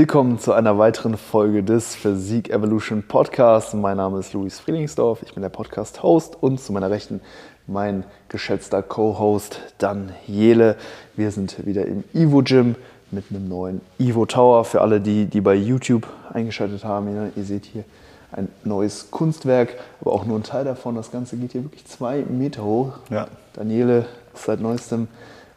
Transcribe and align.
Willkommen 0.00 0.38
zu 0.38 0.54
einer 0.54 0.78
weiteren 0.78 1.18
Folge 1.18 1.62
des 1.62 1.94
Physik 1.94 2.48
Evolution 2.48 3.02
Podcasts. 3.06 3.74
Mein 3.74 3.98
Name 3.98 4.20
ist 4.20 4.32
Luis 4.32 4.58
Frielingsdorf, 4.58 5.22
ich 5.22 5.34
bin 5.34 5.42
der 5.42 5.50
Podcast-Host 5.50 6.38
und 6.40 6.58
zu 6.58 6.72
meiner 6.72 6.88
Rechten 6.88 7.20
mein 7.66 8.04
geschätzter 8.30 8.82
Co-Host 8.82 9.60
Dan 9.76 10.12
Jele. 10.26 10.76
Wir 11.16 11.30
sind 11.30 11.66
wieder 11.66 11.84
im 11.84 12.02
Evo 12.14 12.40
Gym 12.42 12.76
mit 13.10 13.26
einem 13.28 13.46
neuen 13.50 13.82
Evo 13.98 14.24
Tower. 14.24 14.64
Für 14.64 14.80
alle, 14.80 15.02
die, 15.02 15.26
die 15.26 15.42
bei 15.42 15.54
YouTube 15.54 16.06
eingeschaltet 16.32 16.82
haben, 16.82 17.30
ihr 17.36 17.44
seht 17.44 17.66
hier 17.66 17.84
ein 18.32 18.48
neues 18.64 19.10
Kunstwerk, 19.10 19.76
aber 20.00 20.12
auch 20.12 20.24
nur 20.24 20.38
ein 20.38 20.44
Teil 20.44 20.64
davon. 20.64 20.94
Das 20.94 21.10
Ganze 21.10 21.36
geht 21.36 21.52
hier 21.52 21.62
wirklich 21.62 21.84
zwei 21.84 22.24
Meter 22.26 22.64
hoch. 22.64 22.94
Ja. 23.10 23.28
Daniele 23.52 24.06
ist 24.32 24.44
seit 24.44 24.62
neuestem 24.62 25.08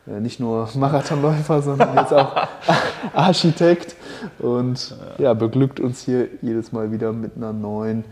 nicht 0.06 0.40
nur 0.40 0.68
Marathonläufer, 0.76 1.62
sondern 1.62 1.96
jetzt 1.96 2.14
auch 2.14 2.36
Architekt 3.14 3.96
und 4.40 4.96
ja, 5.18 5.34
beglückt 5.34 5.80
uns 5.80 6.02
hier 6.02 6.28
jedes 6.42 6.72
Mal 6.72 6.92
wieder 6.92 7.12
mit 7.14 7.36
einer 7.36 7.54
neuen 7.54 8.04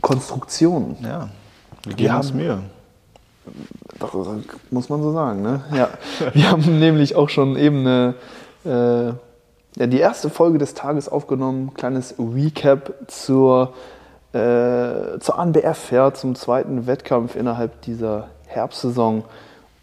Konstruktion. 0.00 0.96
Ja, 1.02 1.28
wir 1.84 1.94
geben 1.94 2.14
uns 2.16 2.28
haben- 2.28 2.36
Mühe. 2.36 2.58
Doch, 3.98 4.14
muss 4.70 4.88
man 4.88 5.02
so 5.02 5.12
sagen, 5.12 5.42
ne? 5.42 5.64
Ja. 5.74 5.88
Wir 6.34 6.50
haben 6.50 6.78
nämlich 6.78 7.16
auch 7.16 7.28
schon 7.28 7.56
eben 7.56 7.80
eine, 7.80 8.14
äh, 8.64 9.06
ja, 9.78 9.86
die 9.86 9.98
erste 9.98 10.30
Folge 10.30 10.58
des 10.58 10.74
Tages 10.74 11.08
aufgenommen. 11.08 11.74
Kleines 11.74 12.14
Recap 12.18 12.92
zur, 13.08 13.72
äh, 14.32 15.18
zur 15.18 15.38
ANBF, 15.38 15.90
ja, 15.90 16.14
zum 16.14 16.34
zweiten 16.34 16.86
Wettkampf 16.86 17.34
innerhalb 17.34 17.80
dieser 17.82 18.28
Herbstsaison. 18.46 19.24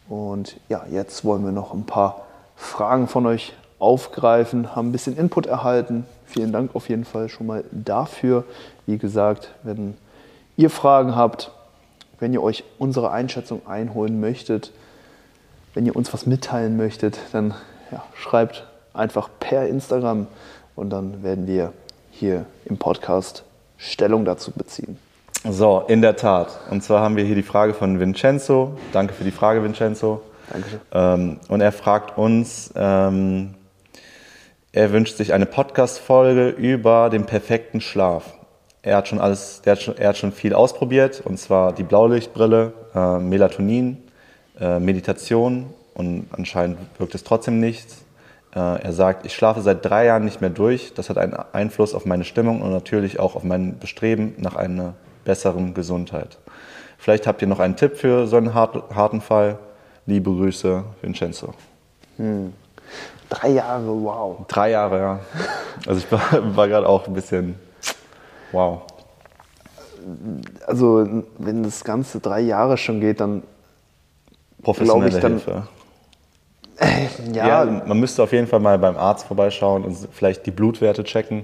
Und 0.10 0.58
ja, 0.70 0.86
jetzt 0.90 1.26
wollen 1.26 1.44
wir 1.44 1.52
noch 1.52 1.74
ein 1.74 1.86
paar 1.86 2.26
Fragen 2.56 3.08
von 3.08 3.26
euch 3.26 3.54
aufgreifen, 3.80 4.76
haben 4.76 4.90
ein 4.90 4.92
bisschen 4.92 5.18
Input 5.18 5.46
erhalten. 5.46 6.06
Vielen 6.26 6.52
Dank 6.52 6.76
auf 6.76 6.90
jeden 6.90 7.06
Fall 7.06 7.30
schon 7.30 7.48
mal 7.48 7.64
dafür. 7.72 8.44
Wie 8.86 8.98
gesagt, 8.98 9.54
wenn 9.64 9.96
ihr 10.56 10.70
Fragen 10.70 11.16
habt, 11.16 11.52
wenn 12.20 12.34
ihr 12.34 12.42
euch 12.42 12.64
unsere 12.80 13.12
Einschätzung 13.12 13.66
einholen 13.68 14.20
möchtet, 14.20 14.72
wenn 15.74 15.86
ihr 15.86 15.96
uns 15.96 16.12
was 16.14 16.26
mitteilen 16.26 16.76
möchtet, 16.76 17.20
dann 17.32 17.54
ja, 17.92 18.04
schreibt 18.16 18.66
einfach 18.94 19.30
per 19.40 19.68
Instagram 19.68 20.28
und 20.76 20.90
dann 20.90 21.22
werden 21.22 21.48
wir 21.48 21.74
hier 22.12 22.46
im 22.66 22.78
Podcast 22.78 23.44
Stellung 23.78 24.26
dazu 24.26 24.52
beziehen. 24.52 24.98
So, 25.44 25.84
in 25.88 26.02
der 26.02 26.16
Tat. 26.16 26.60
Und 26.70 26.84
zwar 26.84 27.02
haben 27.02 27.16
wir 27.16 27.24
hier 27.24 27.36
die 27.36 27.44
Frage 27.44 27.74
von 27.74 28.00
Vincenzo. 28.00 28.78
Danke 28.92 29.14
für 29.14 29.24
die 29.24 29.32
Frage, 29.32 29.64
Vincenzo. 29.64 30.22
Dankeschön. 30.52 30.80
Ähm, 30.92 31.40
und 31.48 31.62
er 31.62 31.72
fragt 31.72 32.18
uns, 32.18 32.74
ähm, 32.76 33.54
er 34.72 34.92
wünscht 34.92 35.18
sich 35.18 35.34
eine 35.34 35.46
Podcast-Folge 35.46 36.50
über 36.50 37.10
den 37.10 37.26
perfekten 37.26 37.82
Schlaf. 37.82 38.34
Er 38.82 38.98
hat 38.98 39.08
schon 39.08 39.20
alles, 39.20 39.62
hat 39.66 39.82
schon, 39.82 39.98
er 39.98 40.10
hat 40.10 40.18
schon 40.18 40.32
viel 40.32 40.54
ausprobiert, 40.54 41.22
und 41.24 41.38
zwar 41.38 41.74
die 41.74 41.84
Blaulichtbrille, 41.84 42.74
äh, 42.94 43.18
Melatonin, 43.20 43.98
äh, 44.60 44.80
Meditation 44.80 45.74
und 45.94 46.28
anscheinend 46.32 46.78
wirkt 46.98 47.16
es 47.16 47.24
trotzdem 47.24 47.60
nichts. 47.60 48.06
Äh, 48.56 48.60
er 48.60 48.94
sagt, 48.94 49.26
ich 49.26 49.34
schlafe 49.34 49.62
seit 49.62 49.84
drei 49.84 50.06
Jahren 50.06 50.26
nicht 50.26 50.42
mehr 50.42 50.50
durch. 50.50 50.94
Das 50.94 51.10
hat 51.10 51.18
einen 51.18 51.34
Einfluss 51.34 51.94
auf 51.94 52.06
meine 52.06 52.24
Stimmung 52.24 52.62
und 52.62 52.72
natürlich 52.72 53.20
auch 53.20 53.36
auf 53.36 53.44
mein 53.44 53.80
Bestreben 53.80 54.36
nach 54.38 54.56
einer 54.56 54.94
besseren 55.28 55.74
Gesundheit. 55.74 56.38
Vielleicht 56.98 57.28
habt 57.28 57.42
ihr 57.42 57.48
noch 57.50 57.60
einen 57.60 57.76
Tipp 57.76 57.98
für 57.98 58.26
so 58.28 58.38
einen 58.38 58.54
hart, 58.54 58.96
harten 58.96 59.20
Fall. 59.22 59.60
Liebe 60.06 60.32
Grüße, 60.32 60.84
Vincenzo. 61.02 61.54
Drei 63.30 63.50
Jahre, 63.50 63.88
wow. 63.88 64.46
Drei 64.48 64.72
Jahre, 64.72 65.00
ja. 65.00 65.20
Also 65.86 66.00
ich 66.00 66.10
war, 66.12 66.22
war 66.56 66.68
gerade 66.70 66.88
auch 66.88 67.06
ein 67.08 67.14
bisschen, 67.14 67.56
wow. 68.54 68.84
Also 70.66 71.06
wenn 71.38 71.64
das 71.64 71.84
Ganze 71.84 72.22
drei 72.22 72.40
Jahre 72.40 72.78
schon 72.78 73.02
geht, 73.02 73.20
dann 73.20 73.44
Professionelle 74.64 75.10
ich 75.10 75.20
dann- 75.22 75.32
Hilfe. 75.34 75.68
ja, 77.34 77.66
Ja, 77.66 77.84
man 77.86 78.00
müsste 78.00 78.24
auf 78.24 78.32
jeden 78.32 78.48
Fall 78.48 78.60
mal 78.62 78.78
beim 78.80 78.96
Arzt 78.96 79.26
vorbeischauen 79.26 79.84
und 79.84 79.98
vielleicht 80.14 80.46
die 80.46 80.52
Blutwerte 80.52 81.04
checken. 81.04 81.44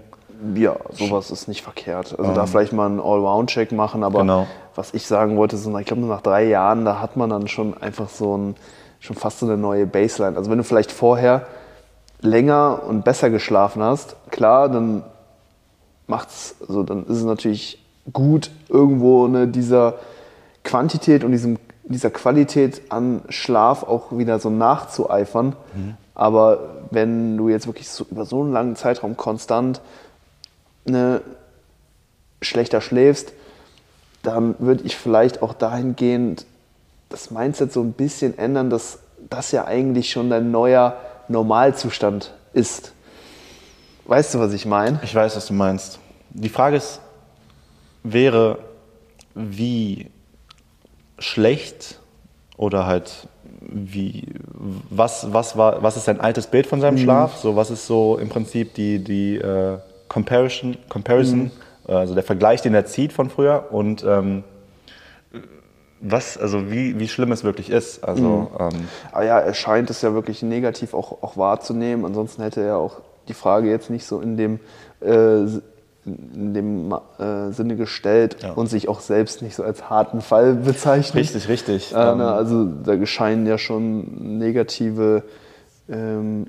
Ja, 0.55 0.75
sowas 0.91 1.31
ist 1.31 1.47
nicht 1.47 1.61
verkehrt. 1.61 2.15
Also 2.17 2.33
da 2.33 2.45
vielleicht 2.45 2.73
mal 2.73 2.85
einen 2.87 2.99
Allround-Check 2.99 3.71
machen, 3.71 4.03
aber 4.03 4.19
Genau. 4.19 4.47
was 4.75 4.93
ich 4.93 5.07
sagen 5.07 5.37
wollte, 5.37 5.57
so, 5.57 5.77
ich 5.77 5.85
glaube, 5.85 6.01
nach 6.03 6.21
drei 6.21 6.45
Jahren, 6.45 6.85
da 6.85 6.99
hat 7.01 7.15
man 7.17 7.29
dann 7.29 7.47
schon 7.47 7.77
einfach 7.77 8.09
so 8.09 8.37
ein, 8.37 8.55
schon 8.99 9.15
fast 9.15 9.39
so 9.39 9.45
eine 9.45 9.57
neue 9.57 9.85
Baseline. 9.85 10.35
Also 10.37 10.49
wenn 10.51 10.57
du 10.57 10.63
vielleicht 10.63 10.91
vorher 10.91 11.45
länger 12.21 12.81
und 12.87 13.03
besser 13.03 13.29
geschlafen 13.29 13.81
hast, 13.81 14.15
klar, 14.31 14.69
dann 14.69 15.03
macht's, 16.07 16.55
also 16.67 16.83
dann 16.83 17.03
ist 17.05 17.17
es 17.17 17.23
natürlich 17.23 17.83
gut, 18.11 18.51
irgendwo 18.69 19.27
ne, 19.27 19.47
dieser 19.47 19.95
Quantität 20.63 21.23
und 21.23 21.31
diesem, 21.31 21.57
dieser 21.85 22.09
Qualität 22.11 22.81
an 22.89 23.21
Schlaf 23.29 23.83
auch 23.83 24.11
wieder 24.17 24.39
so 24.39 24.49
nachzueifern. 24.49 25.55
Aber 26.15 26.59
wenn 26.91 27.37
du 27.37 27.49
jetzt 27.49 27.67
wirklich 27.67 27.89
so 27.89 28.05
über 28.09 28.25
so 28.25 28.41
einen 28.41 28.53
langen 28.53 28.75
Zeitraum 28.75 29.17
konstant 29.17 29.81
ne, 30.85 31.21
schlechter 32.41 32.81
schläfst, 32.81 33.33
dann 34.21 34.55
würde 34.59 34.83
ich 34.83 34.95
vielleicht 34.95 35.41
auch 35.41 35.53
dahingehend 35.53 36.45
das 37.09 37.31
Mindset 37.31 37.71
so 37.71 37.81
ein 37.81 37.93
bisschen 37.93 38.37
ändern, 38.37 38.69
dass 38.69 38.99
das 39.29 39.51
ja 39.51 39.65
eigentlich 39.65 40.09
schon 40.09 40.29
dein 40.29 40.51
neuer 40.51 40.97
Normalzustand 41.27 42.33
ist. 42.53 42.93
Weißt 44.05 44.33
du, 44.33 44.39
was 44.39 44.53
ich 44.53 44.65
meine? 44.65 44.99
Ich 45.03 45.13
weiß, 45.13 45.35
was 45.35 45.47
du 45.47 45.53
meinst. 45.53 45.99
Die 46.31 46.49
Frage 46.49 46.77
ist, 46.77 46.99
wäre, 48.03 48.59
wie 49.35 50.09
schlecht 51.19 51.99
oder 52.57 52.85
halt 52.85 53.27
wie, 53.61 54.27
was, 54.89 55.31
was, 55.31 55.57
war, 55.57 55.81
was 55.81 55.95
ist 55.95 56.05
sein 56.05 56.19
altes 56.19 56.47
Bild 56.47 56.67
von 56.67 56.81
seinem 56.81 56.97
Schlaf? 56.97 57.37
So, 57.37 57.55
was 57.55 57.71
ist 57.71 57.87
so 57.87 58.17
im 58.17 58.29
Prinzip 58.29 58.73
die, 58.73 58.99
die 58.99 59.37
äh, 59.37 59.77
Comparison, 60.13 60.77
Comparison 60.89 61.51
also 61.87 62.13
der 62.13 62.23
Vergleich, 62.23 62.61
den 62.61 62.73
er 62.73 62.85
zieht 62.85 63.11
von 63.11 63.29
früher 63.29 63.67
und 63.71 64.03
ähm, 64.07 64.43
was, 65.99 66.37
also 66.37 66.69
wie, 66.71 66.99
wie 66.99 67.07
schlimm 67.07 67.31
es 67.31 67.43
wirklich 67.43 67.69
ist. 67.69 68.03
Also, 68.03 68.51
ähm, 68.59 68.87
Aber 69.11 69.23
ja, 69.25 69.39
er 69.39 69.53
scheint 69.53 69.89
es 69.89 70.01
ja 70.01 70.13
wirklich 70.13 70.43
negativ 70.43 70.93
auch, 70.93 71.23
auch 71.23 71.35
wahrzunehmen. 71.37 72.05
Ansonsten 72.05 72.41
hätte 72.43 72.61
er 72.61 72.77
auch 72.77 73.01
die 73.27 73.33
Frage 73.33 73.69
jetzt 73.69 73.89
nicht 73.89 74.05
so 74.05 74.19
in 74.21 74.35
dem, 74.37 74.59
äh, 75.01 75.39
in 76.05 76.53
dem 76.53 76.93
äh, 77.19 77.51
Sinne 77.51 77.75
gestellt 77.77 78.37
Ja. 78.43 78.51
und 78.51 78.67
sich 78.67 78.89
auch 78.89 78.99
selbst 78.99 79.41
nicht 79.41 79.55
so 79.55 79.63
als 79.63 79.89
harten 79.89 80.21
Fall 80.21 80.53
bezeichnet. 80.55 81.15
richtig, 81.15 81.47
richtig. 81.47 81.93
Äh, 81.93 81.95
Ähm, 82.11 82.17
na, 82.17 82.35
also 82.35 82.65
da 82.65 83.05
scheinen 83.05 83.45
ja 83.45 83.57
schon 83.57 84.37
negative 84.39 85.23
ähm, 85.89 86.47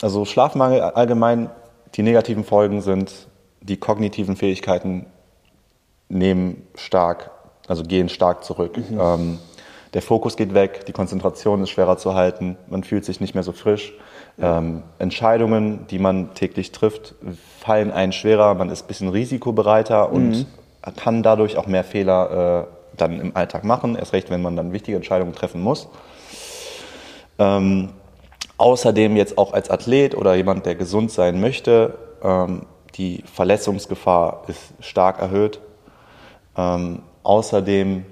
Also 0.00 0.24
Schlafmangel 0.24 0.80
allgemein, 0.80 1.50
die 1.94 2.02
negativen 2.02 2.44
Folgen 2.44 2.80
sind, 2.80 3.28
die 3.60 3.76
kognitiven 3.76 4.36
Fähigkeiten 4.36 5.06
nehmen 6.08 6.66
stark, 6.74 7.30
also 7.68 7.82
gehen 7.82 8.08
stark 8.08 8.44
zurück. 8.44 8.78
Ähm, 8.98 9.38
der 9.94 10.02
Fokus 10.02 10.36
geht 10.36 10.54
weg, 10.54 10.86
die 10.86 10.92
Konzentration 10.92 11.62
ist 11.62 11.70
schwerer 11.70 11.96
zu 11.96 12.14
halten, 12.14 12.56
man 12.68 12.84
fühlt 12.84 13.04
sich 13.04 13.20
nicht 13.20 13.34
mehr 13.34 13.42
so 13.42 13.52
frisch. 13.52 13.92
Ähm, 14.38 14.84
Entscheidungen, 14.98 15.86
die 15.88 15.98
man 15.98 16.34
täglich 16.34 16.72
trifft, 16.72 17.14
fallen 17.58 17.90
einen 17.90 18.12
schwerer, 18.12 18.54
man 18.54 18.70
ist 18.70 18.84
ein 18.84 18.86
bisschen 18.86 19.08
risikobereiter 19.08 20.12
und 20.12 20.46
kann 20.96 21.22
dadurch 21.22 21.56
auch 21.56 21.66
mehr 21.66 21.84
Fehler 21.84 22.68
äh, 22.68 22.96
dann 22.96 23.20
im 23.20 23.36
Alltag 23.36 23.64
machen, 23.64 23.96
erst 23.96 24.12
recht, 24.12 24.30
wenn 24.30 24.42
man 24.42 24.56
dann 24.56 24.72
wichtige 24.72 24.96
Entscheidungen 24.96 25.34
treffen 25.34 25.60
muss. 25.60 25.88
Ähm, 27.38 27.90
außerdem 28.60 29.16
jetzt 29.16 29.38
auch 29.38 29.52
als 29.52 29.70
Athlet 29.70 30.14
oder 30.14 30.34
jemand, 30.34 30.66
der 30.66 30.74
gesund 30.74 31.10
sein 31.10 31.40
möchte, 31.40 31.94
ähm, 32.22 32.62
die 32.96 33.24
Verletzungsgefahr 33.32 34.42
ist 34.48 34.72
stark 34.80 35.20
erhöht. 35.20 35.60
Ähm, 36.56 37.00
außerdem 37.22 38.04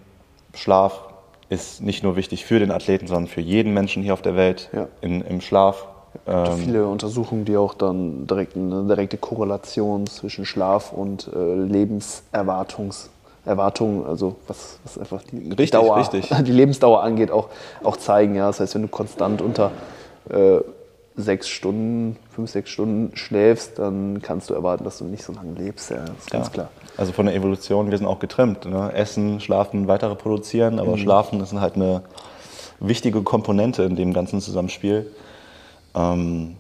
Schlaf 0.55 1.03
ist 1.51 1.83
nicht 1.83 2.03
nur 2.03 2.17
wichtig 2.17 2.45
für 2.45 2.59
den 2.59 2.71
Athleten, 2.71 3.07
sondern 3.07 3.27
für 3.27 3.41
jeden 3.41 3.75
Menschen 3.75 4.03
hier 4.03 4.13
auf 4.15 4.23
der 4.23 4.37
Welt 4.37 4.71
Ja. 4.73 4.89
in, 5.01 5.21
im 5.23 5.41
Schlaf. 5.41 5.87
Ähm, 6.27 6.57
viele 6.57 6.87
Untersuchungen, 6.87 7.45
die 7.45 7.57
auch 7.57 7.75
dann 7.75 8.27
direkt 8.27 8.57
eine 8.57 8.85
direkte 8.85 9.19
Korrelation 9.19 10.07
zwischen 10.07 10.45
Schlaf 10.47 10.93
und 10.93 11.29
äh, 11.35 11.55
Lebenserwartungs 11.55 13.11
Erwartungen, 13.45 14.05
also 14.07 14.37
was, 14.47 14.79
was 14.85 14.99
einfach 14.99 15.23
die 15.23 15.49
Richtig, 15.49 15.71
Dauer, 15.71 15.97
richtig. 15.97 16.29
die 16.45 16.53
Lebensdauer 16.53 17.03
angeht, 17.03 17.31
auch, 17.31 17.49
auch 17.83 17.97
zeigen. 17.97 18.35
Ja? 18.35 18.49
Das 18.49 18.61
heißt, 18.61 18.75
wenn 18.75 18.83
du 18.83 18.89
konstant 18.89 19.41
unter 19.41 19.71
äh, 20.31 20.61
sechs 21.17 21.49
Stunden, 21.49 22.17
fünf, 22.31 22.51
sechs 22.51 22.71
Stunden 22.71 23.17
schläfst, 23.17 23.79
dann 23.79 24.23
kannst 24.23 24.51
du 24.51 24.55
erwarten, 24.55 24.85
dass 24.85 24.99
du 24.99 25.05
nicht 25.05 25.25
so 25.25 25.33
lange 25.33 25.53
lebst. 25.59 25.91
Ja, 25.91 25.99
das 25.99 26.11
ist 26.19 26.31
ganz 26.31 26.47
Ja. 26.47 26.53
klar. 26.53 26.71
Also 26.97 27.13
von 27.13 27.27
der 27.27 27.35
Evolution, 27.35 27.91
wir 27.91 27.99
sind 27.99 28.07
auch 28.07 28.21
getrimmt. 28.21 28.65
Ne? 28.67 28.93
Essen, 28.93 29.41
schlafen, 29.41 29.89
weiter 29.89 30.11
reproduzieren, 30.11 30.79
aber 30.79 30.97
schlafen 30.97 31.41
ist 31.41 31.53
halt 31.55 31.75
eine 31.75 32.03
wichtige 32.81 33.23
Komponente 33.23 33.83
in 33.83 33.97
dem 33.97 34.13
ganzen 34.13 34.41
Zusammenspiel. 34.41 35.11
Ähm, 35.95 36.57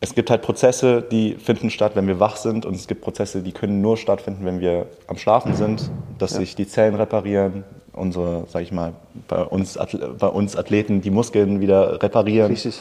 es 0.00 0.14
gibt 0.14 0.30
halt 0.30 0.42
Prozesse, 0.42 1.02
die 1.02 1.34
finden 1.34 1.70
statt, 1.70 1.92
wenn 1.94 2.06
wir 2.06 2.18
wach 2.18 2.36
sind 2.36 2.64
und 2.64 2.74
es 2.74 2.88
gibt 2.88 3.02
Prozesse, 3.02 3.42
die 3.42 3.52
können 3.52 3.82
nur 3.82 3.96
stattfinden, 3.96 4.46
wenn 4.46 4.58
wir 4.60 4.86
am 5.06 5.18
Schlafen 5.18 5.54
sind, 5.54 5.90
dass 6.18 6.32
ja. 6.32 6.38
sich 6.38 6.56
die 6.56 6.66
Zellen 6.66 6.94
reparieren, 6.94 7.64
unsere, 7.92 8.44
sag 8.48 8.62
ich 8.62 8.72
mal, 8.72 8.92
bei 9.28 9.42
uns, 9.42 9.78
bei 10.18 10.26
uns 10.26 10.56
Athleten 10.56 11.00
die 11.00 11.10
Muskeln 11.10 11.60
wieder 11.60 12.02
reparieren. 12.02 12.50
Richtig. 12.50 12.80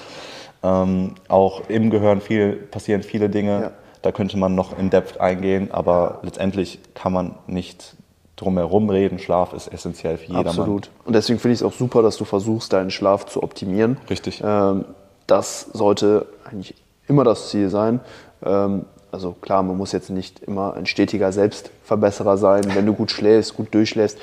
Ähm, 0.62 1.16
auch 1.28 1.70
im 1.70 1.90
Gehirn 1.90 2.22
viel, 2.22 2.54
passieren 2.54 3.04
viele 3.04 3.30
Dinge. 3.30 3.62
Ja. 3.62 3.72
Da 4.02 4.12
könnte 4.12 4.38
man 4.38 4.56
noch 4.56 4.78
in 4.78 4.90
Depth 4.90 5.20
eingehen, 5.20 5.70
aber 5.72 6.20
letztendlich 6.24 6.80
kann 6.94 7.12
man 7.12 7.36
nicht 7.48 7.96
drumherum 8.38 8.90
reden. 8.90 9.20
Schlaf 9.20 9.54
ist 9.54 9.68
essentiell 9.68 10.18
für 10.18 10.28
jedermann. 10.28 10.48
Absolut. 10.48 10.90
Und 11.04 11.14
deswegen 11.14 11.40
finde 11.40 11.54
ich 11.54 11.60
es 11.60 11.64
auch 11.64 11.74
super, 11.74 12.02
dass 12.02 12.16
du 12.16 12.24
versuchst, 12.24 12.72
deinen 12.72 12.92
Schlaf 12.92 13.26
zu 13.26 13.44
optimieren. 13.44 13.98
Richtig. 14.10 14.42
Ähm, 14.44 14.86
das 15.28 15.68
sollte 15.74 16.28
eigentlich 16.46 16.76
immer 17.08 17.24
das 17.24 17.50
Ziel 17.50 17.70
sein. 17.70 18.00
Ähm, 18.44 18.86
also 19.12 19.34
klar, 19.34 19.64
man 19.64 19.76
muss 19.76 19.92
jetzt 19.92 20.10
nicht 20.10 20.40
immer 20.40 20.76
ein 20.76 20.86
stetiger 20.86 21.32
Selbstverbesserer 21.32 22.38
sein. 22.38 22.64
Wenn 22.74 22.86
du 22.86 22.94
gut 22.94 23.12
schläfst, 23.12 23.56
gut 23.56 23.74
durchschläfst, 23.74 24.18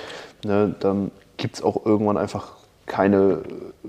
ne, 0.46 0.74
dann 0.80 1.10
gibt 1.36 1.56
es 1.56 1.62
auch 1.62 1.84
irgendwann 1.84 2.16
einfach 2.16 2.52
keine, 2.86 3.42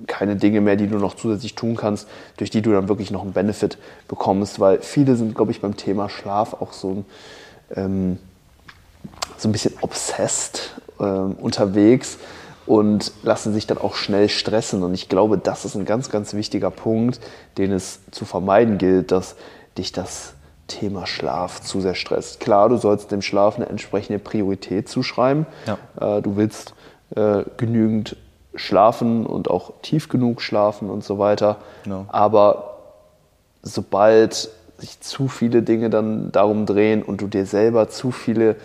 keine 0.08 0.36
Dinge 0.36 0.60
mehr, 0.60 0.76
die 0.76 0.88
du 0.88 0.98
noch 0.98 1.16
zusätzlich 1.16 1.56
tun 1.56 1.76
kannst, 1.76 2.08
durch 2.38 2.50
die 2.50 2.62
du 2.62 2.72
dann 2.72 2.90
wirklich 2.90 3.12
noch 3.12 3.22
einen 3.22 3.34
Benefit 3.34 3.78
bekommst. 4.08 4.60
Weil 4.60 4.82
viele 4.82 5.16
sind, 5.16 5.36
glaube 5.36 5.52
ich, 5.52 5.62
beim 5.62 5.78
Thema 5.78 6.10
Schlaf 6.10 6.54
auch 6.54 6.74
so 6.74 6.90
ein, 6.90 7.06
ähm, 7.76 8.18
so 9.38 9.48
ein 9.48 9.52
bisschen 9.52 9.76
obsessed 9.82 10.76
ähm, 11.00 11.34
unterwegs 11.34 12.18
und 12.66 13.14
lassen 13.24 13.54
sich 13.54 13.68
dann 13.68 13.78
auch 13.78 13.96
schnell 13.96 14.30
stressen. 14.30 14.84
Und 14.84 14.94
ich 14.94 15.10
glaube, 15.10 15.38
das 15.38 15.64
ist 15.64 15.76
ein 15.76 15.86
ganz, 15.86 16.10
ganz 16.10 16.34
wichtiger 16.34 16.72
Punkt, 16.72 17.20
den 17.58 17.72
es 17.72 18.00
zu 18.12 18.26
vermeiden 18.26 18.78
gilt, 18.78 19.12
dass 19.12 19.36
dich 19.78 19.92
das 19.92 20.34
Thema 20.68 21.08
Schlaf 21.08 21.62
zu 21.62 21.82
sehr 21.82 21.96
stresst. 21.96 22.40
Klar, 22.40 22.70
du 22.70 22.78
sollst 22.78 23.12
dem 23.12 23.22
Schlaf 23.22 23.56
eine 23.56 23.68
entsprechende 23.68 24.20
Priorität 24.20 24.90
zuschreiben. 24.90 25.46
Ja. 25.66 26.18
Äh, 26.18 26.22
du 26.22 26.36
willst 26.36 26.74
äh, 27.16 27.44
genügend 27.58 28.18
schlafen 28.56 29.26
und 29.26 29.50
auch 29.50 29.74
tief 29.82 30.10
genug 30.10 30.42
schlafen 30.42 30.90
und 30.90 31.04
so 31.04 31.20
weiter. 31.20 31.58
No. 31.86 32.06
Aber 32.10 32.78
sobald 33.62 34.50
sich 34.78 35.00
zu 35.00 35.28
viele 35.28 35.62
Dinge 35.64 35.90
dann 35.90 36.32
darum 36.32 36.66
drehen 36.66 37.02
und 37.02 37.22
du 37.22 37.28
dir 37.28 37.46
selber 37.46 37.90
zu 37.90 38.12
viele 38.12 38.56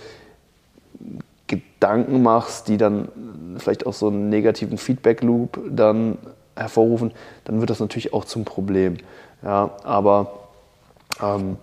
Gedanken 1.47 2.23
machst, 2.23 2.69
die 2.69 2.77
dann 2.77 3.09
vielleicht 3.59 3.87
auch 3.87 3.93
so 3.93 4.09
einen 4.09 4.29
negativen 4.29 4.79
Feedback-Loop 4.79 5.61
dann 5.71 6.19
hervorrufen, 6.57 7.13
dann 7.45 7.61
wird 7.61 7.71
das 7.71 7.81
natürlich 7.81 8.13
auch 8.13 8.25
zum 8.25 8.45
Problem. 8.45 8.99
Ja, 9.43 9.71
aber 9.83 10.33
ähm, 11.23 11.57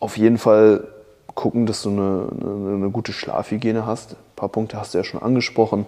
auf 0.00 0.16
jeden 0.16 0.38
Fall 0.38 0.86
gucken, 1.34 1.66
dass 1.66 1.82
du 1.82 1.90
eine, 1.90 2.28
eine, 2.40 2.74
eine, 2.76 2.90
gute 2.90 3.12
Schlafhygiene 3.12 3.86
hast. 3.86 4.12
Ein 4.12 4.36
paar 4.36 4.48
Punkte 4.48 4.78
hast 4.78 4.94
du 4.94 4.98
ja 4.98 5.04
schon 5.04 5.22
angesprochen. 5.22 5.86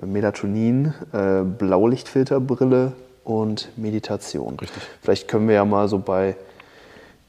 Äh, 0.00 0.06
Melatonin, 0.06 0.94
äh, 1.12 1.42
Blaulichtfilterbrille 1.42 2.92
und 3.24 3.68
Meditation. 3.76 4.58
Richtig. 4.58 4.82
Vielleicht 5.02 5.28
können 5.28 5.48
wir 5.48 5.54
ja 5.54 5.64
mal 5.64 5.88
so 5.88 5.98
bei 5.98 6.36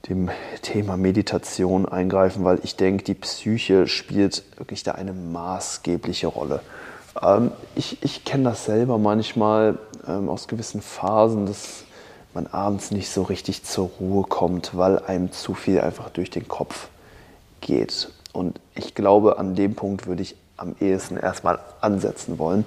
dem 0.10 0.30
Thema 0.62 0.98
Meditation 0.98 1.88
eingreifen, 1.88 2.44
weil 2.44 2.60
ich 2.64 2.76
denke, 2.76 3.04
die 3.04 3.14
Psyche 3.14 3.88
spielt 3.88 4.44
wirklich 4.58 4.84
da 4.84 4.94
eine 4.94 5.14
maßgebliche 5.14 6.28
Rolle. 6.28 6.62
Ähm, 7.22 7.52
ich 7.76 8.02
ich 8.02 8.26
kenne 8.26 8.46
das 8.46 8.66
selber 8.66 8.98
manchmal 8.98 9.78
ähm, 10.08 10.30
aus 10.30 10.48
gewissen 10.48 10.82
Phasen, 10.82 11.46
dass 11.46 11.84
man 12.34 12.48
abends 12.48 12.92
nicht 12.92 13.10
so 13.10 13.24
richtig 13.24 13.64
zur 13.64 13.90
Ruhe 14.00 14.24
kommt, 14.24 14.76
weil 14.78 15.00
einem 15.00 15.32
zu 15.32 15.54
viel 15.54 15.82
einfach 15.82 16.10
durch 16.10 16.30
den 16.30 16.48
Kopf 16.48 16.90
geht. 17.60 18.10
Und 18.34 18.60
ich 18.76 18.96
glaube, 18.96 19.38
an 19.38 19.56
dem 19.56 19.76
Punkt 19.76 20.08
würde 20.08 20.22
ich 20.22 20.36
am 20.58 20.76
ehesten 20.80 21.18
erstmal 21.18 21.60
ansetzen 21.82 22.40
wollen. 22.40 22.66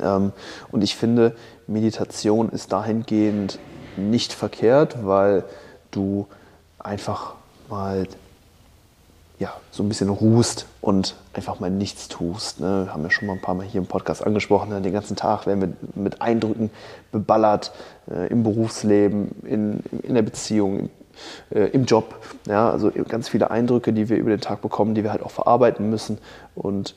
Ähm, 0.00 0.32
und 0.70 0.82
ich 0.82 0.96
finde, 0.96 1.36
Meditation 1.66 2.48
ist 2.48 2.72
dahingehend 2.72 3.58
nicht 3.96 4.32
verkehrt, 4.32 5.04
weil 5.04 5.44
du 5.90 6.26
einfach 6.78 7.34
mal 7.68 8.06
ja, 9.42 9.52
so 9.72 9.82
ein 9.82 9.88
bisschen 9.88 10.08
ruhst 10.08 10.66
und 10.80 11.16
einfach 11.32 11.58
mal 11.58 11.68
nichts 11.68 12.06
tust. 12.06 12.60
Ne? 12.60 12.88
Haben 12.92 13.02
wir 13.02 13.10
schon 13.10 13.26
mal 13.26 13.34
ein 13.34 13.40
paar 13.40 13.56
Mal 13.56 13.66
hier 13.66 13.80
im 13.80 13.88
Podcast 13.88 14.24
angesprochen. 14.24 14.68
Ne? 14.70 14.80
Den 14.80 14.92
ganzen 14.92 15.16
Tag 15.16 15.46
werden 15.46 15.60
wir 15.60 16.00
mit 16.00 16.22
Eindrücken 16.22 16.70
beballert 17.10 17.72
äh, 18.08 18.28
im 18.28 18.44
Berufsleben, 18.44 19.32
in, 19.42 19.80
in 20.04 20.14
der 20.14 20.22
Beziehung, 20.22 20.90
äh, 21.50 21.64
im 21.70 21.86
Job. 21.86 22.14
Ja? 22.46 22.70
Also 22.70 22.92
ganz 23.08 23.30
viele 23.30 23.50
Eindrücke, 23.50 23.92
die 23.92 24.08
wir 24.08 24.16
über 24.16 24.30
den 24.30 24.40
Tag 24.40 24.62
bekommen, 24.62 24.94
die 24.94 25.02
wir 25.02 25.10
halt 25.10 25.24
auch 25.24 25.32
verarbeiten 25.32 25.90
müssen. 25.90 26.18
Und 26.54 26.94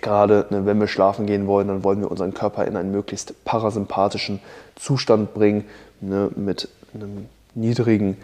gerade 0.00 0.46
ne, 0.48 0.64
wenn 0.64 0.80
wir 0.80 0.88
schlafen 0.88 1.26
gehen 1.26 1.46
wollen, 1.46 1.68
dann 1.68 1.84
wollen 1.84 2.00
wir 2.00 2.10
unseren 2.10 2.32
Körper 2.32 2.64
in 2.64 2.78
einen 2.78 2.92
möglichst 2.92 3.44
parasympathischen 3.44 4.40
Zustand 4.76 5.34
bringen, 5.34 5.66
ne? 6.00 6.30
mit 6.34 6.70
einem 6.94 7.26
niedrigen 7.54 8.16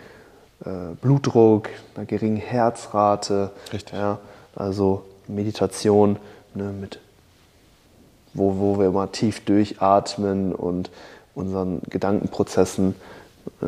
Blutdruck, 1.00 1.68
einer 1.94 2.06
geringen 2.06 2.36
Herzrate. 2.36 3.50
Richtig. 3.72 3.94
Ja, 3.96 4.18
also 4.56 5.04
Meditation, 5.28 6.16
ne, 6.54 6.72
mit, 6.72 6.98
wo, 8.34 8.58
wo 8.58 8.78
wir 8.78 8.90
mal 8.90 9.06
tief 9.08 9.44
durchatmen 9.44 10.54
und 10.54 10.90
unseren 11.34 11.80
Gedankenprozessen 11.88 12.94
äh, 13.60 13.66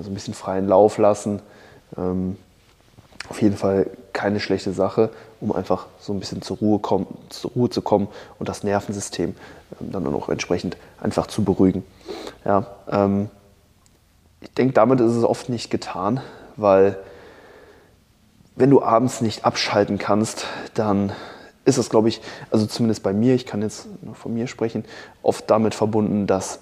so 0.00 0.10
ein 0.10 0.14
bisschen 0.14 0.34
freien 0.34 0.68
Lauf 0.68 0.98
lassen. 0.98 1.40
Ähm, 1.96 2.36
auf 3.28 3.40
jeden 3.40 3.56
Fall 3.56 3.90
keine 4.12 4.40
schlechte 4.40 4.72
Sache, 4.72 5.10
um 5.40 5.52
einfach 5.52 5.86
so 5.98 6.12
ein 6.12 6.20
bisschen 6.20 6.42
zur 6.42 6.58
Ruhe, 6.58 6.78
kommen, 6.78 7.06
zur 7.30 7.52
Ruhe 7.52 7.70
zu 7.70 7.82
kommen 7.82 8.08
und 8.38 8.48
das 8.48 8.62
Nervensystem 8.62 9.34
ähm, 9.80 9.92
dann 9.92 10.06
auch 10.14 10.28
entsprechend 10.28 10.76
einfach 11.00 11.26
zu 11.26 11.42
beruhigen. 11.44 11.84
Ja, 12.44 12.66
ähm, 12.90 13.30
ich 14.42 14.50
denke, 14.52 14.74
damit 14.74 15.00
ist 15.00 15.12
es 15.12 15.24
oft 15.24 15.48
nicht 15.48 15.70
getan, 15.70 16.20
weil 16.56 16.98
wenn 18.56 18.70
du 18.70 18.82
abends 18.82 19.20
nicht 19.20 19.44
abschalten 19.44 19.98
kannst, 19.98 20.46
dann 20.74 21.12
ist 21.64 21.78
es, 21.78 21.88
glaube 21.88 22.08
ich, 22.08 22.20
also 22.50 22.66
zumindest 22.66 23.02
bei 23.02 23.12
mir, 23.12 23.34
ich 23.34 23.46
kann 23.46 23.62
jetzt 23.62 23.86
nur 24.02 24.14
von 24.14 24.34
mir 24.34 24.46
sprechen, 24.46 24.84
oft 25.22 25.48
damit 25.48 25.74
verbunden, 25.74 26.26
dass 26.26 26.58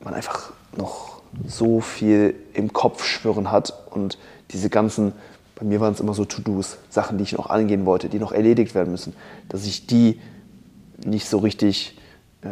man 0.00 0.14
einfach 0.14 0.52
noch 0.76 1.22
so 1.46 1.80
viel 1.80 2.34
im 2.54 2.72
Kopf 2.72 3.04
schwirren 3.04 3.52
hat 3.52 3.72
und 3.90 4.18
diese 4.50 4.68
ganzen, 4.68 5.12
bei 5.54 5.64
mir 5.64 5.80
waren 5.80 5.92
es 5.92 6.00
immer 6.00 6.14
so 6.14 6.24
To-Dos, 6.24 6.78
Sachen, 6.90 7.18
die 7.18 7.24
ich 7.24 7.32
noch 7.32 7.48
angehen 7.48 7.86
wollte, 7.86 8.08
die 8.08 8.18
noch 8.18 8.32
erledigt 8.32 8.74
werden 8.74 8.90
müssen, 8.90 9.14
dass 9.48 9.64
ich 9.64 9.86
die 9.86 10.20
nicht 11.04 11.28
so 11.28 11.38
richtig 11.38 11.96
äh, 12.42 12.48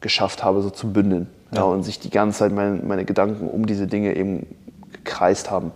geschafft 0.00 0.44
habe, 0.44 0.62
so 0.62 0.70
zu 0.70 0.92
bündeln. 0.92 1.28
Ja. 1.52 1.62
und 1.62 1.82
sich 1.82 1.98
die 1.98 2.10
ganze 2.10 2.40
Zeit 2.40 2.52
meine, 2.52 2.76
meine 2.76 3.04
Gedanken 3.04 3.48
um 3.48 3.66
diese 3.66 3.86
Dinge 3.86 4.16
eben 4.16 4.46
gekreist 4.92 5.50
haben. 5.50 5.72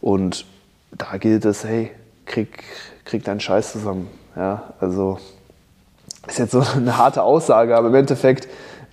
Und 0.00 0.44
da 0.92 1.16
gilt 1.16 1.44
es, 1.44 1.64
hey, 1.64 1.90
krieg, 2.26 2.62
krieg 3.04 3.24
deinen 3.24 3.40
Scheiß 3.40 3.72
zusammen. 3.72 4.08
Ja, 4.36 4.74
also 4.80 5.18
ist 6.26 6.38
jetzt 6.38 6.52
so 6.52 6.60
eine 6.76 6.96
harte 6.96 7.22
Aussage, 7.22 7.76
aber 7.76 7.88
im 7.88 7.94
Endeffekt 7.94 8.48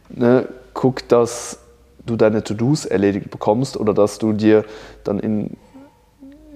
ne, 0.10 0.48
guck, 0.74 1.08
dass 1.08 1.60
du 2.06 2.16
deine 2.16 2.44
To-Dos 2.44 2.86
erledigt 2.86 3.30
bekommst 3.30 3.78
oder 3.78 3.94
dass 3.94 4.18
du 4.18 4.34
dir 4.34 4.66
dann 5.04 5.20
in, 5.20 5.58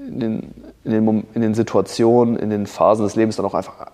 in, 0.07 0.19
den, 0.19 0.53
in, 0.83 0.91
den, 0.91 1.27
in 1.33 1.41
den 1.41 1.53
Situationen, 1.53 2.35
in 2.35 2.49
den 2.49 2.67
Phasen 2.67 3.05
des 3.05 3.15
Lebens 3.15 3.35
dann 3.35 3.45
auch 3.45 3.53
einfach 3.53 3.87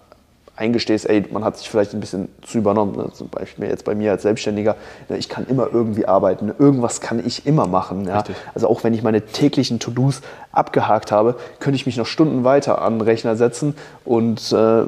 eingestehst, 0.55 1.10
ey, 1.10 1.25
man 1.31 1.43
hat 1.43 1.58
sich 1.58 1.70
vielleicht 1.70 1.93
ein 1.93 2.00
bisschen 2.00 2.27
zu 2.41 2.58
übernommen. 2.58 2.96
Ne? 2.96 3.10
Zum 3.13 3.29
Beispiel 3.29 3.67
jetzt 3.67 3.86
bei 3.86 3.96
mir 3.96 4.12
als 4.12 4.24
Selbstständiger, 4.24 4.75
ne? 5.10 5.17
ich 5.17 5.29
kann 5.29 5.48
immer 5.48 5.67
irgendwie 5.72 6.05
arbeiten, 6.05 6.51
irgendwas 6.60 7.01
kann 7.01 7.25
ich 7.25 7.46
immer 7.48 7.67
machen. 7.67 8.05
Ja? 8.05 8.24
Also 8.53 8.67
auch 8.67 8.84
wenn 8.84 8.93
ich 8.93 9.01
meine 9.01 9.22
täglichen 9.22 9.79
To-Dos 9.79 10.22
abgehakt 10.51 11.12
habe, 11.12 11.36
könnte 11.60 11.75
ich 11.75 11.86
mich 11.86 11.98
noch 11.98 12.05
Stunden 12.05 12.43
weiter 12.43 12.81
an 12.81 13.00
den 13.00 13.01
Rechner 13.01 13.36
setzen 13.36 13.75
und 14.05 14.51
äh, 14.51 14.84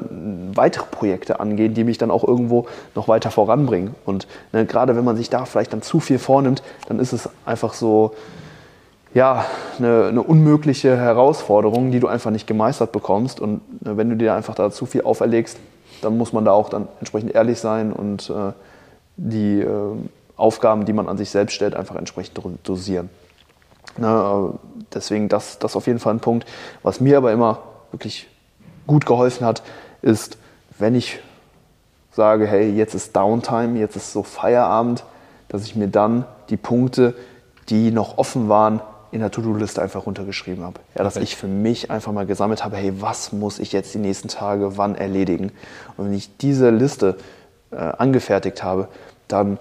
weitere 0.54 0.84
Projekte 0.90 1.40
angehen, 1.40 1.74
die 1.74 1.84
mich 1.84 1.98
dann 1.98 2.10
auch 2.10 2.24
irgendwo 2.24 2.66
noch 2.94 3.08
weiter 3.08 3.30
voranbringen. 3.30 3.94
Und 4.04 4.28
ne, 4.52 4.66
gerade 4.66 4.96
wenn 4.96 5.04
man 5.04 5.16
sich 5.16 5.30
da 5.30 5.44
vielleicht 5.44 5.72
dann 5.72 5.82
zu 5.82 5.98
viel 5.98 6.18
vornimmt, 6.18 6.62
dann 6.88 6.98
ist 6.98 7.12
es 7.12 7.28
einfach 7.46 7.72
so, 7.72 8.14
ja, 9.14 9.46
eine, 9.78 10.06
eine, 10.08 10.22
unmögliche 10.22 10.96
Herausforderung, 10.96 11.92
die 11.92 12.00
du 12.00 12.08
einfach 12.08 12.32
nicht 12.32 12.46
gemeistert 12.46 12.90
bekommst. 12.92 13.40
Und 13.40 13.60
äh, 13.84 13.96
wenn 13.96 14.10
du 14.10 14.16
dir 14.16 14.34
einfach 14.34 14.56
da 14.56 14.70
zu 14.70 14.86
viel 14.86 15.02
auferlegst, 15.02 15.56
dann 16.02 16.18
muss 16.18 16.32
man 16.32 16.44
da 16.44 16.52
auch 16.52 16.68
dann 16.68 16.88
entsprechend 16.98 17.34
ehrlich 17.34 17.60
sein 17.60 17.92
und 17.92 18.28
äh, 18.28 18.52
die 19.16 19.60
äh, 19.60 19.96
Aufgaben, 20.36 20.84
die 20.84 20.92
man 20.92 21.08
an 21.08 21.16
sich 21.16 21.30
selbst 21.30 21.54
stellt, 21.54 21.76
einfach 21.76 21.94
entsprechend 21.94 22.40
dosieren. 22.64 23.08
Na, 23.96 24.48
äh, 24.48 24.50
deswegen 24.92 25.28
das, 25.28 25.60
das 25.60 25.76
auf 25.76 25.86
jeden 25.86 26.00
Fall 26.00 26.14
ein 26.14 26.20
Punkt. 26.20 26.48
Was 26.82 27.00
mir 27.00 27.16
aber 27.16 27.32
immer 27.32 27.60
wirklich 27.92 28.28
gut 28.88 29.06
geholfen 29.06 29.46
hat, 29.46 29.62
ist, 30.02 30.38
wenn 30.78 30.96
ich 30.96 31.20
sage, 32.10 32.46
hey, 32.46 32.70
jetzt 32.70 32.94
ist 32.94 33.14
Downtime, 33.14 33.78
jetzt 33.78 33.94
ist 33.94 34.12
so 34.12 34.24
Feierabend, 34.24 35.04
dass 35.48 35.64
ich 35.64 35.76
mir 35.76 35.88
dann 35.88 36.24
die 36.50 36.56
Punkte, 36.56 37.14
die 37.68 37.92
noch 37.92 38.18
offen 38.18 38.48
waren, 38.48 38.80
in 39.14 39.20
der 39.20 39.30
To-Do-Liste 39.30 39.80
einfach 39.80 40.06
runtergeschrieben 40.06 40.64
habe. 40.64 40.80
Ja, 40.98 41.04
dass 41.04 41.16
ich 41.16 41.36
für 41.36 41.46
mich 41.46 41.88
einfach 41.88 42.10
mal 42.10 42.26
gesammelt 42.26 42.64
habe, 42.64 42.76
hey, 42.76 43.00
was 43.00 43.32
muss 43.32 43.60
ich 43.60 43.72
jetzt 43.72 43.94
die 43.94 43.98
nächsten 43.98 44.26
Tage 44.26 44.76
wann 44.76 44.96
erledigen? 44.96 45.52
Und 45.96 46.06
wenn 46.06 46.14
ich 46.14 46.36
diese 46.36 46.70
Liste 46.70 47.16
äh, 47.70 47.76
angefertigt 47.76 48.64
habe, 48.64 48.88
dann 49.28 49.58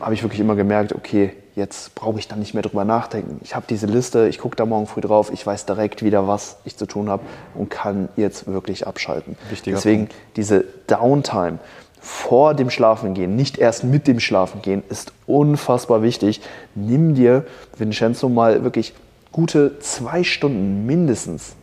habe 0.00 0.14
ich 0.14 0.24
wirklich 0.24 0.40
immer 0.40 0.56
gemerkt, 0.56 0.92
okay, 0.92 1.32
jetzt 1.54 1.94
brauche 1.94 2.18
ich 2.18 2.26
dann 2.26 2.40
nicht 2.40 2.52
mehr 2.52 2.64
drüber 2.64 2.84
nachdenken. 2.84 3.38
Ich 3.44 3.54
habe 3.54 3.64
diese 3.68 3.86
Liste, 3.86 4.26
ich 4.26 4.38
gucke 4.38 4.56
da 4.56 4.66
morgen 4.66 4.88
früh 4.88 5.00
drauf, 5.00 5.30
ich 5.32 5.46
weiß 5.46 5.66
direkt 5.66 6.02
wieder, 6.02 6.26
was 6.26 6.56
ich 6.64 6.76
zu 6.76 6.86
tun 6.86 7.08
habe 7.08 7.22
und 7.54 7.70
kann 7.70 8.08
jetzt 8.16 8.48
wirklich 8.48 8.88
abschalten. 8.88 9.36
Wichtiger 9.50 9.76
Deswegen 9.76 10.08
Punkt. 10.08 10.14
diese 10.34 10.64
Downtime 10.88 11.60
vor 12.04 12.52
dem 12.52 12.68
Schlafengehen, 12.68 13.34
nicht 13.34 13.56
erst 13.56 13.82
mit 13.82 14.06
dem 14.06 14.20
Schlafengehen, 14.20 14.82
ist 14.90 15.14
unfassbar 15.26 16.02
wichtig. 16.02 16.42
Nimm 16.74 17.14
dir, 17.14 17.46
Vincenzo, 17.78 18.28
mal 18.28 18.62
wirklich 18.62 18.92
gute 19.32 19.78
zwei 19.78 20.22
Stunden 20.22 20.84
mindestens 20.84 21.56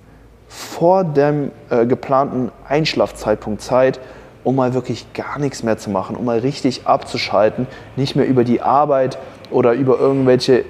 vor 0.48 1.03
dem 1.03 1.51
äh, 1.69 1.86
geplanten 1.86 2.51
Einschlafzeitpunkt 2.67 3.62
Zeit, 3.62 4.00
um 4.43 4.55
mal 4.55 4.74
wirklich 4.74 5.13
gar 5.13 5.38
nichts 5.38 5.62
mehr 5.62 5.77
zu 5.77 5.91
machen, 5.91 6.15
um 6.15 6.25
mal 6.25 6.39
richtig 6.39 6.88
abzuschalten, 6.88 7.67
nicht 7.95 8.15
mehr 8.15 8.27
über 8.27 8.43
die 8.43 8.62
Arbeit 8.62 9.19
oder 9.51 9.74
über 9.74 10.00
irgendwelche 10.00 10.65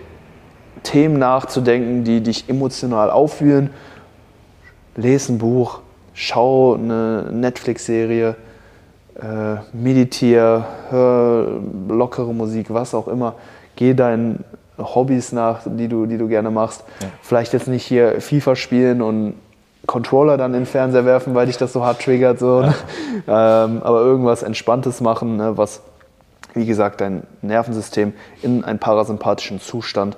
Themen 0.83 1.17
nachzudenken, 1.17 2.03
die 2.03 2.19
dich 2.19 2.49
emotional 2.49 3.09
aufwühlen. 3.09 3.69
Lese 4.97 5.31
ein 5.31 5.37
Buch, 5.37 5.79
schau 6.13 6.73
eine 6.73 7.29
Netflix-Serie, 7.31 8.35
äh, 9.21 9.57
meditiere, 9.73 10.65
hör 10.89 11.59
lockere 11.87 12.33
Musik, 12.33 12.73
was 12.73 12.93
auch 12.93 13.07
immer. 13.07 13.35
Geh 13.75 13.93
deinen 13.93 14.43
Hobbys 14.77 15.31
nach, 15.31 15.61
die 15.65 15.87
du, 15.87 16.05
die 16.05 16.17
du 16.17 16.27
gerne 16.27 16.51
machst. 16.51 16.83
Ja. 17.01 17.07
Vielleicht 17.21 17.53
jetzt 17.53 17.67
nicht 17.67 17.85
hier 17.85 18.19
FIFA 18.19 18.55
spielen 18.55 19.01
und 19.01 19.35
Controller 19.87 20.37
dann 20.37 20.53
in 20.53 20.61
den 20.61 20.65
Fernseher 20.65 21.05
werfen, 21.05 21.35
weil 21.35 21.47
dich 21.47 21.57
das 21.57 21.73
so 21.73 21.83
hart 21.83 22.01
triggert. 22.01 22.39
So, 22.39 22.61
ne? 22.61 22.73
ähm, 23.27 23.81
aber 23.83 24.01
irgendwas 24.01 24.43
Entspanntes 24.43 25.01
machen, 25.01 25.37
ne, 25.37 25.57
was, 25.57 25.81
wie 26.53 26.65
gesagt, 26.65 27.01
dein 27.01 27.23
Nervensystem 27.41 28.13
in 28.41 28.63
einen 28.63 28.79
parasympathischen 28.79 29.59
Zustand 29.59 30.17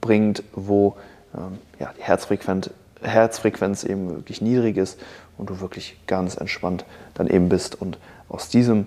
bringt, 0.00 0.42
wo 0.54 0.96
ähm, 1.36 1.58
ja, 1.78 1.90
die 1.98 2.02
Herzfrequenz, 2.02 2.70
Herzfrequenz 3.02 3.84
eben 3.84 4.10
wirklich 4.10 4.40
niedrig 4.40 4.76
ist 4.76 5.00
und 5.38 5.50
du 5.50 5.60
wirklich 5.60 5.96
ganz 6.06 6.36
entspannt 6.36 6.84
dann 7.14 7.26
eben 7.26 7.48
bist. 7.48 7.80
Und 7.80 7.98
aus 8.30 8.48
diesem 8.48 8.86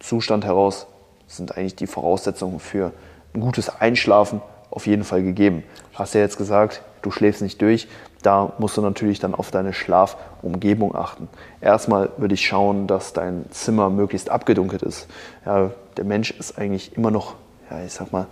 Zustand 0.00 0.44
heraus 0.44 0.86
sind 1.26 1.56
eigentlich 1.56 1.76
die 1.76 1.86
Voraussetzungen 1.86 2.60
für 2.60 2.92
ein 3.34 3.40
gutes 3.40 3.68
Einschlafen 3.68 4.40
auf 4.70 4.86
jeden 4.86 5.04
Fall 5.04 5.22
gegeben. 5.22 5.62
Hast 5.94 6.14
ja 6.14 6.20
jetzt 6.20 6.38
gesagt, 6.38 6.82
du 7.02 7.10
schläfst 7.10 7.42
nicht 7.42 7.60
durch. 7.60 7.88
Da 8.22 8.52
musst 8.58 8.76
du 8.76 8.80
natürlich 8.80 9.20
dann 9.20 9.34
auf 9.34 9.50
deine 9.50 9.72
Schlafumgebung 9.72 10.94
achten. 10.94 11.28
Erstmal 11.60 12.10
würde 12.16 12.34
ich 12.34 12.46
schauen, 12.46 12.86
dass 12.86 13.12
dein 13.12 13.44
Zimmer 13.50 13.90
möglichst 13.90 14.30
abgedunkelt 14.30 14.82
ist. 14.82 15.06
Ja, 15.46 15.70
der 15.96 16.04
Mensch 16.04 16.32
ist 16.32 16.58
eigentlich 16.58 16.96
immer 16.96 17.10
noch, 17.10 17.34
ja, 17.70 17.84
ich 17.84 17.92
sag 17.92 18.12
mal, 18.12 18.26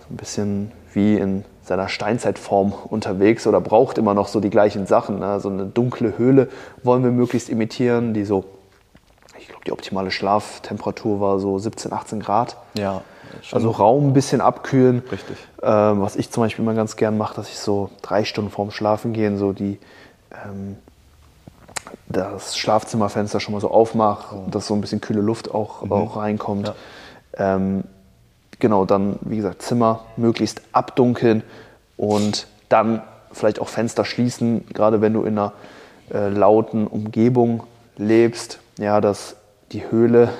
so 0.00 0.14
ein 0.14 0.16
bisschen 0.16 0.72
wie 0.94 1.16
in 1.16 1.44
seiner 1.62 1.88
Steinzeitform 1.88 2.72
unterwegs 2.72 3.46
oder 3.46 3.60
braucht 3.60 3.98
immer 3.98 4.14
noch 4.14 4.28
so 4.28 4.40
die 4.40 4.50
gleichen 4.50 4.86
Sachen. 4.86 5.18
Ne? 5.18 5.40
So 5.40 5.50
eine 5.50 5.66
dunkle 5.66 6.16
Höhle 6.16 6.48
wollen 6.82 7.04
wir 7.04 7.10
möglichst 7.10 7.50
imitieren, 7.50 8.14
die 8.14 8.24
so, 8.24 8.44
die 9.66 9.72
optimale 9.72 10.10
Schlaftemperatur 10.10 11.20
war 11.20 11.38
so 11.38 11.58
17, 11.58 11.92
18 11.92 12.20
Grad. 12.20 12.56
Ja, 12.74 13.02
Also 13.52 13.70
Raum 13.70 14.08
ein 14.08 14.12
bisschen 14.12 14.40
abkühlen. 14.40 15.02
Richtig. 15.10 15.36
Ähm, 15.62 16.00
was 16.00 16.16
ich 16.16 16.30
zum 16.30 16.42
Beispiel 16.42 16.64
immer 16.64 16.74
ganz 16.74 16.96
gern 16.96 17.18
mache, 17.18 17.34
dass 17.36 17.48
ich 17.48 17.58
so 17.58 17.90
drei 18.02 18.24
Stunden 18.24 18.50
vorm 18.50 18.70
Schlafen 18.70 19.12
gehen, 19.12 19.36
so 19.38 19.52
die 19.52 19.78
ähm, 20.32 20.76
das 22.08 22.56
Schlafzimmerfenster 22.56 23.40
schon 23.40 23.52
mal 23.54 23.60
so 23.60 23.70
aufmache, 23.70 24.36
dass 24.50 24.66
so 24.66 24.74
ein 24.74 24.80
bisschen 24.80 25.00
kühle 25.00 25.20
Luft 25.20 25.52
auch, 25.52 25.88
auch 25.90 26.16
reinkommt. 26.16 26.72
Ähm, 27.36 27.84
genau, 28.58 28.84
dann, 28.84 29.18
wie 29.22 29.36
gesagt, 29.36 29.62
Zimmer 29.62 30.00
möglichst 30.16 30.62
abdunkeln 30.72 31.42
und 31.96 32.46
dann 32.68 33.02
vielleicht 33.32 33.60
auch 33.60 33.68
Fenster 33.68 34.04
schließen, 34.04 34.66
gerade 34.72 35.00
wenn 35.00 35.12
du 35.12 35.22
in 35.22 35.38
einer 35.38 35.52
äh, 36.12 36.28
lauten 36.28 36.86
Umgebung 36.86 37.64
lebst, 37.96 38.60
ja, 38.78 39.00
dass 39.00 39.36
die 39.72 39.90
Höhle, 39.90 40.30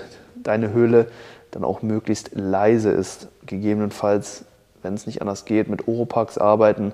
deine 0.42 0.73
Höhle 0.73 1.09
dann 1.50 1.64
auch 1.64 1.83
möglichst 1.83 2.30
leise 2.35 2.90
ist. 2.90 3.28
Gegebenenfalls, 3.47 4.45
wenn 4.83 4.95
es 4.95 5.06
nicht 5.06 5.21
anders 5.21 5.45
geht, 5.45 5.68
mit 5.68 5.88
Oropax 5.88 6.38
arbeiten. 6.38 6.92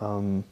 Ähm, 0.00 0.44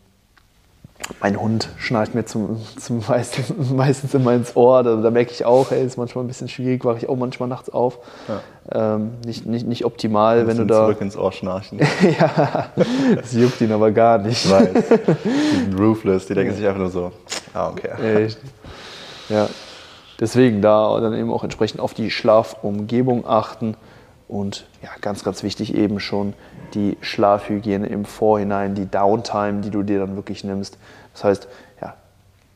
mein 1.20 1.38
Hund 1.38 1.68
schnarcht 1.76 2.14
mir 2.14 2.24
zum, 2.24 2.60
zum 2.78 3.02
meistens, 3.06 3.52
meistens 3.70 4.14
immer 4.14 4.32
ins 4.32 4.56
Ohr. 4.56 4.82
Da, 4.82 4.96
da 4.96 5.10
merke 5.10 5.32
ich 5.32 5.44
auch, 5.44 5.70
ey, 5.70 5.84
ist 5.84 5.98
manchmal 5.98 6.24
ein 6.24 6.28
bisschen 6.28 6.48
schwierig, 6.48 6.84
wache 6.84 6.98
ich 6.98 7.08
auch 7.08 7.16
manchmal 7.16 7.48
nachts 7.48 7.68
auf. 7.68 7.98
Ähm, 8.72 9.10
nicht, 9.26 9.44
nicht, 9.44 9.66
nicht 9.66 9.84
optimal, 9.84 10.46
wenn 10.46 10.56
du 10.56 10.64
da. 10.64 10.84
zurück 10.84 11.00
ins 11.00 11.16
Ohr 11.16 11.32
schnarchen. 11.32 11.80
ja, 12.18 12.70
das 13.16 13.32
juckt 13.32 13.60
ihn 13.60 13.72
aber 13.72 13.90
gar 13.90 14.18
nicht. 14.18 14.44
Ich 14.44 14.50
weiß. 14.50 14.68
Die 15.24 15.56
sind 15.56 15.78
ruthless, 15.78 16.26
die 16.26 16.34
denken 16.34 16.54
sich 16.54 16.66
einfach 16.66 16.80
nur 16.80 16.90
so, 16.90 17.12
ah, 17.52 17.68
okay. 17.68 18.24
Echt. 18.24 18.38
Ja, 19.28 19.48
deswegen 20.20 20.62
da 20.62 21.00
dann 21.00 21.14
eben 21.14 21.32
auch 21.32 21.44
entsprechend 21.44 21.80
auf 21.80 21.94
die 21.94 22.10
Schlafumgebung 22.10 23.26
achten 23.26 23.76
und 24.28 24.66
ja, 24.82 24.90
ganz, 25.00 25.24
ganz 25.24 25.42
wichtig 25.42 25.74
eben 25.74 26.00
schon 26.00 26.32
die 26.74 26.96
Schlafhygiene 27.00 27.86
im 27.86 28.04
Vorhinein, 28.04 28.74
die 28.74 28.86
Downtime, 28.86 29.60
die 29.60 29.70
du 29.70 29.82
dir 29.82 30.00
dann 30.00 30.16
wirklich 30.16 30.44
nimmst. 30.44 30.78
Das 31.12 31.24
heißt, 31.24 31.48
ja, 31.80 31.94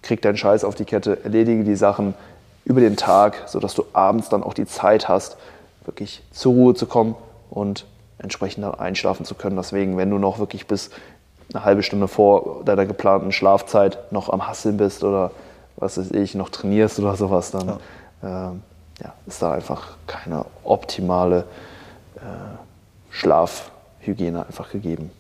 krieg 0.03 0.23
deinen 0.23 0.37
Scheiß 0.37 0.65
auf 0.65 0.75
die 0.75 0.85
Kette, 0.85 1.23
erledige 1.25 1.65
die 1.65 1.77
Sachen 1.77 2.15
über 2.65 2.81
den 2.81 2.97
Tag, 2.97 3.45
sodass 3.47 3.75
du 3.75 3.85
abends 3.93 4.29
dann 4.29 4.43
auch 4.43 4.55
die 4.55 4.67
Zeit 4.67 5.09
hast, 5.09 5.37
wirklich 5.85 6.23
zur 6.33 6.53
Ruhe 6.53 6.75
zu 6.75 6.87
kommen 6.87 7.15
und 7.51 7.87
entsprechend 8.19 8.65
dann 8.65 8.75
einschlafen 8.75 9.25
zu 9.25 9.35
können. 9.35 9.57
Deswegen, 9.57 9.97
wenn 9.97 10.11
du 10.11 10.19
noch 10.19 10.39
wirklich 10.39 10.67
bis 10.67 10.91
eine 11.53 11.65
halbe 11.65 11.83
Stunde 11.83 12.09
vor 12.09 12.63
deiner 12.65 12.85
geplanten 12.85 13.33
Schlafzeit 13.33 14.13
noch 14.13 14.29
am 14.29 14.47
Hasseln 14.47 14.77
bist 14.77 15.03
oder 15.03 15.31
was 15.79 15.99
weiß 15.99 16.11
ich, 16.13 16.35
noch 16.35 16.51
trainierst 16.51 16.99
oder 16.99 17.17
sowas, 17.17 17.51
dann 17.51 17.79
ähm, 18.23 18.63
ja, 19.03 19.15
ist 19.27 19.43
da 19.43 19.53
einfach 19.53 19.97
keine 20.07 20.45
optimale 20.65 21.45
äh, 22.17 22.21
Schlafhygiene 23.11 24.47
einfach 24.47 24.71
gegeben. 24.71 25.11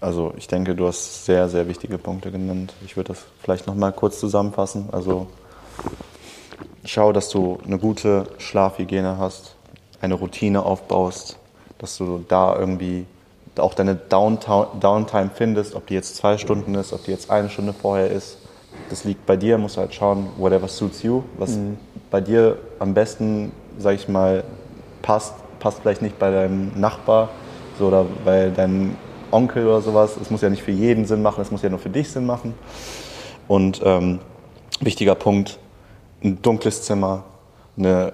Also 0.00 0.32
ich 0.38 0.48
denke, 0.48 0.74
du 0.74 0.86
hast 0.86 1.26
sehr, 1.26 1.48
sehr 1.50 1.68
wichtige 1.68 1.98
Punkte 1.98 2.30
genannt. 2.30 2.72
Ich 2.84 2.96
würde 2.96 3.08
das 3.08 3.24
vielleicht 3.42 3.66
nochmal 3.66 3.92
kurz 3.92 4.18
zusammenfassen. 4.18 4.88
Also 4.92 5.26
schau, 6.86 7.12
dass 7.12 7.28
du 7.28 7.58
eine 7.66 7.78
gute 7.78 8.26
Schlafhygiene 8.38 9.18
hast, 9.18 9.56
eine 10.00 10.14
Routine 10.14 10.62
aufbaust, 10.62 11.36
dass 11.78 11.98
du 11.98 12.24
da 12.28 12.56
irgendwie 12.58 13.04
auch 13.56 13.74
deine 13.74 13.94
Downtime 13.94 15.30
findest, 15.34 15.74
ob 15.74 15.86
die 15.86 15.94
jetzt 15.94 16.16
zwei 16.16 16.38
Stunden 16.38 16.74
ist, 16.76 16.94
ob 16.94 17.04
die 17.04 17.10
jetzt 17.10 17.30
eine 17.30 17.50
Stunde 17.50 17.74
vorher 17.74 18.10
ist. 18.10 18.38
Das 18.90 19.04
liegt 19.04 19.24
bei 19.24 19.36
dir, 19.36 19.56
musst 19.56 19.76
du 19.76 19.80
halt 19.80 19.94
schauen, 19.94 20.26
whatever 20.36 20.68
suits 20.68 21.02
you, 21.02 21.22
was 21.38 21.56
bei 22.10 22.20
dir 22.20 22.58
am 22.80 22.92
besten, 22.92 23.52
sag 23.78 23.94
ich 23.94 24.08
mal, 24.08 24.44
passt, 25.00 25.34
passt 25.60 25.80
vielleicht 25.80 26.02
nicht 26.02 26.18
bei 26.18 26.30
deinem 26.30 26.72
Nachbar 26.78 27.28
so, 27.78 27.86
oder 27.86 28.04
bei 28.24 28.50
deinem 28.50 28.96
Onkel 29.30 29.66
oder 29.66 29.80
sowas. 29.80 30.16
Es 30.20 30.30
muss 30.30 30.42
ja 30.42 30.50
nicht 30.50 30.62
für 30.62 30.72
jeden 30.72 31.06
Sinn 31.06 31.22
machen, 31.22 31.40
es 31.40 31.50
muss 31.50 31.62
ja 31.62 31.70
nur 31.70 31.78
für 31.78 31.88
dich 31.88 32.10
Sinn 32.10 32.26
machen. 32.26 32.54
Und 33.46 33.80
ähm, 33.84 34.18
wichtiger 34.80 35.14
Punkt, 35.14 35.58
ein 36.22 36.42
dunkles 36.42 36.82
Zimmer, 36.82 37.24
eine 37.76 38.12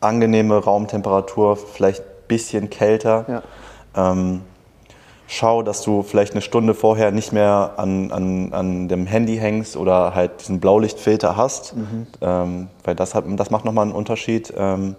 angenehme 0.00 0.58
Raumtemperatur, 0.58 1.56
vielleicht 1.56 2.00
ein 2.00 2.28
bisschen 2.28 2.70
kälter. 2.70 3.42
Ja. 3.94 4.12
Ähm, 4.12 4.42
schau, 5.32 5.62
dass 5.62 5.80
du 5.80 6.02
vielleicht 6.02 6.32
eine 6.32 6.42
Stunde 6.42 6.74
vorher 6.74 7.10
nicht 7.10 7.32
mehr 7.32 7.72
an, 7.78 8.12
an, 8.12 8.52
an 8.52 8.88
dem 8.88 9.06
Handy 9.06 9.38
hängst 9.38 9.78
oder 9.78 10.14
halt 10.14 10.40
diesen 10.40 10.60
Blaulichtfilter 10.60 11.36
hast, 11.36 11.74
ähm, 12.20 12.68
weil 12.84 12.94
das, 12.94 13.14
hat, 13.14 13.24
das 13.28 13.50
macht 13.50 13.64
nochmal 13.64 13.86
einen 13.86 13.94
Unterschied. 13.94 14.52
Ähm, 14.56 14.94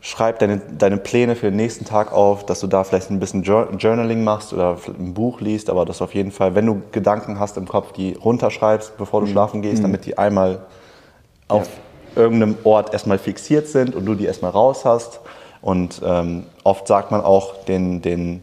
schreib 0.00 0.38
deine, 0.38 0.58
deine 0.78 0.96
Pläne 0.96 1.34
für 1.34 1.46
den 1.46 1.56
nächsten 1.56 1.84
Tag 1.84 2.12
auf, 2.12 2.46
dass 2.46 2.60
du 2.60 2.68
da 2.68 2.84
vielleicht 2.84 3.10
ein 3.10 3.18
bisschen 3.18 3.42
Jour- 3.42 3.68
Journaling 3.76 4.22
machst 4.22 4.52
oder 4.52 4.76
ein 4.86 5.12
Buch 5.12 5.40
liest, 5.40 5.70
aber 5.70 5.84
dass 5.84 5.98
du 5.98 6.04
auf 6.04 6.14
jeden 6.14 6.30
Fall, 6.30 6.54
wenn 6.54 6.66
du 6.66 6.80
Gedanken 6.92 7.40
hast 7.40 7.56
im 7.56 7.66
Kopf, 7.66 7.92
die 7.92 8.12
runterschreibst, 8.12 8.96
bevor 8.96 9.22
du 9.22 9.26
schlafen 9.26 9.60
gehst, 9.60 9.82
damit 9.82 10.06
die 10.06 10.18
einmal 10.18 10.60
auf 11.48 11.68
irgendeinem 12.14 12.56
Ort 12.62 12.92
erstmal 12.92 13.18
fixiert 13.18 13.66
sind 13.66 13.96
und 13.96 14.06
du 14.06 14.14
die 14.14 14.26
erstmal 14.26 14.52
raus 14.52 14.84
hast. 14.84 15.20
Und 15.62 16.00
ähm, 16.04 16.46
oft 16.62 16.86
sagt 16.86 17.10
man 17.10 17.20
auch, 17.22 17.64
den, 17.64 18.00
den, 18.02 18.42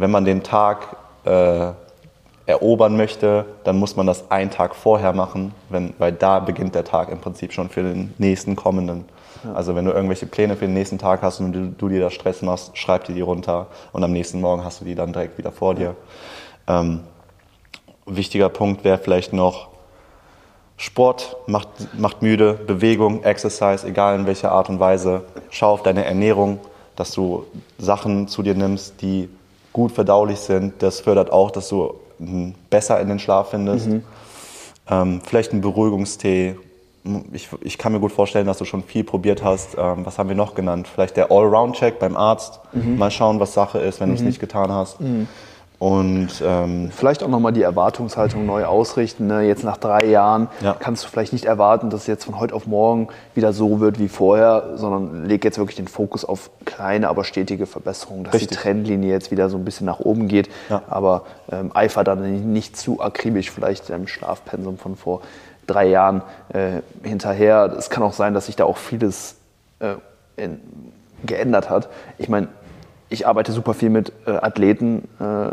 wenn 0.00 0.10
man 0.10 0.24
den 0.24 0.42
Tag 0.42 0.96
äh, 1.24 1.72
erobern 2.46 2.96
möchte, 2.96 3.44
dann 3.64 3.78
muss 3.78 3.96
man 3.96 4.06
das 4.06 4.30
einen 4.30 4.50
Tag 4.50 4.74
vorher 4.74 5.12
machen, 5.12 5.54
wenn, 5.68 5.94
weil 5.98 6.12
da 6.12 6.40
beginnt 6.40 6.74
der 6.74 6.84
Tag 6.84 7.10
im 7.10 7.20
Prinzip 7.20 7.52
schon 7.52 7.68
für 7.68 7.82
den 7.82 8.14
nächsten 8.18 8.56
kommenden. 8.56 9.04
Also 9.54 9.74
wenn 9.74 9.84
du 9.84 9.92
irgendwelche 9.92 10.26
Pläne 10.26 10.56
für 10.56 10.66
den 10.66 10.74
nächsten 10.74 10.98
Tag 10.98 11.22
hast 11.22 11.40
und 11.40 11.52
du, 11.52 11.68
du 11.68 11.88
dir 11.88 12.00
da 12.00 12.10
Stress 12.10 12.42
machst, 12.42 12.76
schreib 12.76 13.04
dir 13.04 13.14
die 13.14 13.20
runter 13.20 13.68
und 13.92 14.04
am 14.04 14.12
nächsten 14.12 14.40
Morgen 14.40 14.64
hast 14.64 14.80
du 14.80 14.84
die 14.84 14.94
dann 14.94 15.12
direkt 15.12 15.38
wieder 15.38 15.52
vor 15.52 15.74
dir. 15.74 15.96
Ähm, 16.66 17.00
wichtiger 18.06 18.48
Punkt 18.48 18.84
wäre 18.84 18.98
vielleicht 18.98 19.32
noch, 19.32 19.68
Sport 20.76 21.36
macht, 21.46 21.68
macht 21.98 22.22
müde, 22.22 22.54
Bewegung, 22.54 23.22
Exercise, 23.22 23.86
egal 23.86 24.18
in 24.18 24.26
welcher 24.26 24.50
Art 24.50 24.70
und 24.70 24.80
Weise. 24.80 25.24
Schau 25.50 25.72
auf 25.72 25.82
deine 25.82 26.06
Ernährung, 26.06 26.58
dass 26.96 27.12
du 27.12 27.44
Sachen 27.78 28.28
zu 28.28 28.42
dir 28.42 28.54
nimmst, 28.54 29.02
die 29.02 29.28
gut 29.72 29.92
verdaulich 29.92 30.38
sind. 30.38 30.74
Das 30.82 31.00
fördert 31.00 31.30
auch, 31.32 31.50
dass 31.50 31.68
du 31.68 31.94
besser 32.68 33.00
in 33.00 33.08
den 33.08 33.18
Schlaf 33.18 33.50
findest. 33.50 33.88
Mhm. 33.88 34.04
Ähm, 34.88 35.20
vielleicht 35.24 35.52
ein 35.52 35.60
Beruhigungstee. 35.60 36.56
Ich, 37.32 37.48
ich, 37.62 37.78
kann 37.78 37.92
mir 37.92 38.00
gut 38.00 38.12
vorstellen, 38.12 38.46
dass 38.46 38.58
du 38.58 38.66
schon 38.66 38.82
viel 38.82 39.04
probiert 39.04 39.42
hast. 39.42 39.76
Ähm, 39.78 40.04
was 40.04 40.18
haben 40.18 40.28
wir 40.28 40.36
noch 40.36 40.54
genannt? 40.54 40.86
Vielleicht 40.86 41.16
der 41.16 41.30
Allround-Check 41.30 41.98
beim 41.98 42.16
Arzt. 42.16 42.60
Mhm. 42.72 42.98
Mal 42.98 43.10
schauen, 43.10 43.40
was 43.40 43.54
Sache 43.54 43.78
ist, 43.78 44.00
wenn 44.00 44.10
mhm. 44.10 44.16
du 44.16 44.18
es 44.18 44.24
nicht 44.24 44.40
getan 44.40 44.70
hast. 44.70 45.00
Und 45.80 46.28
ähm, 46.44 46.90
vielleicht 46.94 47.22
auch 47.22 47.28
nochmal 47.28 47.54
die 47.54 47.62
Erwartungshaltung 47.62 48.44
neu 48.44 48.66
ausrichten. 48.66 49.26
Ne? 49.26 49.44
Jetzt 49.44 49.64
nach 49.64 49.78
drei 49.78 50.04
Jahren 50.04 50.48
ja. 50.60 50.76
kannst 50.78 51.02
du 51.02 51.08
vielleicht 51.08 51.32
nicht 51.32 51.46
erwarten, 51.46 51.88
dass 51.88 52.02
es 52.02 52.06
jetzt 52.06 52.26
von 52.26 52.38
heute 52.38 52.54
auf 52.54 52.66
morgen 52.66 53.08
wieder 53.34 53.54
so 53.54 53.80
wird 53.80 53.98
wie 53.98 54.08
vorher, 54.08 54.74
sondern 54.74 55.24
leg 55.24 55.42
jetzt 55.42 55.56
wirklich 55.56 55.76
den 55.76 55.88
Fokus 55.88 56.26
auf 56.26 56.50
kleine, 56.66 57.08
aber 57.08 57.24
stetige 57.24 57.64
Verbesserungen, 57.64 58.24
dass 58.24 58.34
Richtig. 58.34 58.50
die 58.50 58.56
Trendlinie 58.56 59.10
jetzt 59.10 59.30
wieder 59.30 59.48
so 59.48 59.56
ein 59.56 59.64
bisschen 59.64 59.86
nach 59.86 60.00
oben 60.00 60.28
geht. 60.28 60.50
Ja. 60.68 60.82
Aber 60.90 61.22
ähm, 61.50 61.70
eifer 61.72 62.04
dann 62.04 62.52
nicht 62.52 62.76
zu 62.76 63.00
akribisch 63.00 63.50
vielleicht 63.50 63.88
im 63.88 64.06
Schlafpensum 64.06 64.76
von 64.76 64.96
vor 64.96 65.22
drei 65.66 65.86
Jahren 65.86 66.20
äh, 66.52 66.82
hinterher. 67.02 67.74
Es 67.78 67.88
kann 67.88 68.02
auch 68.02 68.12
sein, 68.12 68.34
dass 68.34 68.46
sich 68.46 68.56
da 68.56 68.64
auch 68.64 68.76
vieles 68.76 69.36
äh, 69.78 69.94
in, 70.36 70.60
geändert 71.24 71.70
hat. 71.70 71.88
Ich 72.18 72.28
meine, 72.28 72.48
ich 73.10 73.26
arbeite 73.26 73.50
super 73.50 73.74
viel 73.74 73.90
mit 73.90 74.12
äh, 74.26 74.30
Athleten, 74.30 75.08
äh, 75.18 75.50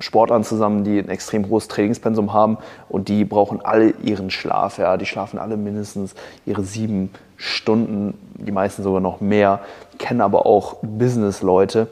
Sportlern 0.00 0.42
zusammen, 0.42 0.82
die 0.82 0.98
ein 0.98 1.08
extrem 1.08 1.48
hohes 1.48 1.68
Trainingspensum 1.68 2.32
haben 2.32 2.58
und 2.88 3.08
die 3.08 3.24
brauchen 3.24 3.64
alle 3.64 3.90
ihren 4.02 4.30
Schlaf. 4.30 4.78
Ja. 4.78 4.96
Die 4.96 5.06
schlafen 5.06 5.38
alle 5.38 5.56
mindestens 5.56 6.14
ihre 6.44 6.64
sieben 6.64 7.10
Stunden, 7.36 8.18
die 8.34 8.50
meisten 8.50 8.82
sogar 8.82 9.00
noch 9.00 9.20
mehr. 9.20 9.60
Kennen 9.98 10.20
aber 10.20 10.44
auch 10.44 10.78
Business-Leute, 10.82 11.86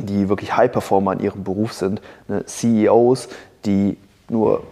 die 0.00 0.28
wirklich 0.28 0.56
High-Performer 0.56 1.12
in 1.12 1.20
ihrem 1.20 1.44
Beruf 1.44 1.72
sind, 1.72 2.02
ne? 2.26 2.44
CEOs, 2.44 3.28
die 3.64 3.96
nur 4.28 4.64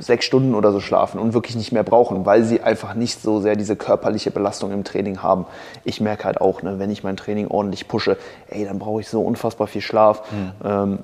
sechs 0.00 0.24
Stunden 0.24 0.54
oder 0.54 0.72
so 0.72 0.80
schlafen 0.80 1.18
und 1.20 1.34
wirklich 1.34 1.56
nicht 1.56 1.72
mehr 1.72 1.82
brauchen, 1.82 2.26
weil 2.26 2.44
sie 2.44 2.60
einfach 2.60 2.94
nicht 2.94 3.22
so 3.22 3.40
sehr 3.40 3.56
diese 3.56 3.76
körperliche 3.76 4.30
Belastung 4.30 4.72
im 4.72 4.84
Training 4.84 5.22
haben. 5.22 5.46
Ich 5.84 6.00
merke 6.00 6.24
halt 6.24 6.40
auch, 6.40 6.62
ne, 6.62 6.78
wenn 6.78 6.90
ich 6.90 7.04
mein 7.04 7.16
Training 7.16 7.48
ordentlich 7.48 7.88
pushe, 7.88 8.16
ey, 8.48 8.64
dann 8.64 8.78
brauche 8.78 9.00
ich 9.00 9.08
so 9.08 9.22
unfassbar 9.22 9.66
viel 9.66 9.82
Schlaf. 9.82 10.22
Mhm. 10.32 10.52
Ähm, 10.64 10.98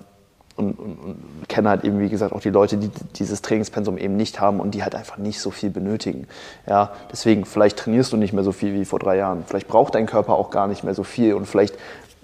und, 0.57 0.79
und, 0.79 0.99
und, 0.99 1.49
kenne 1.49 1.71
halt 1.71 1.85
eben, 1.85 2.01
wie 2.01 2.09
gesagt, 2.09 2.33
auch 2.35 2.41
die 2.41 2.51
Leute, 2.51 2.77
die 2.77 2.91
dieses 3.17 3.41
Trainingspensum 3.41 3.97
eben 3.97 4.17
nicht 4.17 4.41
haben 4.41 4.61
und 4.61 4.75
die 4.75 4.83
halt 4.83 4.95
einfach 4.95 5.17
nicht 5.17 5.41
so 5.41 5.51
viel 5.51 5.71
benötigen. 5.71 6.27
Ja, 6.67 6.93
deswegen, 7.11 7.47
vielleicht 7.47 7.79
trainierst 7.79 8.13
du 8.13 8.17
nicht 8.17 8.33
mehr 8.33 8.45
so 8.45 8.53
viel 8.53 8.75
wie 8.75 8.85
vor 8.85 8.99
drei 8.99 9.17
Jahren. 9.17 9.45
Vielleicht 9.47 9.69
braucht 9.69 9.95
dein 9.95 10.07
Körper 10.07 10.35
auch 10.35 10.51
gar 10.51 10.67
nicht 10.67 10.85
mehr 10.85 10.95
so 10.95 11.03
viel 11.03 11.35
und 11.35 11.47
vielleicht 11.47 11.77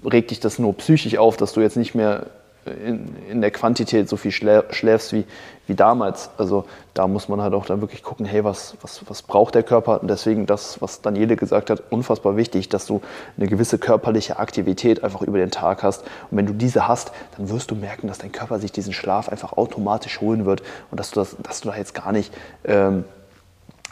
regt 0.04 0.30
dich 0.30 0.40
das 0.40 0.58
nur 0.58 0.74
psychisch 0.74 1.16
auf, 1.16 1.36
dass 1.36 1.54
du 1.54 1.60
jetzt 1.60 1.76
nicht 1.76 1.94
mehr 1.94 2.26
in, 2.66 3.14
in 3.28 3.40
der 3.40 3.50
Quantität 3.50 4.08
so 4.08 4.16
viel 4.16 4.32
schläfst 4.32 5.12
wie, 5.12 5.24
wie 5.66 5.74
damals. 5.74 6.30
Also 6.38 6.64
da 6.94 7.06
muss 7.06 7.28
man 7.28 7.40
halt 7.40 7.54
auch 7.54 7.66
dann 7.66 7.80
wirklich 7.80 8.02
gucken, 8.02 8.26
hey, 8.26 8.44
was, 8.44 8.76
was, 8.82 9.00
was 9.08 9.22
braucht 9.22 9.54
der 9.54 9.62
Körper? 9.62 10.00
Und 10.00 10.08
deswegen 10.08 10.46
das, 10.46 10.80
was 10.80 11.02
Daniele 11.02 11.36
gesagt 11.36 11.70
hat, 11.70 11.82
unfassbar 11.90 12.36
wichtig, 12.36 12.68
dass 12.68 12.86
du 12.86 13.00
eine 13.36 13.46
gewisse 13.46 13.78
körperliche 13.78 14.38
Aktivität 14.38 15.04
einfach 15.04 15.22
über 15.22 15.38
den 15.38 15.50
Tag 15.50 15.82
hast. 15.82 16.02
Und 16.30 16.38
wenn 16.38 16.46
du 16.46 16.52
diese 16.52 16.88
hast, 16.88 17.12
dann 17.36 17.50
wirst 17.50 17.70
du 17.70 17.74
merken, 17.74 18.08
dass 18.08 18.18
dein 18.18 18.32
Körper 18.32 18.58
sich 18.58 18.72
diesen 18.72 18.92
Schlaf 18.92 19.28
einfach 19.28 19.54
automatisch 19.54 20.20
holen 20.20 20.46
wird 20.46 20.62
und 20.90 20.98
dass 21.00 21.10
du, 21.10 21.20
das, 21.20 21.36
dass 21.42 21.60
du 21.60 21.70
da 21.70 21.76
jetzt 21.76 21.94
gar 21.94 22.12
nicht 22.12 22.32
ähm, 22.64 23.04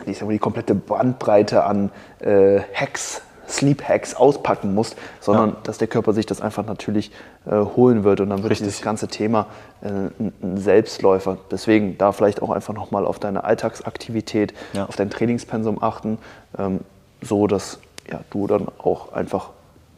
die, 0.06 0.12
die 0.14 0.38
komplette 0.38 0.74
Bandbreite 0.74 1.64
an 1.64 1.90
äh, 2.20 2.60
Hacks 2.74 3.22
Sleep 3.54 3.82
Hacks 3.86 4.14
auspacken 4.14 4.74
musst, 4.74 4.96
sondern 5.20 5.50
ja. 5.50 5.56
dass 5.62 5.78
der 5.78 5.88
Körper 5.88 6.12
sich 6.12 6.26
das 6.26 6.40
einfach 6.40 6.66
natürlich 6.66 7.10
äh, 7.46 7.56
holen 7.56 8.04
wird 8.04 8.20
und 8.20 8.30
dann 8.30 8.42
wird 8.42 8.52
Richtig. 8.52 8.68
dieses 8.68 8.82
ganze 8.82 9.08
Thema 9.08 9.46
äh, 9.82 9.88
ein 9.88 10.58
Selbstläufer. 10.58 11.38
Deswegen 11.50 11.98
da 11.98 12.12
vielleicht 12.12 12.42
auch 12.42 12.50
einfach 12.50 12.74
nochmal 12.74 13.06
auf 13.06 13.18
deine 13.18 13.44
Alltagsaktivität, 13.44 14.54
ja. 14.72 14.86
auf 14.86 14.96
dein 14.96 15.10
Trainingspensum 15.10 15.82
achten, 15.82 16.18
ähm, 16.58 16.80
so 17.20 17.46
dass 17.46 17.78
ja, 18.10 18.20
du 18.30 18.46
dann 18.46 18.68
auch 18.78 19.12
einfach 19.12 19.50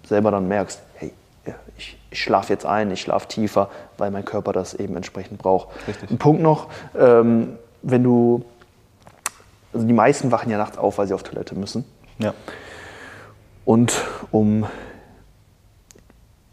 selber 0.05 0.31
dann 0.31 0.49
merkst, 0.49 0.81
hey, 0.95 1.12
ich, 1.77 1.99
ich 2.11 2.23
schlafe 2.23 2.53
jetzt 2.53 2.66
ein, 2.66 2.90
ich 2.90 3.01
schlafe 3.01 3.29
tiefer, 3.29 3.69
weil 3.99 4.11
mein 4.11 4.25
Körper 4.25 4.53
das 4.53 4.75
eben 4.75 4.97
entsprechend 4.97 5.38
braucht. 5.38 5.69
Richtig. 5.87 6.11
Ein 6.11 6.19
Punkt 6.19 6.42
noch, 6.42 6.69
ähm, 6.99 7.59
wenn 7.83 8.03
du, 8.03 8.45
also 9.73 9.87
die 9.87 9.92
meisten 9.92 10.33
wachen 10.33 10.51
ja 10.51 10.59
nachts 10.59 10.79
auf, 10.79 10.99
weil 10.99 11.07
sie 11.07 11.14
auf 11.14 11.23
Toilette 11.23 11.55
müssen. 11.55 11.85
Ja. 12.19 12.35
Und 13.66 14.00
um 14.31 14.64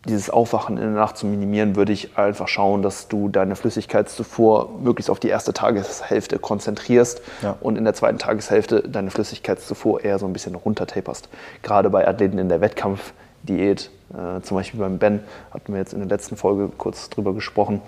dieses 0.05 0.29
Aufwachen 0.29 0.77
in 0.77 0.83
der 0.83 0.91
Nacht 0.91 1.15
zu 1.15 1.25
minimieren, 1.25 1.77
würde 1.77 1.93
ich 1.93 2.17
einfach 2.17 2.49
schauen, 2.49 2.81
dass 2.81 3.07
du 3.07 3.29
deine 3.29 3.55
Flüssigkeitszufuhr 3.55 4.69
möglichst 4.83 5.09
auf 5.09 5.19
die 5.19 5.29
erste 5.29 5.53
Tageshälfte 5.53 6.39
konzentrierst 6.39 7.21
ja. 7.41 7.55
und 7.61 7.77
in 7.77 7.85
der 7.85 7.93
zweiten 7.93 8.17
Tageshälfte 8.17 8.81
deine 8.81 9.11
Flüssigkeitszufuhr 9.11 10.03
eher 10.03 10.19
so 10.19 10.25
ein 10.25 10.33
bisschen 10.33 10.55
runtertaperst. 10.55 11.29
Gerade 11.61 11.89
bei 11.89 12.05
Athleten 12.05 12.37
in 12.37 12.49
der 12.49 12.59
Wettkampfdiät, 12.59 13.91
äh, 14.11 14.41
zum 14.41 14.57
Beispiel 14.57 14.79
beim 14.79 14.97
Ben, 14.97 15.21
hatten 15.51 15.71
wir 15.71 15.79
jetzt 15.79 15.93
in 15.93 15.99
der 15.99 16.09
letzten 16.09 16.35
Folge 16.35 16.69
kurz 16.77 17.09
drüber 17.09 17.33
gesprochen. 17.33 17.79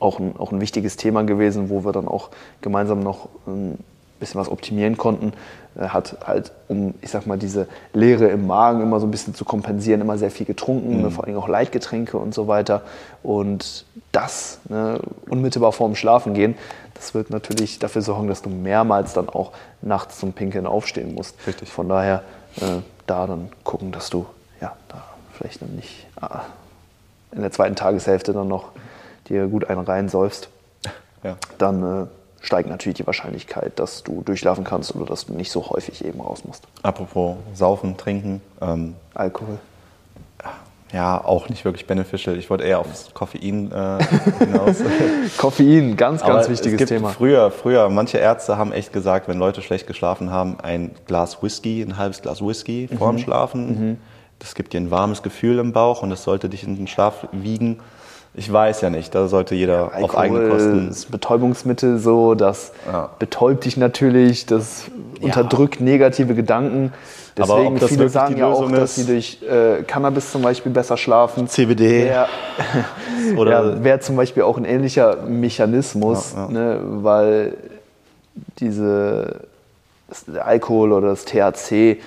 Auch 0.00 0.18
ein, 0.18 0.34
auch 0.38 0.50
ein 0.50 0.62
wichtiges 0.62 0.96
Thema 0.96 1.24
gewesen, 1.24 1.68
wo 1.68 1.84
wir 1.84 1.92
dann 1.92 2.08
auch 2.08 2.30
gemeinsam 2.62 3.00
noch 3.00 3.28
ein 3.46 3.78
bisschen 4.18 4.40
was 4.40 4.48
optimieren 4.48 4.96
konnten, 4.96 5.32
er 5.78 5.92
hat 5.92 6.16
halt, 6.26 6.50
um, 6.66 6.94
ich 7.00 7.10
sag 7.10 7.26
mal, 7.26 7.38
diese 7.38 7.68
Leere 7.92 8.26
im 8.26 8.46
Magen 8.46 8.82
immer 8.82 8.98
so 8.98 9.06
ein 9.06 9.10
bisschen 9.10 9.34
zu 9.34 9.44
kompensieren, 9.44 10.00
immer 10.00 10.18
sehr 10.18 10.30
viel 10.30 10.46
getrunken, 10.46 11.02
mhm. 11.02 11.10
vor 11.10 11.24
allem 11.24 11.36
auch 11.36 11.48
Leitgetränke 11.48 12.16
und 12.16 12.34
so 12.34 12.48
weiter. 12.48 12.82
Und 13.22 13.84
das 14.10 14.58
ne, 14.68 15.00
unmittelbar 15.28 15.72
vorm 15.72 15.94
Schlafen 15.94 16.34
gehen, 16.34 16.56
das 16.94 17.14
wird 17.14 17.30
natürlich 17.30 17.78
dafür 17.78 18.02
sorgen, 18.02 18.26
dass 18.26 18.42
du 18.42 18.50
mehrmals 18.50 19.12
dann 19.12 19.28
auch 19.28 19.52
nachts 19.82 20.18
zum 20.18 20.32
Pinkeln 20.32 20.66
aufstehen 20.66 21.14
musst. 21.14 21.36
Richtig. 21.46 21.70
Von 21.70 21.88
daher 21.88 22.22
äh, 22.56 22.82
da 23.06 23.26
dann 23.28 23.50
gucken, 23.62 23.92
dass 23.92 24.10
du 24.10 24.26
ja, 24.60 24.74
da 24.88 25.04
vielleicht 25.36 25.62
dann 25.62 25.76
nicht 25.76 26.06
ah, 26.20 26.40
in 27.30 27.42
der 27.42 27.52
zweiten 27.52 27.76
Tageshälfte 27.76 28.32
dann 28.32 28.48
noch 28.48 28.72
dir 29.28 29.46
gut 29.46 29.70
einen 29.70 29.82
reinsäufst. 29.82 30.48
Ja. 31.22 31.36
Dann 31.58 31.82
äh, 31.82 32.06
steigt 32.40 32.68
natürlich 32.68 32.96
die 32.96 33.06
Wahrscheinlichkeit, 33.06 33.78
dass 33.78 34.04
du 34.04 34.22
durchschlafen 34.22 34.64
kannst 34.64 34.94
oder 34.94 35.06
dass 35.06 35.26
du 35.26 35.34
nicht 35.34 35.50
so 35.50 35.68
häufig 35.70 36.04
eben 36.04 36.20
raus 36.20 36.44
musst. 36.44 36.64
Apropos 36.82 37.36
Saufen, 37.54 37.96
Trinken. 37.96 38.40
Ähm, 38.60 38.94
Alkohol. 39.14 39.58
Ja, 40.92 41.22
auch 41.22 41.50
nicht 41.50 41.66
wirklich 41.66 41.86
beneficial. 41.86 42.38
Ich 42.38 42.48
wollte 42.48 42.64
eher 42.64 42.78
aufs 42.78 43.12
Koffein 43.12 43.70
äh, 43.70 43.98
hinaus. 44.38 44.76
Koffein, 45.36 45.96
ganz, 45.96 46.22
ganz 46.22 46.46
Aber 46.46 46.48
wichtiges 46.48 46.72
es 46.72 46.78
gibt 46.78 46.88
Thema. 46.88 47.10
Früher, 47.10 47.50
früher, 47.50 47.90
manche 47.90 48.16
Ärzte 48.16 48.56
haben 48.56 48.72
echt 48.72 48.92
gesagt, 48.92 49.28
wenn 49.28 49.38
Leute 49.38 49.60
schlecht 49.60 49.86
geschlafen 49.86 50.30
haben, 50.30 50.58
ein 50.60 50.92
Glas 51.06 51.42
Whisky, 51.42 51.82
ein 51.82 51.98
halbes 51.98 52.22
Glas 52.22 52.40
Whisky 52.40 52.88
mhm. 52.90 52.96
vorm 52.96 53.18
Schlafen. 53.18 53.90
Mhm. 53.90 53.98
Das 54.38 54.54
gibt 54.54 54.72
dir 54.72 54.80
ein 54.80 54.90
warmes 54.90 55.22
Gefühl 55.22 55.58
im 55.58 55.72
Bauch 55.72 56.02
und 56.02 56.08
das 56.08 56.22
sollte 56.22 56.48
dich 56.48 56.64
in 56.64 56.76
den 56.76 56.86
Schlaf 56.86 57.28
wiegen. 57.32 57.80
Ich 58.38 58.52
weiß 58.52 58.82
ja 58.82 58.90
nicht, 58.90 59.14
da 59.14 59.26
sollte 59.26 59.56
jeder 59.56 59.90
ja, 59.98 60.04
auf 60.04 60.16
eigene 60.16 60.48
Kosten. 60.48 60.88
Das 60.88 61.06
Betäubungsmittel 61.06 61.98
so, 61.98 62.34
das 62.36 62.72
ja. 62.90 63.10
betäubt 63.18 63.64
dich 63.64 63.76
natürlich, 63.76 64.46
das 64.46 64.84
unterdrückt 65.20 65.80
negative 65.80 66.34
Gedanken. 66.34 66.92
Deswegen 67.36 67.76
Aber 67.76 67.88
viele 67.88 68.08
sagen 68.08 68.36
ja 68.36 68.46
auch, 68.46 68.70
dass 68.70 68.94
sie 68.94 69.06
durch 69.06 69.40
äh, 69.42 69.82
Cannabis 69.82 70.30
zum 70.30 70.42
Beispiel 70.42 70.70
besser 70.70 70.96
schlafen. 70.96 71.48
CBD. 71.48 72.04
Wäre 72.06 72.26
ja, 73.50 73.84
wär 73.84 74.00
zum 74.00 74.16
Beispiel 74.16 74.44
auch 74.44 74.56
ein 74.56 74.64
ähnlicher 74.64 75.16
Mechanismus, 75.26 76.34
ne, 76.48 76.80
weil 76.82 77.54
diese 78.58 79.40
Alkohol 80.40 80.92
oder 80.92 81.08
das 81.08 81.24
THC 81.24 81.72
äh, 81.72 81.98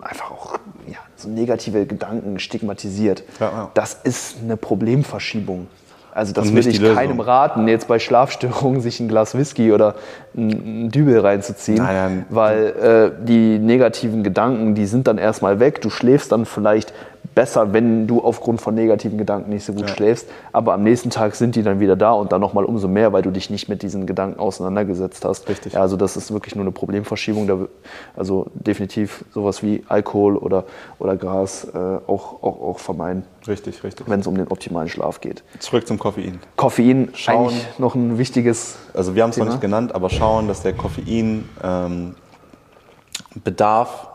einfach 0.00 0.30
auch 0.30 0.58
ja, 0.86 0.98
so 1.20 1.28
negative 1.28 1.86
Gedanken 1.86 2.38
stigmatisiert. 2.38 3.24
Ja, 3.40 3.46
ja. 3.46 3.70
Das 3.74 3.94
ist 3.94 4.36
eine 4.42 4.56
Problemverschiebung. 4.56 5.66
Also 6.18 6.32
das 6.32 6.52
würde 6.52 6.68
ich 6.68 6.82
keinem 6.82 7.20
raten, 7.20 7.68
jetzt 7.68 7.86
bei 7.86 8.00
Schlafstörungen 8.00 8.80
sich 8.80 8.98
ein 8.98 9.06
Glas 9.06 9.36
Whisky 9.36 9.72
oder 9.72 9.94
ein 10.36 10.90
Dübel 10.90 11.20
reinzuziehen, 11.20 11.78
nein. 11.78 12.26
weil 12.28 13.12
äh, 13.20 13.24
die 13.24 13.60
negativen 13.60 14.24
Gedanken, 14.24 14.74
die 14.74 14.86
sind 14.86 15.06
dann 15.06 15.18
erstmal 15.18 15.60
weg. 15.60 15.80
Du 15.80 15.90
schläfst 15.90 16.32
dann 16.32 16.44
vielleicht 16.44 16.92
besser, 17.38 17.72
wenn 17.72 18.08
du 18.08 18.20
aufgrund 18.20 18.60
von 18.60 18.74
negativen 18.74 19.16
Gedanken 19.16 19.50
nicht 19.50 19.64
so 19.64 19.72
gut 19.72 19.88
schläfst. 19.90 20.28
Aber 20.50 20.74
am 20.74 20.82
nächsten 20.82 21.08
Tag 21.08 21.36
sind 21.36 21.54
die 21.54 21.62
dann 21.62 21.78
wieder 21.78 21.94
da 21.94 22.10
und 22.10 22.32
dann 22.32 22.40
nochmal 22.40 22.64
umso 22.64 22.88
mehr, 22.88 23.12
weil 23.12 23.22
du 23.22 23.30
dich 23.30 23.48
nicht 23.48 23.68
mit 23.68 23.82
diesen 23.82 24.08
Gedanken 24.08 24.40
auseinandergesetzt 24.40 25.24
hast. 25.24 25.48
Richtig. 25.48 25.74
Ja, 25.74 25.80
also 25.80 25.96
das 25.96 26.16
ist 26.16 26.32
wirklich 26.32 26.56
nur 26.56 26.64
eine 26.64 26.72
Problemverschiebung. 26.72 27.68
Also 28.16 28.48
definitiv 28.54 29.24
sowas 29.32 29.62
wie 29.62 29.84
Alkohol 29.86 30.36
oder, 30.36 30.64
oder 30.98 31.16
Gras 31.16 31.62
äh, 31.72 31.78
auch, 31.78 32.42
auch, 32.42 32.60
auch 32.60 32.78
vermeiden, 32.80 33.22
Richtig, 33.46 33.84
richtig. 33.84 34.08
wenn 34.08 34.18
es 34.18 34.26
um 34.26 34.36
den 34.36 34.48
optimalen 34.48 34.88
Schlaf 34.88 35.20
geht. 35.20 35.44
Zurück 35.60 35.86
zum 35.86 35.96
Koffein. 35.96 36.40
Koffein, 36.56 37.10
Schauen. 37.12 37.50
eigentlich 37.50 37.78
noch 37.78 37.94
ein 37.94 38.18
wichtiges 38.18 38.78
Also 38.94 39.14
wir 39.14 39.22
haben 39.22 39.30
es 39.30 39.36
noch 39.36 39.46
nicht 39.46 39.60
genannt, 39.60 39.94
aber 39.94 40.10
schauen, 40.10 40.48
dass 40.48 40.62
der 40.62 40.72
Koffein 40.72 41.48
ähm, 41.62 42.16
Bedarf, 43.44 44.08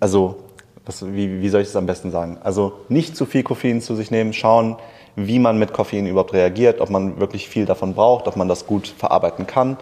also 0.00 0.45
was, 0.86 1.04
wie, 1.12 1.42
wie 1.42 1.48
soll 1.48 1.60
ich 1.60 1.68
es 1.68 1.76
am 1.76 1.86
besten 1.86 2.10
sagen? 2.10 2.38
Also 2.42 2.72
nicht 2.88 3.16
zu 3.16 3.26
viel 3.26 3.42
Koffein 3.42 3.80
zu 3.80 3.94
sich 3.94 4.10
nehmen, 4.10 4.32
schauen, 4.32 4.76
wie 5.16 5.38
man 5.38 5.58
mit 5.58 5.72
Koffein 5.72 6.06
überhaupt 6.06 6.32
reagiert, 6.32 6.80
ob 6.80 6.90
man 6.90 7.18
wirklich 7.18 7.48
viel 7.48 7.66
davon 7.66 7.94
braucht, 7.94 8.28
ob 8.28 8.36
man 8.36 8.48
das 8.48 8.66
gut 8.66 8.86
verarbeiten 8.88 9.46
kann. 9.46 9.76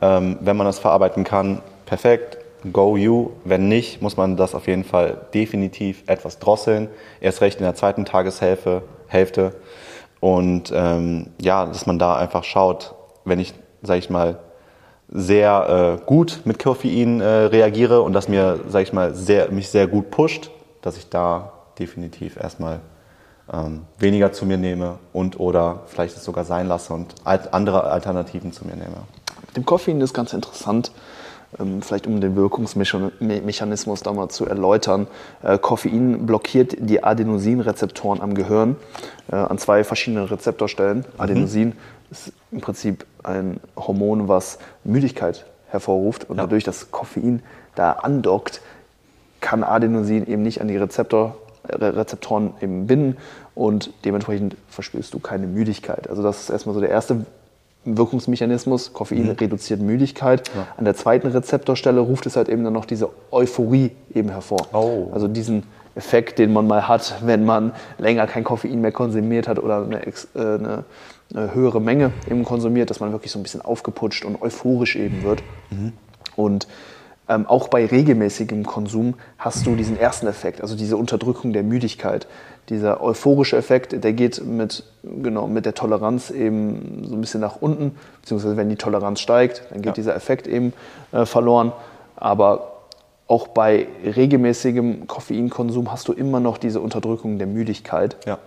Ähm, 0.00 0.38
wenn 0.40 0.56
man 0.56 0.66
das 0.66 0.78
verarbeiten 0.78 1.24
kann, 1.24 1.62
perfekt, 1.86 2.38
go 2.70 2.96
you. 2.96 3.30
Wenn 3.44 3.68
nicht, 3.68 4.02
muss 4.02 4.16
man 4.16 4.36
das 4.36 4.54
auf 4.54 4.66
jeden 4.66 4.84
Fall 4.84 5.26
definitiv 5.32 6.02
etwas 6.06 6.38
drosseln. 6.38 6.88
Erst 7.20 7.40
recht 7.40 7.58
in 7.58 7.64
der 7.64 7.74
zweiten 7.74 8.04
Tageshälfte. 8.04 8.82
Hälfte. 9.06 9.54
Und 10.20 10.72
ähm, 10.74 11.28
ja, 11.40 11.66
dass 11.66 11.86
man 11.86 11.98
da 11.98 12.16
einfach 12.16 12.44
schaut, 12.44 12.94
wenn 13.24 13.38
ich, 13.40 13.54
sag 13.82 13.98
ich 13.98 14.10
mal, 14.10 14.38
sehr 15.12 15.98
äh, 16.00 16.04
gut 16.06 16.40
mit 16.44 16.58
Koffein 16.58 17.20
äh, 17.20 17.24
reagiere 17.26 18.02
und 18.02 18.14
das 18.14 18.28
mir, 18.28 18.60
sag 18.68 18.82
ich 18.82 18.92
mal, 18.92 19.14
sehr, 19.14 19.50
mich 19.50 19.68
sehr 19.68 19.86
gut 19.86 20.10
pusht, 20.10 20.50
dass 20.80 20.96
ich 20.96 21.08
da 21.10 21.52
definitiv 21.78 22.36
erstmal 22.36 22.80
ähm, 23.52 23.82
weniger 23.98 24.32
zu 24.32 24.46
mir 24.46 24.56
nehme 24.56 24.98
und 25.12 25.38
oder 25.38 25.82
vielleicht 25.86 26.16
es 26.16 26.24
sogar 26.24 26.44
sein 26.44 26.66
lasse 26.66 26.94
und 26.94 27.14
alt, 27.24 27.52
andere 27.52 27.84
Alternativen 27.84 28.52
zu 28.52 28.66
mir 28.66 28.74
nehme. 28.74 29.02
Mit 29.46 29.56
dem 29.56 29.66
Koffein 29.66 30.00
ist 30.00 30.14
ganz 30.14 30.32
interessant, 30.32 30.92
ähm, 31.58 31.82
vielleicht 31.82 32.06
um 32.06 32.20
den 32.20 32.34
Wirkungsmechanismus 32.34 34.02
da 34.02 34.12
mal 34.12 34.30
zu 34.30 34.46
erläutern. 34.46 35.08
Äh, 35.42 35.58
Koffein 35.58 36.24
blockiert 36.24 36.76
die 36.78 37.04
Adenosinrezeptoren 37.04 38.22
am 38.22 38.34
Gehirn 38.34 38.76
äh, 39.30 39.36
an 39.36 39.58
zwei 39.58 39.84
verschiedenen 39.84 40.24
Rezeptorstellen. 40.24 41.04
Adenosin 41.18 41.74
ist 42.12 42.32
im 42.52 42.60
Prinzip 42.60 43.06
ein 43.24 43.58
Hormon, 43.76 44.28
was 44.28 44.58
Müdigkeit 44.84 45.46
hervorruft 45.68 46.28
und 46.28 46.36
Ja. 46.36 46.44
dadurch, 46.44 46.64
dass 46.64 46.90
Koffein 46.90 47.42
da 47.74 47.92
andockt, 47.92 48.60
kann 49.40 49.64
Adenosin 49.64 50.26
eben 50.26 50.42
nicht 50.42 50.60
an 50.60 50.68
die 50.68 50.76
Rezeptor, 50.76 51.36
Re- 51.68 51.96
Rezeptoren 51.96 52.54
eben 52.60 52.86
binden 52.86 53.16
und 53.54 53.92
dementsprechend 54.04 54.56
verspürst 54.68 55.14
du 55.14 55.18
keine 55.18 55.46
Müdigkeit. 55.46 56.08
Also 56.10 56.22
das 56.22 56.42
ist 56.42 56.50
erstmal 56.50 56.74
so 56.74 56.80
der 56.80 56.90
erste 56.90 57.24
Wirkungsmechanismus. 57.84 58.92
Koffein 58.92 59.28
reduziert 59.30 59.80
Müdigkeit. 59.80 60.48
An 60.76 60.84
der 60.84 60.94
zweiten 60.94 61.26
Rezeptorstelle 61.28 62.00
ruft 62.00 62.26
es 62.26 62.36
halt 62.36 62.48
eben 62.48 62.62
dann 62.62 62.72
noch 62.72 62.84
diese 62.84 63.08
Euphorie 63.30 63.90
eben 64.14 64.28
hervor. 64.28 64.68
Oh. 64.72 65.08
Also 65.12 65.26
diesen 65.28 65.64
Effekt, 65.94 66.38
den 66.38 66.52
man 66.52 66.66
mal 66.66 66.88
hat, 66.88 67.16
wenn 67.24 67.44
man 67.44 67.72
länger 67.98 68.26
kein 68.26 68.44
Koffein 68.44 68.80
mehr 68.80 68.92
konsumiert 68.92 69.48
hat 69.48 69.58
oder 69.58 69.84
eine, 69.84 70.06
äh, 70.06 70.10
eine, 70.34 70.84
eine 71.34 71.54
höhere 71.54 71.80
Menge 71.80 72.12
eben 72.30 72.44
konsumiert, 72.44 72.90
dass 72.90 73.00
man 73.00 73.12
wirklich 73.12 73.32
so 73.32 73.38
ein 73.38 73.42
bisschen 73.42 73.60
aufgeputscht 73.62 74.24
und 74.24 74.40
euphorisch 74.40 74.96
eben 74.96 75.22
wird. 75.22 75.42
Und 76.36 76.66
ähm, 77.28 77.46
auch 77.46 77.68
bei 77.68 77.86
regelmäßigem 77.86 78.64
Konsum 78.66 79.14
hast 79.38 79.66
du 79.66 79.76
diesen 79.76 79.98
ersten 79.98 80.26
Effekt, 80.26 80.60
also 80.60 80.76
diese 80.76 80.96
Unterdrückung 80.96 81.52
der 81.52 81.62
Müdigkeit. 81.62 82.26
Dieser 82.68 83.02
euphorische 83.02 83.56
Effekt, 83.56 84.04
der 84.04 84.12
geht 84.12 84.44
mit, 84.44 84.84
genau, 85.02 85.46
mit 85.46 85.66
der 85.66 85.74
Toleranz 85.74 86.30
eben 86.30 87.04
so 87.08 87.14
ein 87.14 87.20
bisschen 87.20 87.40
nach 87.40 87.56
unten, 87.60 87.96
beziehungsweise 88.20 88.56
wenn 88.56 88.68
die 88.68 88.76
Toleranz 88.76 89.20
steigt, 89.20 89.62
dann 89.70 89.82
geht 89.82 89.86
Ja. 89.86 89.92
dieser 89.92 90.16
Effekt 90.16 90.46
eben 90.46 90.72
äh, 91.12 91.26
verloren. 91.26 91.72
Aber 92.16 92.71
auch 93.28 93.48
bei 93.48 93.86
regelmäßigem 94.04 95.06
Koffeinkonsum 95.06 95.90
hast 95.90 96.08
du 96.08 96.12
immer 96.12 96.40
noch 96.40 96.58
diese 96.58 96.80
Unterdrückung 96.80 97.38
der 97.38 97.46
Müdigkeit. 97.46 98.16
Ja. 98.26 98.38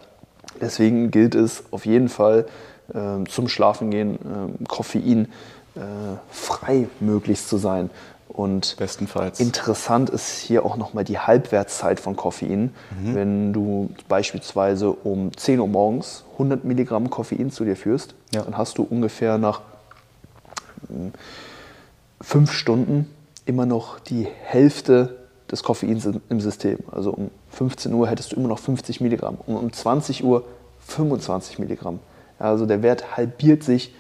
Deswegen 0.62 1.12
gilt 1.12 1.36
es 1.36 1.64
auf 1.72 1.86
jeden 1.86 2.10
Fall 2.10 2.46
ähm, 2.94 3.28
zum 3.28 3.48
Schlafengehen 3.48 4.20
ähm, 4.24 4.68
Koffein 4.68 5.28
äh, 5.76 5.80
frei 6.30 6.88
möglichst 7.00 7.50
zu 7.50 7.58
sein. 7.58 7.90
Und 8.28 8.76
Bestenfalls. 8.78 9.40
interessant 9.40 10.10
ist 10.10 10.40
hier 10.40 10.66
auch 10.66 10.76
nochmal 10.76 11.04
die 11.06 11.20
Halbwertszeit 11.20 12.02
von 12.02 12.18
Koffein. 12.18 12.74
Wenn 13.02 13.54
du 13.54 13.92
beispielsweise 14.10 14.92
um 14.92 15.32
10 15.38 15.60
Uhr 15.62 15.68
morgens 15.68 16.26
100 16.34 16.66
Milligramm 16.66 17.10
Koffein 17.10 17.50
zu 17.50 17.64
dir 17.64 17.78
führst, 17.78 18.14
Ja. 18.34 18.42
dann 18.42 18.58
hast 18.58 18.78
du 18.78 18.84
ungefähr 18.84 19.38
nach 19.38 19.62
ähm, 20.90 21.14
fünf 22.20 22.52
Stunden 22.52 23.10
immer 23.46 23.66
noch 23.66 24.00
die 24.00 24.28
Hälfte 24.44 25.18
des 25.52 25.64
Koffeins 25.64 26.08
im- 26.30 26.40
System. 26.40 26.80
Also 26.92 27.12
um 27.12 27.30
15 27.52 27.94
Uhr 27.94 28.08
hättest 28.08 28.32
du 28.32 28.36
immer 28.38 28.48
noch 28.48 28.60
50 28.60 29.02
Milligramm 29.02 29.38
und 29.46 29.56
um 29.58 29.72
20 29.72 30.24
Uhr 30.24 30.44
25 30.88 31.60
Milligramm. 31.60 32.00
Also 32.40 32.66
der 32.66 32.82
Wert 32.84 33.16
halbiert 33.18 33.64
sich 33.64 33.94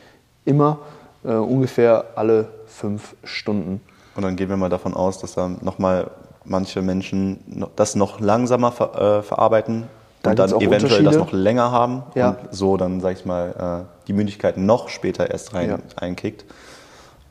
immer 0.44 0.80
äh, 1.24 1.34
ungefähr 1.34 2.06
alle 2.16 2.48
fünf 2.68 3.16
Stunden. 3.24 3.82
Und 4.16 4.24
dann 4.24 4.36
gehen 4.36 4.50
wir 4.50 4.58
mal 4.58 4.70
davon 4.70 4.94
aus, 4.94 5.20
dass 5.20 5.34
dann 5.36 5.58
nochmal 5.62 6.10
manche 6.44 6.82
Menschen 6.82 7.66
das 7.76 7.96
noch 7.96 8.20
langsamer 8.20 8.72
ver, 8.72 9.20
äh, 9.20 9.24
verarbeiten 9.24 9.84
Da 10.22 10.32
und 10.32 10.40
dann 10.40 10.62
eventuell 10.62 11.04
das 11.04 11.18
noch 11.18 11.32
länger 11.32 11.72
haben 11.72 12.04
Ja. 12.16 12.30
und 12.32 12.38
so 12.52 12.78
dann, 12.78 13.02
sag 13.02 13.14
ich 13.18 13.26
mal, 13.26 13.86
äh, 13.88 14.06
die 14.08 14.14
Müdigkeit 14.14 14.58
noch 14.58 14.90
später 14.90 15.30
erst 15.32 15.54
rein 15.54 15.70
Ja. 15.70 15.78
einkickt. 15.96 16.46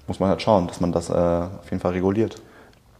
Muss 0.06 0.20
man 0.20 0.28
halt 0.28 0.42
schauen, 0.42 0.66
dass 0.66 0.80
man 0.80 0.92
das 0.92 1.08
äh, 1.08 1.12
auf 1.12 1.70
jeden 1.70 1.80
Fall 1.80 1.92
reguliert. 1.92 2.36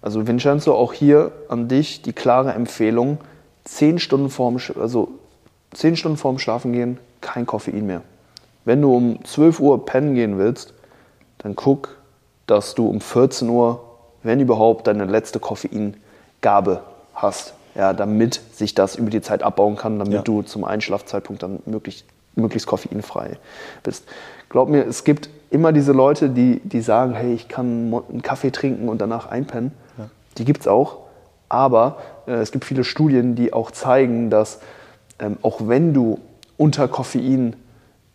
Also 0.01 0.27
Vincenzo, 0.27 0.75
auch 0.75 0.93
hier 0.93 1.33
an 1.49 1.69
dich 1.69 2.03
die 2.03 2.13
klare 2.13 2.53
Empfehlung, 2.53 3.19
10 3.65 3.99
Stunden 3.99 4.31
vorm, 4.31 4.59
also 4.81 5.09
10 5.73 5.97
Stunden 5.97 6.19
vorm 6.19 6.39
Schlafengehen 6.39 6.99
kein 7.21 7.47
Koffein 7.47 7.87
mehr. 7.87 8.03
Wenn 8.65 8.81
du 8.83 8.95
um 8.95 9.25
12 9.25 9.61
Uhr 9.61 9.85
pennen 9.85 10.15
gehen 10.15 10.39
willst, 10.39 10.75
dann 11.39 11.57
guck, 11.57 11.97
dass 12.47 12.75
du 12.75 12.87
um 12.87 13.01
14 13.01 13.49
Uhr, 13.49 13.83
wenn 14.23 14.41
überhaupt, 14.41 14.87
deine 14.87 15.05
letzte 15.05 15.41
Koffeingabe 15.41 16.83
hast. 17.15 17.55
Ja, 17.75 17.93
damit 17.93 18.41
sich 18.53 18.75
das 18.75 18.95
über 18.95 19.11
die 19.11 19.21
Zeit 19.21 19.43
abbauen 19.43 19.75
kann, 19.77 19.99
damit 19.99 20.15
Ja. 20.15 20.23
du 20.23 20.43
zum 20.43 20.65
Einschlafzeitpunkt 20.65 21.43
dann 21.43 21.59
möglichst, 21.67 22.05
möglichst 22.37 22.69
koffeinfrei 22.69 23.37
bist. 23.83 24.05
Glaub 24.49 24.69
mir, 24.69 24.87
es 24.87 25.03
gibt 25.03 25.29
immer 25.55 25.73
diese 25.73 25.93
Leute, 25.93 26.29
die, 26.29 26.61
die 26.65 26.81
sagen, 26.81 27.15
hey, 27.15 27.33
ich 27.33 27.47
kann 27.49 27.95
einen 28.11 28.23
Kaffee 28.23 28.51
trinken 28.51 28.89
und 28.89 29.01
danach 29.01 29.31
einpennen. 29.31 29.71
Die 30.37 30.45
gibt 30.45 30.63
es 30.63 30.69
auch. 30.69 30.99
Aber 31.49 31.99
äh, 32.27 32.33
es 32.33 32.51
gibt 32.51 32.65
viele 32.65 32.83
Studien, 32.83 33.37
die 33.37 33.53
auch 33.53 33.71
zeigen, 33.71 34.31
dass 34.31 34.59
ähm, 35.21 35.37
auch 35.43 35.61
wenn 35.69 35.95
du 35.95 36.19
unter 36.57 36.89
Koffein 36.89 37.55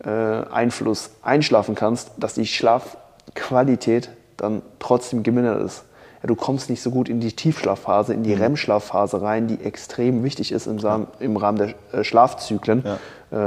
äh, 0.04 0.10
Einfluss 0.10 1.12
einschlafen 1.22 1.74
kannst, 1.74 2.10
dass 2.18 2.34
die 2.34 2.46
Schlafqualität 2.46 4.10
dann 4.36 4.60
trotzdem 4.78 5.22
gemindert 5.22 5.62
ist. 5.62 5.84
Ja, 6.22 6.26
du 6.26 6.34
kommst 6.34 6.68
nicht 6.68 6.82
so 6.82 6.90
gut 6.90 7.08
in 7.08 7.20
die 7.20 7.32
Tiefschlafphase, 7.32 8.12
in 8.12 8.22
die 8.22 8.34
REM-Schlafphase 8.34 9.22
rein, 9.22 9.46
die 9.46 9.64
extrem 9.64 10.22
wichtig 10.22 10.52
ist 10.52 10.66
im, 10.66 10.78
Sam- 10.78 11.06
im 11.20 11.38
Rahmen 11.38 11.56
der 11.56 11.98
äh, 11.98 12.04
Schlafzyklen. 12.04 12.84
Ja. 12.84 12.98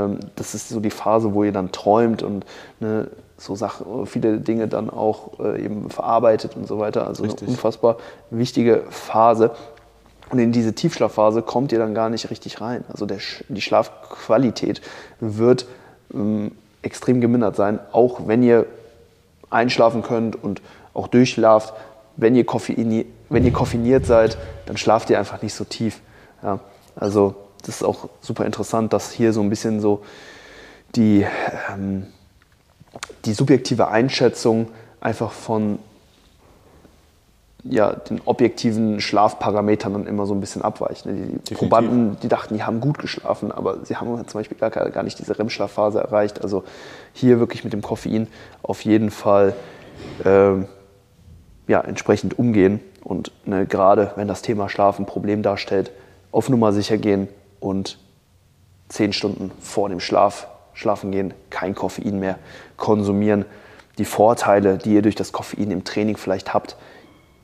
Ähm, 0.06 0.20
das 0.36 0.56
ist 0.56 0.70
so 0.70 0.80
die 0.80 0.90
Phase, 0.90 1.36
wo 1.36 1.44
ihr 1.44 1.52
dann 1.52 1.72
träumt 1.72 2.24
und 2.24 2.46
ne, 2.80 3.08
so 3.38 3.56
Sachen, 3.56 4.06
viele 4.06 4.38
Dinge 4.38 4.68
dann 4.68 4.90
auch 4.90 5.40
äh, 5.40 5.64
eben 5.64 5.90
verarbeitet 5.90 6.56
und 6.56 6.68
so 6.68 6.80
weiter. 6.80 7.08
Also 7.08 7.24
Richtig. 7.24 7.44
eine 7.44 7.52
unfassbar 7.52 7.98
wichtige 8.30 8.84
Phase. 8.90 9.52
Und 10.30 10.40
in 10.40 10.52
diese 10.52 10.74
Tiefschlafphase 10.74 11.42
kommt 11.42 11.72
ihr 11.72 11.80
dann 11.80 11.94
gar 11.94 12.10
nicht 12.10 12.30
richtig 12.30 12.62
rein. 12.62 12.84
Also 12.90 13.06
der, 13.06 13.20
die 13.50 13.62
Schlafqualität 13.62 14.82
wird 15.20 15.68
ähm, 16.14 16.52
extrem 16.82 17.22
gemindert 17.22 17.56
sein, 17.56 17.80
auch 17.92 18.28
wenn 18.28 18.44
ihr 18.44 18.66
einschlafen 19.50 20.02
könnt 20.02 20.42
und 20.42 20.62
auch 20.94 21.08
durchschlaft. 21.08 21.74
Wenn 22.16 22.36
ihr, 22.36 22.46
koffeini 22.46 23.08
wenn 23.30 23.44
ihr 23.44 23.54
koffiniert 23.54 24.06
seid, 24.06 24.38
dann 24.68 24.78
schlaft 24.78 25.10
ihr 25.10 25.18
einfach 25.18 25.42
nicht 25.42 25.54
so 25.54 25.64
tief. 25.64 26.02
Ja, 26.44 26.60
also 26.96 27.36
das 27.62 27.78
ist 27.78 27.84
auch 27.84 28.10
super 28.22 28.46
interessant, 28.46 28.94
dass 28.94 29.12
hier 29.12 29.34
so 29.34 29.42
ein 29.42 29.50
bisschen 29.50 29.80
so 29.82 30.04
die, 30.96 31.26
ähm, 31.74 32.08
die 33.26 33.34
subjektive 33.34 33.88
Einschätzung 33.88 34.70
einfach 35.02 35.32
von 35.32 35.80
ja, 37.64 37.94
den 37.94 38.22
objektiven 38.26 39.00
Schlafparametern 39.00 39.94
dann 39.94 40.08
immer 40.08 40.26
so 40.26 40.34
ein 40.34 40.42
bisschen 40.42 40.62
abweicht. 40.62 41.06
ne? 41.06 41.14
Die 41.14 41.22
Definitiv. 41.22 41.58
Probanden, 41.58 42.18
die 42.22 42.28
dachten, 42.28 42.56
die 42.56 42.64
haben 42.64 42.82
gut 42.82 43.00
geschlafen, 43.00 43.52
aber 43.52 43.86
sie 43.86 43.96
haben 43.96 44.28
zum 44.28 44.40
Beispiel 44.40 44.58
gar, 44.58 44.70
gar 44.70 45.04
nicht 45.04 45.18
diese 45.18 45.38
REM-Schlafphase 45.40 46.00
erreicht. 46.00 46.42
Also 46.42 46.64
hier 47.14 47.40
wirklich 47.40 47.64
mit 47.64 47.72
dem 47.72 47.82
Koffein 47.82 48.28
auf 48.62 48.82
jeden 48.84 49.12
Fall 49.12 49.54
ähm, 50.26 50.68
ja, 51.68 51.80
entsprechend 51.80 52.38
umgehen 52.38 52.82
und 53.02 53.32
ne, 53.46 53.66
gerade 53.66 54.12
wenn 54.16 54.28
das 54.28 54.42
Thema 54.42 54.68
Schlaf 54.68 55.00
ein 55.00 55.06
Problem 55.06 55.42
darstellt, 55.42 55.92
auf 56.32 56.50
Nummer 56.50 56.74
sicher 56.74 56.98
gehen 56.98 57.30
und 57.62 57.98
zehn 58.90 59.14
Stunden 59.14 59.52
vor 59.62 59.88
dem 59.88 60.02
Schlaf 60.02 60.48
schlafen 60.74 61.12
gehen, 61.12 61.34
kein 61.50 61.76
Koffein 61.76 62.20
mehr 62.20 62.38
konsumieren. 62.78 63.46
Die 63.98 64.06
Vorteile, 64.06 64.78
die 64.78 64.94
ihr 64.94 65.02
durch 65.02 65.16
das 65.16 65.32
Koffein 65.32 65.72
im 65.72 65.84
Training 65.84 66.18
vielleicht 66.18 66.54
habt, 66.54 66.78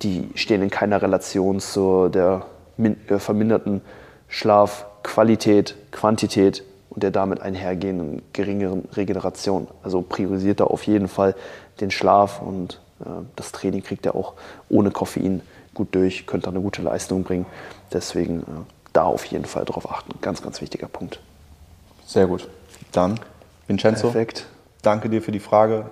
die 0.02 0.30
stehen 0.36 0.62
in 0.62 0.70
keiner 0.70 1.02
Relation 1.02 1.60
zu 1.60 2.10
der 2.10 2.46
äh, 2.78 3.20
verminderten 3.20 3.82
Schlafqualität, 4.28 5.76
Quantität 5.92 6.64
und 6.90 7.04
der 7.04 7.12
damit 7.12 7.42
einhergehenden 7.42 8.22
geringeren 8.34 8.88
Regeneration. 8.94 9.68
Also 9.84 10.02
priorisiert 10.02 10.60
da 10.60 10.66
auf 10.66 10.84
jeden 10.84 11.08
Fall 11.08 11.36
den 11.82 11.92
Schlaf 11.92 12.42
und 12.42 12.82
äh, 13.02 13.06
das 13.36 13.52
Training 13.52 13.84
kriegt 13.84 14.06
ihr 14.06 14.16
auch 14.16 14.34
ohne 14.70 14.92
Koffein 14.92 15.42
gut 15.74 15.94
durch, 15.96 16.26
könnt 16.26 16.46
da 16.46 16.52
eine 16.52 16.62
gute 16.62 16.82
Leistung 16.82 17.24
bringen. 17.24 17.46
Deswegen 17.94 18.42
äh, 18.42 18.46
da 18.94 19.04
auf 19.04 19.26
jeden 19.26 19.46
Fall 19.46 19.66
drauf 19.66 19.90
achten. 19.90 20.14
Ganz, 20.22 20.42
ganz 20.42 20.62
wichtiger 20.62 20.88
Punkt. 20.88 21.20
Sehr 22.06 22.28
gut. 22.28 22.48
Dann, 22.92 23.20
Vincenzo. 23.68 24.10
Perfekt. 24.10 24.46
Danke 24.82 25.10
dir 25.10 25.22
für 25.22 25.32
die 25.32 25.40
Frage. 25.40 25.86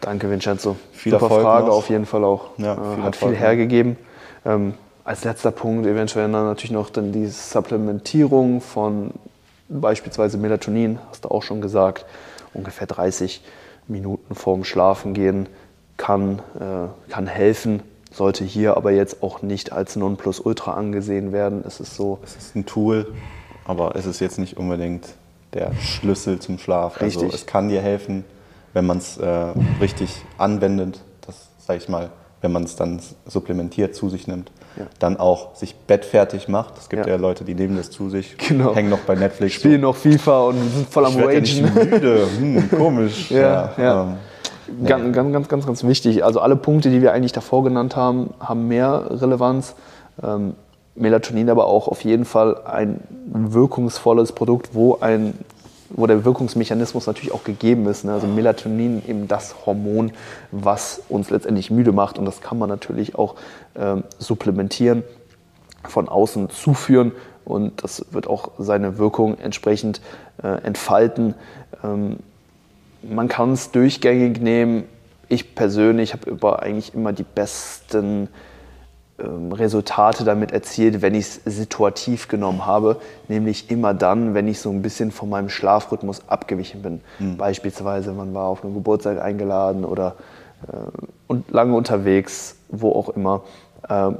Danke, 0.00 0.30
Vincenzo. 0.30 0.76
Viel 0.92 1.12
Super 1.12 1.26
Erfolg 1.26 1.42
Frage 1.42 1.66
noch. 1.68 1.74
auf 1.74 1.88
jeden 1.88 2.06
Fall 2.06 2.24
auch. 2.24 2.50
Ja, 2.58 2.74
viel 2.74 2.84
viel 2.94 3.02
Hat 3.04 3.14
Erfolg 3.14 3.32
viel 3.32 3.40
hergegeben. 3.40 3.96
Ähm, 4.44 4.74
als 5.04 5.24
letzter 5.24 5.50
Punkt 5.50 5.86
eventuell 5.86 6.30
dann 6.30 6.46
natürlich 6.46 6.72
noch 6.72 6.90
dann 6.90 7.12
die 7.12 7.26
Supplementierung 7.26 8.60
von 8.60 9.12
beispielsweise 9.68 10.38
Melatonin, 10.38 10.98
hast 11.10 11.24
du 11.24 11.30
auch 11.30 11.42
schon 11.42 11.60
gesagt, 11.60 12.04
ungefähr 12.52 12.86
30 12.86 13.42
Minuten 13.88 14.34
vorm 14.34 14.64
Schlafengehen 14.64 15.48
kann, 15.96 16.40
äh, 16.58 17.10
kann 17.10 17.26
helfen, 17.26 17.82
sollte 18.12 18.44
hier 18.44 18.76
aber 18.76 18.92
jetzt 18.92 19.22
auch 19.22 19.42
nicht 19.42 19.72
als 19.72 19.96
Nonplusultra 19.96 20.74
angesehen 20.74 21.32
werden. 21.32 21.64
Es 21.66 21.80
ist 21.80 21.96
so. 21.96 22.18
Es 22.22 22.36
ist 22.36 22.56
ein 22.56 22.66
Tool, 22.66 23.12
aber 23.64 23.96
es 23.96 24.06
ist 24.06 24.20
jetzt 24.20 24.38
nicht 24.38 24.56
unbedingt 24.56 25.06
der 25.54 25.72
Schlüssel 25.80 26.38
zum 26.38 26.58
Schlaf. 26.58 26.94
Also 26.94 27.04
Richtig. 27.04 27.22
Also 27.24 27.34
es 27.36 27.46
kann 27.46 27.68
dir 27.68 27.80
helfen, 27.80 28.24
wenn 28.72 28.86
man 28.86 28.98
es 28.98 29.18
äh, 29.18 29.26
richtig 29.80 30.14
anwendet, 30.38 31.00
das 31.26 31.48
sage 31.58 31.78
ich 31.78 31.88
mal, 31.88 32.10
wenn 32.40 32.52
man 32.52 32.64
es 32.64 32.74
dann 32.76 33.00
supplementiert 33.26 33.94
zu 33.94 34.08
sich 34.08 34.26
nimmt, 34.26 34.50
Ja. 34.76 34.86
dann 34.98 35.18
auch 35.18 35.54
sich 35.54 35.74
bettfertig 35.76 36.48
macht. 36.48 36.78
Es 36.78 36.88
gibt 36.88 37.06
Ja. 37.06 37.12
ja, 37.12 37.18
Leute, 37.18 37.44
die 37.44 37.54
nehmen 37.54 37.76
das 37.76 37.90
zu 37.90 38.08
sich, 38.10 38.36
Genau. 38.38 38.74
hängen 38.74 38.88
noch 38.90 39.00
bei 39.00 39.14
Netflix. 39.14 39.54
Spielen 39.56 39.82
noch 39.82 39.94
FIFA 39.94 40.40
und 40.48 40.56
sind 40.70 40.88
voll 40.88 41.04
am 41.06 41.16
ja 41.18 41.24
Ragen. 41.26 41.40
nicht 41.42 41.62
müde, 41.74 42.26
hm, 42.38 42.70
komisch. 42.70 43.30
Ja, 43.30 43.72
ja. 43.76 44.02
ähm, 44.02 44.16
Ganz, 44.86 45.14
ganz, 45.14 45.32
ganz, 45.32 45.48
ganz, 45.48 45.66
ganz 45.66 45.84
wichtig. 45.84 46.24
Also 46.24 46.40
alle 46.40 46.56
Punkte, 46.56 46.88
die 46.88 47.02
wir 47.02 47.12
eigentlich 47.12 47.32
davor 47.32 47.62
genannt 47.62 47.94
haben, 47.94 48.32
haben 48.40 48.68
mehr 48.68 49.04
Relevanz. 49.10 49.74
Ähm, 50.22 50.54
Melatonin 50.94 51.48
aber 51.48 51.66
auch 51.66 51.88
auf 51.88 52.04
jeden 52.04 52.24
Fall 52.24 52.62
ein 52.64 53.00
wirkungsvolles 53.32 54.32
Produkt, 54.32 54.74
wo, 54.74 54.98
ein, 55.00 55.34
wo 55.90 56.06
der 56.06 56.24
Wirkungsmechanismus 56.24 57.06
natürlich 57.06 57.32
auch 57.32 57.44
gegeben 57.44 57.86
ist. 57.86 58.04
Ne? 58.04 58.12
Also 58.12 58.26
Melatonin 58.26 59.02
eben 59.06 59.26
das 59.26 59.64
Hormon, 59.64 60.12
was 60.50 61.02
uns 61.08 61.30
letztendlich 61.30 61.70
müde 61.70 61.92
macht. 61.92 62.18
Und 62.18 62.26
das 62.26 62.40
kann 62.40 62.58
man 62.58 62.68
natürlich 62.68 63.14
auch 63.14 63.36
ähm, 63.74 64.04
supplementieren, 64.18 65.02
von 65.84 66.08
außen 66.08 66.50
zuführen. 66.50 67.12
Und 67.44 67.82
das 67.82 68.06
wird 68.12 68.26
auch 68.26 68.52
seine 68.58 68.98
Wirkung 68.98 69.38
entsprechend 69.38 70.00
äh, 70.42 70.62
entfalten. 70.62 71.34
Ähm, 71.82 72.18
man 73.02 73.28
kann 73.28 73.52
es 73.52 73.70
durchgängig 73.70 74.40
nehmen. 74.40 74.84
Ich 75.28 75.54
persönlich 75.54 76.12
habe 76.12 76.30
über 76.30 76.62
eigentlich 76.62 76.94
immer 76.94 77.12
die 77.12 77.24
besten 77.24 78.28
Resultate 79.18 80.24
damit 80.24 80.52
erzielt, 80.52 81.02
wenn 81.02 81.14
ich 81.14 81.26
es 81.44 81.58
situativ 81.58 82.28
genommen 82.28 82.66
habe, 82.66 82.96
nämlich 83.28 83.70
immer 83.70 83.94
dann, 83.94 84.34
wenn 84.34 84.48
ich 84.48 84.60
so 84.60 84.70
ein 84.70 84.82
bisschen 84.82 85.12
von 85.12 85.28
meinem 85.28 85.48
Schlafrhythmus 85.48 86.22
abgewichen 86.28 86.82
bin. 86.82 87.00
Beispielsweise, 87.36 88.12
man 88.12 88.34
war 88.34 88.46
auf 88.46 88.64
einen 88.64 88.74
Geburtstag 88.74 89.20
eingeladen 89.20 89.84
oder 89.84 90.16
äh, 90.66 90.76
und 91.26 91.50
lange 91.50 91.74
unterwegs, 91.74 92.56
wo 92.68 92.92
auch 92.92 93.10
immer. 93.10 93.42
Ähm, 93.88 94.18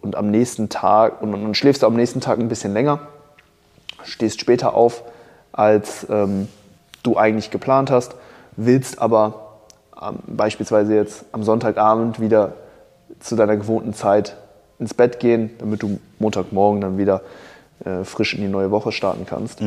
und 0.00 0.16
am 0.16 0.30
nächsten 0.30 0.68
Tag, 0.68 1.22
und 1.22 1.32
dann 1.32 1.54
schläfst 1.54 1.82
du 1.82 1.86
am 1.86 1.94
nächsten 1.94 2.20
Tag 2.20 2.38
ein 2.38 2.48
bisschen 2.48 2.72
länger, 2.72 3.00
stehst 4.04 4.40
später 4.40 4.74
auf, 4.74 5.02
als 5.52 6.06
ähm, 6.08 6.48
du 7.02 7.16
eigentlich 7.16 7.50
geplant 7.50 7.90
hast, 7.90 8.14
willst 8.56 9.00
aber 9.00 9.60
ähm, 10.00 10.18
beispielsweise 10.26 10.94
jetzt 10.94 11.24
am 11.32 11.42
Sonntagabend 11.42 12.20
wieder 12.20 12.54
zu 13.20 13.36
deiner 13.36 13.56
gewohnten 13.56 13.92
Zeit 13.94 14.36
ins 14.78 14.94
Bett 14.94 15.18
gehen, 15.20 15.50
damit 15.58 15.82
du 15.82 15.98
Montagmorgen 16.18 16.80
dann 16.80 16.98
wieder 16.98 17.22
äh, 17.84 18.04
frisch 18.04 18.34
in 18.34 18.40
die 18.40 18.48
neue 18.48 18.70
Woche 18.70 18.92
starten 18.92 19.26
kannst. 19.26 19.60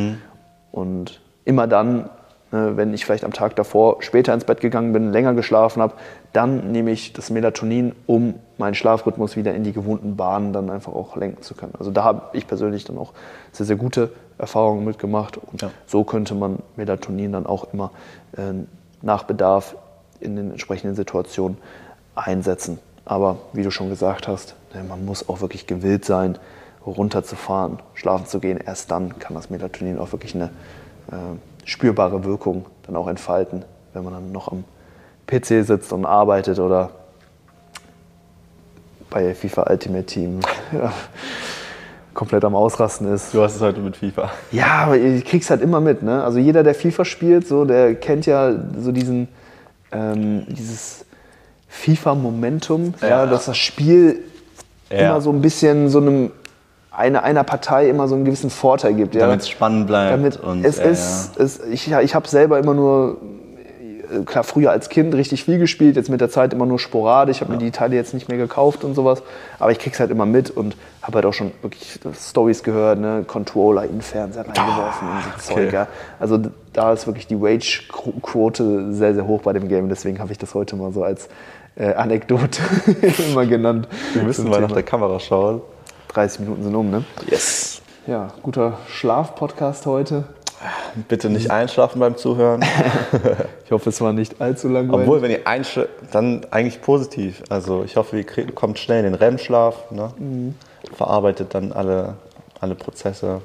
Und 0.71 1.19
immer 1.43 1.67
dann, 1.67 2.05
äh, 2.51 2.75
wenn 2.75 2.93
ich 2.93 3.03
vielleicht 3.05 3.25
am 3.25 3.33
Tag 3.33 3.55
davor 3.57 4.01
später 4.01 4.33
ins 4.33 4.45
Bett 4.45 4.61
gegangen 4.61 4.93
bin, 4.93 5.11
länger 5.11 5.33
geschlafen 5.33 5.81
habe, 5.81 5.95
dann 6.31 6.71
nehme 6.71 6.91
ich 6.91 7.11
das 7.13 7.29
Melatonin, 7.29 7.93
um 8.07 8.35
meinen 8.57 8.73
Schlafrhythmus 8.75 9.35
wieder 9.35 9.53
in 9.53 9.63
die 9.63 9.73
gewohnten 9.73 10.15
Bahnen 10.15 10.53
dann 10.53 10.69
einfach 10.69 10.93
auch 10.93 11.17
lenken 11.17 11.41
zu 11.41 11.55
können. 11.55 11.73
Also 11.77 11.91
da 11.91 12.03
habe 12.03 12.37
ich 12.37 12.47
persönlich 12.47 12.85
dann 12.85 12.97
auch 12.97 13.11
sehr, 13.51 13.65
sehr 13.65 13.75
gute 13.75 14.11
Erfahrungen 14.37 14.85
mitgemacht. 14.85 15.37
Und 15.37 15.61
Ja. 15.61 15.71
so 15.87 16.05
könnte 16.05 16.35
man 16.35 16.59
Melatonin 16.77 17.33
dann 17.33 17.45
auch 17.45 17.73
immer 17.73 17.91
äh, 18.37 18.53
nach 19.01 19.23
Bedarf 19.23 19.75
in 20.21 20.35
den 20.35 20.51
entsprechenden 20.51 20.95
Situationen 20.95 21.57
einsetzen. 22.15 22.79
Aber 23.05 23.37
wie 23.53 23.63
du 23.63 23.71
schon 23.71 23.89
gesagt 23.89 24.27
hast, 24.27 24.55
ne, 24.73 24.83
man 24.83 25.05
muss 25.05 25.27
auch 25.27 25.41
wirklich 25.41 25.67
gewillt 25.67 26.05
sein, 26.05 26.37
runterzufahren, 26.85 27.79
schlafen 27.93 28.25
zu 28.25 28.39
gehen. 28.39 28.57
Erst 28.57 28.91
dann 28.91 29.19
kann 29.19 29.35
das 29.35 29.49
Melatonin 29.49 29.99
auch 29.99 30.11
wirklich 30.11 30.35
eine 30.35 30.45
äh, 31.11 31.37
spürbare 31.65 32.23
Wirkung 32.23 32.65
dann 32.83 32.95
auch 32.95 33.07
entfalten, 33.07 33.63
wenn 33.93 34.03
man 34.03 34.13
dann 34.13 34.31
noch 34.31 34.51
am 34.51 34.63
PC 35.27 35.65
sitzt 35.65 35.93
und 35.93 36.05
arbeitet 36.05 36.59
oder 36.59 36.91
bei 39.09 39.35
FIFA 39.35 39.69
Ultimate 39.69 40.05
Team 40.05 40.39
komplett 42.13 42.43
am 42.43 42.55
Ausrasten 42.55 43.13
ist. 43.13 43.33
Du 43.33 43.41
hast 43.41 43.55
es 43.55 43.61
heute 43.61 43.79
mit 43.79 43.97
FIFA. 43.97 44.31
Ja, 44.51 44.83
aber 44.85 44.97
ich 44.97 45.25
krieg's 45.25 45.49
halt 45.49 45.61
immer 45.61 45.79
mit. 45.79 46.03
Ne? 46.03 46.23
Also 46.23 46.39
jeder, 46.39 46.63
der 46.63 46.75
FIFA 46.75 47.05
spielt, 47.05 47.47
so, 47.47 47.65
der 47.65 47.95
kennt 47.95 48.25
ja 48.25 48.53
so 48.77 48.91
diesen, 48.91 49.27
ähm, 49.91 50.45
dieses 50.47 51.05
FIFA-Momentum, 51.71 52.93
ja. 53.01 53.07
Ja. 53.07 53.25
dass 53.25 53.45
das 53.45 53.57
Spiel 53.57 54.19
Ja. 54.89 55.11
immer 55.11 55.21
so 55.21 55.31
ein 55.31 55.41
bisschen 55.41 55.89
so 55.89 55.99
einem 55.99 56.31
eine, 56.91 57.23
einer 57.23 57.45
Partei 57.45 57.89
immer 57.89 58.07
so 58.09 58.15
einen 58.15 58.25
gewissen 58.25 58.49
Vorteil 58.49 58.93
gibt. 58.93 59.15
Ja? 59.15 59.21
Damit 59.21 59.41
es 59.41 59.49
spannend 59.49 59.87
bleibt. 59.87 60.11
Damit 60.11 60.37
und, 60.37 60.65
es 60.65 60.77
ist, 60.77 61.37
es, 61.37 61.59
ich, 61.71 61.87
ja, 61.87 62.01
ich 62.01 62.13
habe 62.13 62.27
selber 62.27 62.59
immer 62.59 62.73
nur, 62.73 63.17
äh, 64.13 64.23
klar, 64.25 64.43
früher 64.43 64.71
als 64.71 64.89
Kind 64.89 65.15
richtig 65.15 65.45
viel 65.45 65.57
gespielt, 65.57 65.95
jetzt 65.95 66.09
mit 66.09 66.19
der 66.19 66.29
Zeit 66.29 66.53
immer 66.53 66.65
nur 66.65 66.79
sporadisch. 66.79 67.37
Ich 67.37 67.41
habe 67.41 67.53
mir 67.53 67.59
die 67.59 67.71
Teile 67.71 67.95
jetzt 67.95 68.13
nicht 68.13 68.27
mehr 68.27 68.37
gekauft 68.37 68.83
und 68.83 68.93
sowas, 68.93 69.23
aber 69.57 69.71
ich 69.71 69.79
krieg's 69.79 70.01
halt 70.01 70.11
immer 70.11 70.25
mit 70.25 70.51
und 70.51 70.75
habe 71.01 71.15
halt 71.15 71.25
auch 71.25 71.33
schon 71.33 71.51
wirklich 71.61 71.97
Stories 72.19 72.61
gehört, 72.61 72.99
ne? 72.99 73.23
Controller 73.25 73.83
in 73.83 73.93
den 73.93 74.01
Fernseher 74.01 74.45
reingeworfen 74.45 75.07
und 75.07 75.41
so 75.41 75.53
okay. 75.53 75.63
Zeug. 75.63 75.73
Ja? 75.73 75.87
Also 76.19 76.39
da 76.73 76.91
ist 76.91 77.07
wirklich 77.07 77.25
die 77.25 77.39
Wage-Quote 77.39 78.93
sehr, 78.93 79.13
sehr 79.13 79.27
hoch 79.27 79.41
bei 79.43 79.53
dem 79.53 79.69
Game, 79.69 79.87
deswegen 79.87 80.19
habe 80.19 80.33
ich 80.33 80.37
das 80.37 80.53
heute 80.53 80.75
mal 80.75 80.91
so 80.91 81.03
als 81.05 81.29
äh, 81.81 81.93
Anekdote 81.95 82.61
immer 83.31 83.45
genannt. 83.45 83.87
Wir 84.13 84.23
müssen 84.23 84.45
mal 84.49 84.61
nach 84.61 84.67
Thema. 84.67 84.75
der 84.75 84.83
Kamera 84.83 85.19
schauen. 85.19 85.61
30 86.09 86.41
Minuten 86.41 86.63
sind 86.63 86.75
um, 86.75 86.91
ne? 86.91 87.03
Yes. 87.27 87.81
Ja, 88.05 88.29
guter 88.43 88.77
Schlaf-Podcast 88.87 89.85
heute. 89.85 90.25
Bitte 91.07 91.29
nicht 91.31 91.49
einschlafen 91.49 91.99
beim 91.99 92.17
Zuhören. 92.17 92.63
Ich 93.65 93.73
hoffe, 93.73 93.89
es 93.89 94.01
war 94.01 94.11
nicht 94.11 94.41
allzu 94.41 94.67
langweilig. 94.67 95.07
Obwohl, 95.07 95.21
wenn 95.21 95.31
ihr 95.31 95.47
einschlaft, 95.47 95.87
dann 96.11 96.45
eigentlich 96.51 96.81
positiv. 96.81 97.41
Also 97.47 97.83
ich 97.85 97.95
hoffe, 97.95 98.17
ihr 98.17 98.51
kommt 98.51 98.79
schnell 98.79 99.05
in 99.05 99.13
den 99.13 99.15
REM-Schlaf, 99.15 99.89
ne? 99.91 100.11
Mhm. 100.17 100.55
verarbeitet 100.93 101.53
dann 101.55 101.71
alle, 101.71 102.15
alle 102.59 102.75
Prozesse. 102.75 103.41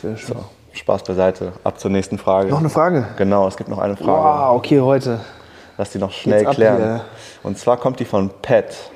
Sehr 0.00 0.16
schön. 0.16 0.36
Spaß 0.72 1.02
beiseite. 1.02 1.52
Ab 1.64 1.80
zur 1.80 1.90
nächsten 1.90 2.16
Frage. 2.16 2.50
Noch 2.50 2.60
eine 2.60 2.70
Frage? 2.70 3.08
Genau, 3.16 3.48
es 3.48 3.56
gibt 3.56 3.68
noch 3.68 3.78
eine 3.78 3.96
Frage. 3.96 4.08
Wow, 4.52 4.56
okay, 4.56 4.80
heute. 4.80 5.18
Lass 5.78 5.90
die 5.90 5.98
noch 5.98 6.10
schnell 6.10 6.40
Geht's 6.40 6.50
ab 6.50 6.54
klären. 6.56 6.76
hier. 6.78 7.04
Und 7.44 7.56
zwar 7.56 7.76
kommt 7.76 8.00
die 8.00 8.04
von 8.04 8.30
Pat. 8.42 8.90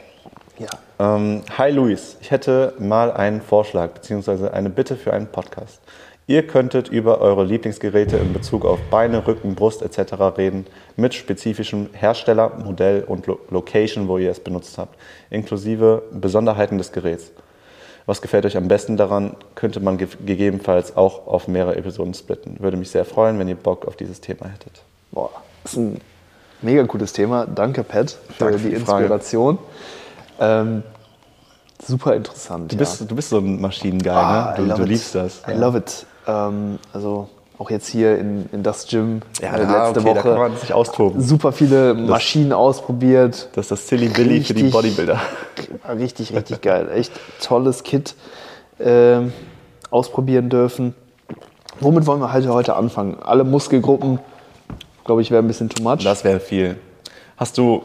Ja. 0.59 0.69
Ähm, 0.99 1.43
Hi 1.57 1.71
Luis, 1.71 2.17
ich 2.21 2.33
hätte 2.33 2.75
mal 2.81 3.13
einen 3.13 3.41
Vorschlag 3.41 3.91
bzw. 3.91 4.49
eine 4.49 4.69
Bitte 4.69 4.97
für 4.97 5.13
einen 5.13 5.29
Podcast. 5.29 5.81
Ihr 6.27 6.45
könntet 6.45 6.89
über 6.89 7.21
eure 7.21 7.45
Lieblingsgeräte 7.45 8.17
in 8.17 8.33
Bezug 8.33 8.65
auf 8.65 8.81
Beine, 8.91 9.27
Rücken, 9.27 9.55
Brust 9.55 9.83
etc. 9.83 10.37
reden, 10.37 10.67
mit 10.97 11.15
spezifischem 11.15 11.89
Hersteller, 11.93 12.51
Modell 12.65 13.05
und 13.05 13.29
Lo 13.29 13.39
Location, 13.51 14.09
wo 14.09 14.19
ihr 14.19 14.31
es 14.33 14.41
benutzt 14.41 14.77
habt, 14.77 14.99
inklusive 15.31 16.03
Besonderheiten 16.11 16.79
des 16.79 16.91
Geräts. 16.91 17.31
Was 18.07 18.21
gefällt 18.23 18.45
euch 18.45 18.57
am 18.57 18.67
besten 18.67 18.97
daran, 18.97 19.37
könnte 19.55 19.79
man 19.79 19.99
ge 19.99 20.09
gegebenenfalls 20.27 20.97
auch 20.97 21.29
auf 21.29 21.47
mehrere 21.47 21.77
Episoden 21.77 22.15
splitten. 22.15 22.57
Würde 22.59 22.77
mich 22.77 22.91
sehr 22.91 23.05
freuen, 23.05 23.39
wenn 23.39 23.47
ihr 23.47 23.55
Bock 23.55 23.87
auf 23.87 23.95
dieses 23.95 24.21
Thema 24.21 24.49
hättet. 24.49 24.83
Boah, 25.13 25.31
ist 25.65 25.77
ein 25.77 26.01
Mega 26.63 26.85
cooles 26.87 27.13
Thema. 27.13 27.47
Danke, 27.47 27.83
Pat, 27.83 28.11
für 28.11 28.19
Danke 28.45 28.59
die 28.59 28.69
die. 28.71 28.75
Inspiration. 28.77 29.59
Ähm, 30.41 30.83
super 31.85 32.15
interessant. 32.15 32.73
Du 32.73 32.77
bist, 32.77 33.01
du 33.11 33.15
bist 33.15 33.31
so 33.31 33.39
ein 33.39 33.61
Maschinenguy, 33.61 34.09
Ah, 34.11 34.55
I 34.57 34.63
ne? 34.63 34.69
Du, 34.69 34.75
du 34.77 34.85
liebst 34.85 35.15
das. 35.15 35.43
I 35.49 35.53
love 35.53 35.79
it. 35.79 36.07
Ähm, 36.27 36.79
also 36.93 37.29
auch 37.59 37.71
jetzt 37.71 37.89
hier 37.89 38.19
in, 38.19 38.49
in 38.53 38.63
das 38.63 38.87
Gym 38.87 39.23
Ja, 39.41 39.57
äh, 39.57 39.63
ja, 39.63 39.85
letzte 39.87 40.01
okay, 40.01 40.15
da 40.15 40.23
kann 40.23 40.33
Woche 40.33 40.39
man 40.51 40.57
sich 40.57 40.73
austoben. 40.73 41.21
super 41.21 41.53
viele 41.53 41.95
Maschinen 41.95 42.53
ausprobiert. 42.53 43.49
Das 43.55 43.67
ist 43.67 43.71
das 43.73 43.89
Silly 43.89 44.09
Billy 44.09 44.43
für 44.43 44.55
die 44.55 44.63
Richtig- 44.63 44.73
Bodybuilder. 44.73 45.21
Richtig, 45.97 46.35
richtig 46.35 46.61
geil. 46.61 46.89
Echt 46.95 47.13
tolles 47.41 47.83
Kit 47.83 48.15
ähm, 48.81 49.33
ausprobieren 49.91 50.49
dürfen. 50.49 50.95
Womit 51.81 52.07
wollen 52.07 52.21
wir 52.21 52.33
halt 52.33 52.47
heute 52.49 52.75
anfangen? 52.75 53.17
Alle 53.23 53.45
Muskelgruppen, 53.45 54.19
glaube 55.05 55.23
ich, 55.23 55.31
wäre 55.31 55.43
ein 55.43 55.47
bisschen 55.47 55.69
too 55.69 55.83
much. 55.83 56.03
Das 56.05 56.25
wäre 56.25 56.41
viel. 56.41 56.79
Hast 57.37 57.59
du 57.59 57.83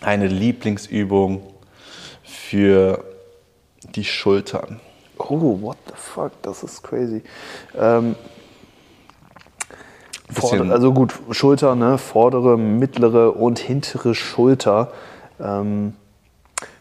eine 0.00 0.26
Lieblingsübung 0.26 1.42
für 2.22 3.04
die 3.94 4.04
Schultern? 4.04 4.80
Oh, 5.18 5.58
what 5.60 5.76
the 5.86 5.92
fuck, 5.94 6.32
das 6.42 6.62
ist 6.62 6.82
crazy. 6.82 7.22
Ähm, 7.78 8.16
Bisschen- 10.28 10.58
vorder- 10.58 10.72
also 10.72 10.92
gut, 10.92 11.12
Schulter, 11.32 11.74
ne? 11.74 11.98
vordere, 11.98 12.56
mittlere 12.56 13.36
und 13.36 13.58
hintere 13.58 14.14
Schulter. 14.14 14.92
Ähm, 15.40 15.94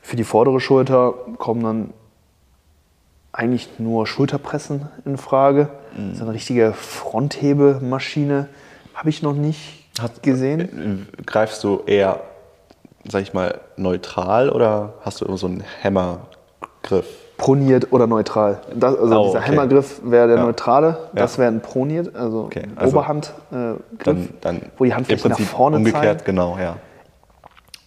für 0.02 0.16
die 0.16 0.24
vordere 0.24 0.60
Schulter 0.60 1.14
kommen 1.38 1.64
dann 1.64 1.94
eigentlich 3.32 3.70
nur 3.80 4.06
Schulterpressen 4.08 4.88
in 5.06 5.18
Frage. 5.18 5.70
Mhm. 5.96 6.16
So 6.16 6.24
eine 6.24 6.34
richtige 6.34 6.74
Fronthebemaschine 6.74 8.48
habe 8.96 9.10
ich 9.10 9.22
noch 9.24 9.34
nicht 9.34 9.86
gesehen. 10.22 11.08
Äh, 11.20 11.24
Greifst 11.26 11.64
du 11.64 11.82
eher, 11.86 12.20
sag 13.10 13.22
ich 13.22 13.34
mal, 13.34 13.60
neutral 13.78 14.50
oder 14.50 14.94
hast 15.02 15.22
du 15.22 15.26
immer 15.26 15.38
so 15.38 15.48
einen 15.48 15.64
Hammergriff? 15.84 17.06
Proniert 17.38 17.94
oder 17.94 18.06
neutral. 18.08 18.60
Das, 18.76 18.98
also 18.98 19.18
Oh, 19.18 19.26
dieser 19.28 19.40
okay. 19.40 19.48
Hammergriff 19.52 20.02
wäre 20.04 20.28
der 20.28 20.36
Ja. 20.38 20.44
neutrale, 20.44 20.98
das 21.14 21.38
Ja. 21.38 21.44
wäre 21.44 21.52
ein 21.54 21.62
Proniert, 21.62 22.14
also, 22.16 22.44
Okay, 22.46 22.64
also 22.76 22.98
Oberhandgriff, 22.98 23.34
äh, 23.52 23.76
Griff, 23.98 24.04
Dann, 24.04 24.30
dann 24.42 24.62
wo 24.78 24.84
die 24.84 24.94
Handflächen 24.94 25.30
nach 25.32 25.40
vorne 25.40 25.78
umgekehrt, 25.78 26.04
zeigen. 26.20 26.24
genau, 26.26 26.58
ja. 26.62 26.76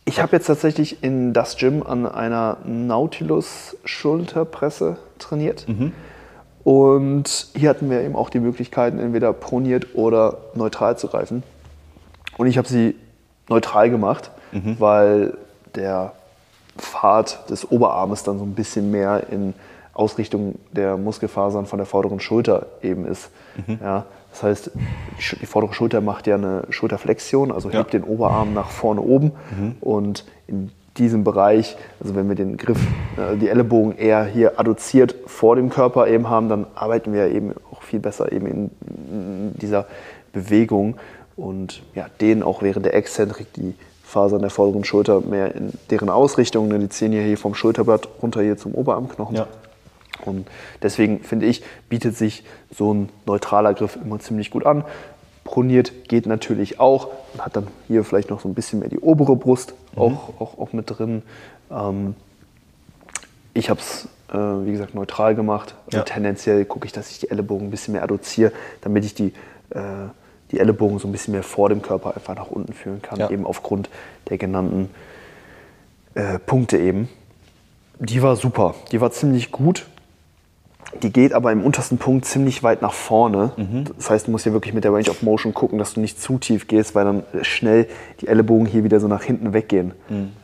Ich 0.06 0.20
habe 0.22 0.34
jetzt 0.36 0.46
tatsächlich 0.46 1.02
in 1.04 1.34
das 1.34 1.56
Gym 1.58 1.82
an 1.82 2.06
einer 2.06 2.56
Nautilus-Schulterpresse 2.64 4.96
trainiert. 5.22 5.66
Und 6.64 7.48
hier 7.54 7.70
hatten 7.70 7.90
wir 7.90 8.02
eben 8.02 8.14
auch 8.14 8.30
die 8.30 8.38
Möglichkeiten, 8.40 8.98
entweder 8.98 9.32
proniert 9.32 9.94
oder 9.94 10.38
neutral 10.54 10.96
zu 10.96 11.08
greifen. 11.08 11.42
Und 12.38 12.46
ich 12.46 12.56
habe 12.58 12.68
sie 12.68 12.94
neutral 13.48 13.90
gemacht, 13.90 14.30
weil 14.78 15.36
der 15.74 16.12
Pfad 16.78 17.50
des 17.50 17.70
Oberarmes 17.70 18.22
dann 18.22 18.38
so 18.38 18.44
ein 18.44 18.54
bisschen 18.54 18.90
mehr 18.90 19.24
in 19.30 19.54
Ausrichtung 19.94 20.54
der 20.70 20.96
Muskelfasern 20.96 21.66
von 21.66 21.78
der 21.78 21.86
vorderen 21.86 22.20
Schulter 22.20 22.66
eben 22.82 23.06
ist. 23.06 23.30
Ja, 23.80 24.06
das 24.30 24.42
heißt, 24.42 24.70
die 25.40 25.46
vordere 25.46 25.74
Schulter 25.74 26.00
macht 26.00 26.26
ja 26.26 26.36
eine 26.36 26.62
Schulterflexion, 26.70 27.52
also 27.52 27.68
Ja. 27.70 27.80
hebt 27.80 27.92
den 27.92 28.04
Oberarm 28.04 28.54
nach 28.54 28.70
vorne 28.70 29.00
oben. 29.02 29.32
Und 29.80 30.24
in 30.46 30.70
diesem 30.98 31.24
Bereich, 31.24 31.76
also 32.00 32.14
wenn 32.14 32.28
wir 32.28 32.34
den 32.34 32.56
Griff, 32.56 32.78
äh, 33.16 33.36
die 33.36 33.48
Ellenbogen 33.48 33.96
eher 33.96 34.24
hier 34.24 34.58
adduziert 34.60 35.14
vor 35.26 35.56
dem 35.56 35.70
Körper 35.70 36.06
eben 36.06 36.28
haben, 36.28 36.48
dann 36.48 36.66
arbeiten 36.74 37.12
wir 37.12 37.28
eben 37.28 37.54
auch 37.70 37.82
viel 37.82 38.00
besser 38.00 38.30
eben 38.32 38.46
in, 38.46 38.70
in 39.10 39.54
dieser 39.58 39.86
Bewegung 40.32 40.96
und 41.36 41.82
ja, 41.94 42.06
dehnen 42.20 42.42
auch 42.42 42.62
während 42.62 42.84
der 42.84 42.94
Exzentrik 42.94 43.52
die 43.54 43.74
Fasern 44.04 44.42
der 44.42 44.50
vorderen 44.50 44.84
Schulter 44.84 45.22
mehr 45.22 45.54
in 45.54 45.72
deren 45.90 46.10
Ausrichtung. 46.10 46.68
ne, 46.68 46.78
Die 46.78 46.90
ziehen 46.90 47.12
ja 47.12 47.22
hier 47.22 47.38
vom 47.38 47.54
Schulterblatt 47.54 48.08
runter 48.20 48.42
hier 48.42 48.58
zum 48.58 48.74
Oberarmknochen. 48.74 49.36
Ja. 49.36 49.46
Und 50.26 50.46
deswegen 50.82 51.20
finde 51.20 51.46
ich, 51.46 51.62
bietet 51.88 52.16
sich 52.16 52.44
so 52.70 52.92
ein 52.92 53.08
neutraler 53.26 53.74
Griff 53.74 53.96
immer 53.96 54.18
ziemlich 54.20 54.50
gut 54.50 54.66
an. 54.66 54.84
Proniert 55.52 56.08
geht 56.08 56.24
natürlich 56.24 56.80
auch 56.80 57.08
und 57.34 57.44
hat 57.44 57.56
dann 57.56 57.66
hier 57.86 58.04
vielleicht 58.04 58.30
noch 58.30 58.40
so 58.40 58.48
ein 58.48 58.54
bisschen 58.54 58.78
mehr 58.78 58.88
die 58.88 58.98
obere 58.98 59.36
Brust 59.36 59.74
auch, 59.96 60.40
auch, 60.40 60.56
auch 60.58 60.72
mit 60.72 60.86
drin. 60.88 61.20
Ähm, 61.70 62.14
ich 63.52 63.68
habe 63.68 63.78
es, 63.78 64.08
äh, 64.32 64.34
wie 64.38 64.72
gesagt, 64.72 64.94
neutral 64.94 65.34
gemacht. 65.34 65.74
Also 65.84 65.98
Ja. 65.98 66.04
tendenziell 66.04 66.64
gucke 66.64 66.86
ich, 66.86 66.92
dass 66.92 67.10
ich 67.10 67.18
die 67.18 67.30
Ellenbogen 67.30 67.66
ein 67.66 67.70
bisschen 67.70 67.92
mehr 67.92 68.02
adduziere, 68.02 68.50
damit 68.80 69.04
ich 69.04 69.14
die, 69.14 69.34
äh, 69.68 69.80
die 70.52 70.58
Ellenbogen 70.58 70.98
so 70.98 71.06
ein 71.06 71.12
bisschen 71.12 71.32
mehr 71.32 71.42
vor 71.42 71.68
dem 71.68 71.82
Körper 71.82 72.16
einfach 72.16 72.34
nach 72.34 72.50
unten 72.50 72.72
führen 72.72 73.02
kann, 73.02 73.18
Ja. 73.20 73.28
eben 73.28 73.44
aufgrund 73.44 73.90
der 74.30 74.38
genannten 74.38 74.88
äh, 76.14 76.38
Punkte 76.38 76.78
eben. 76.78 77.10
Die 77.98 78.22
war 78.22 78.36
super, 78.36 78.74
die 78.90 79.02
war 79.02 79.10
ziemlich 79.10 79.52
gut. 79.52 79.86
Die 81.02 81.12
geht 81.12 81.32
aber 81.32 81.52
im 81.52 81.62
untersten 81.64 81.98
Punkt 81.98 82.26
ziemlich 82.26 82.62
weit 82.62 82.82
nach 82.82 82.92
vorne. 82.92 83.52
Das 83.96 84.10
heißt, 84.10 84.26
du 84.26 84.30
musst 84.30 84.44
hier 84.44 84.52
wirklich 84.52 84.74
mit 84.74 84.84
der 84.84 84.92
Range 84.92 85.08
of 85.08 85.22
Motion 85.22 85.54
gucken, 85.54 85.78
dass 85.78 85.94
du 85.94 86.00
nicht 86.00 86.20
zu 86.20 86.38
tief 86.38 86.68
gehst, 86.68 86.94
weil 86.94 87.04
dann 87.04 87.22
schnell 87.42 87.88
die 88.20 88.28
Ellenbogen 88.28 88.66
hier 88.66 88.84
wieder 88.84 89.00
so 89.00 89.08
nach 89.08 89.22
hinten 89.22 89.52
weggehen. 89.54 89.92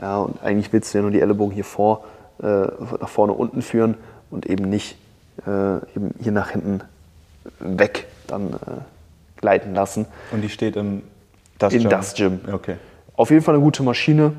Ja, 0.00 0.18
und 0.20 0.42
eigentlich 0.42 0.72
willst 0.72 0.92
du 0.94 0.98
ja 0.98 1.02
nur 1.02 1.10
die 1.10 1.20
Ellenbogen 1.20 1.54
hier 1.54 1.64
vor, 1.64 2.04
äh, 2.42 2.46
nach 2.46 3.08
vorne 3.08 3.34
unten 3.34 3.62
führen 3.62 3.96
und 4.30 4.46
eben 4.46 4.68
nicht 4.70 4.96
äh, 5.46 5.76
eben 5.94 6.14
hier 6.20 6.32
nach 6.32 6.50
hinten 6.50 6.80
weg 7.60 8.06
dann 8.26 8.54
äh, 8.54 9.36
gleiten 9.36 9.74
lassen. 9.74 10.06
Und 10.32 10.42
die 10.42 10.48
steht 10.48 10.76
im 10.76 11.02
das 11.58 11.72
In 11.74 11.80
Gym? 11.82 11.90
das 11.90 12.14
Gym. 12.14 12.40
Okay. 12.50 12.76
Auf 13.14 13.30
jeden 13.30 13.42
Fall 13.42 13.54
eine 13.54 13.62
gute 13.62 13.82
Maschine. 13.82 14.32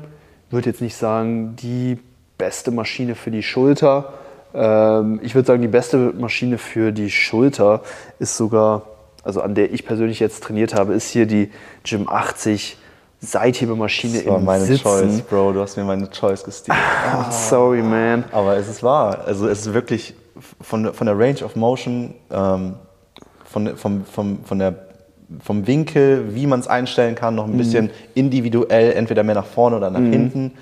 Würde 0.50 0.70
jetzt 0.70 0.80
nicht 0.80 0.96
sagen, 0.96 1.56
die 1.56 1.98
beste 2.38 2.70
Maschine 2.70 3.14
für 3.14 3.30
die 3.30 3.42
Schulter. 3.42 4.14
Ähm, 4.54 5.20
ich 5.22 5.34
würde 5.34 5.46
sagen, 5.46 5.62
die 5.62 5.68
beste 5.68 5.96
Maschine 6.18 6.58
für 6.58 6.92
die 6.92 7.10
Schulter 7.10 7.82
ist 8.18 8.36
sogar, 8.36 8.82
also 9.22 9.40
an 9.42 9.54
der 9.54 9.72
ich 9.72 9.84
persönlich 9.86 10.20
jetzt 10.20 10.42
trainiert 10.42 10.74
habe, 10.74 10.94
ist 10.94 11.08
hier 11.10 11.26
die 11.26 11.50
Gym 11.84 12.08
80 12.08 12.76
Seithebemaschine 13.22 14.18
Das 14.18 14.26
war 14.26 14.38
im 14.38 14.44
meine 14.44 14.64
Sitzen. 14.64 14.82
Choice, 14.82 15.20
Bro. 15.22 15.52
Du 15.52 15.60
hast 15.60 15.76
mir 15.76 15.84
meine 15.84 16.08
Choice 16.10 16.42
gestealt. 16.42 16.78
Ah, 17.06 17.30
sorry, 17.50 17.82
man. 17.82 18.24
Aber 18.32 18.56
es 18.56 18.66
ist 18.68 18.82
wahr. 18.82 19.24
Also 19.26 19.46
es 19.46 19.66
ist 19.66 19.74
wirklich 19.74 20.14
von, 20.60 20.84
der- 20.84 20.94
von 20.94 21.06
der 21.06 21.18
Range 21.18 21.44
of 21.44 21.54
Motion, 21.54 22.14
ähm, 22.30 22.74
von, 23.44 23.76
vom, 23.76 24.04
vom, 24.06 24.38
von 24.44 24.58
der, 24.58 24.74
vom 25.44 25.66
Winkel, 25.66 26.34
wie 26.34 26.46
man 26.46 26.60
es 26.60 26.66
einstellen 26.66 27.14
kann, 27.14 27.34
noch 27.34 27.44
ein 27.46 27.56
bisschen 27.58 27.90
individuell, 28.14 28.92
entweder 28.92 29.22
mehr 29.22 29.34
nach 29.34 29.44
vorne 29.46 29.76
oder 29.76 29.90
nach 29.90 30.00
hinten, 30.00 30.52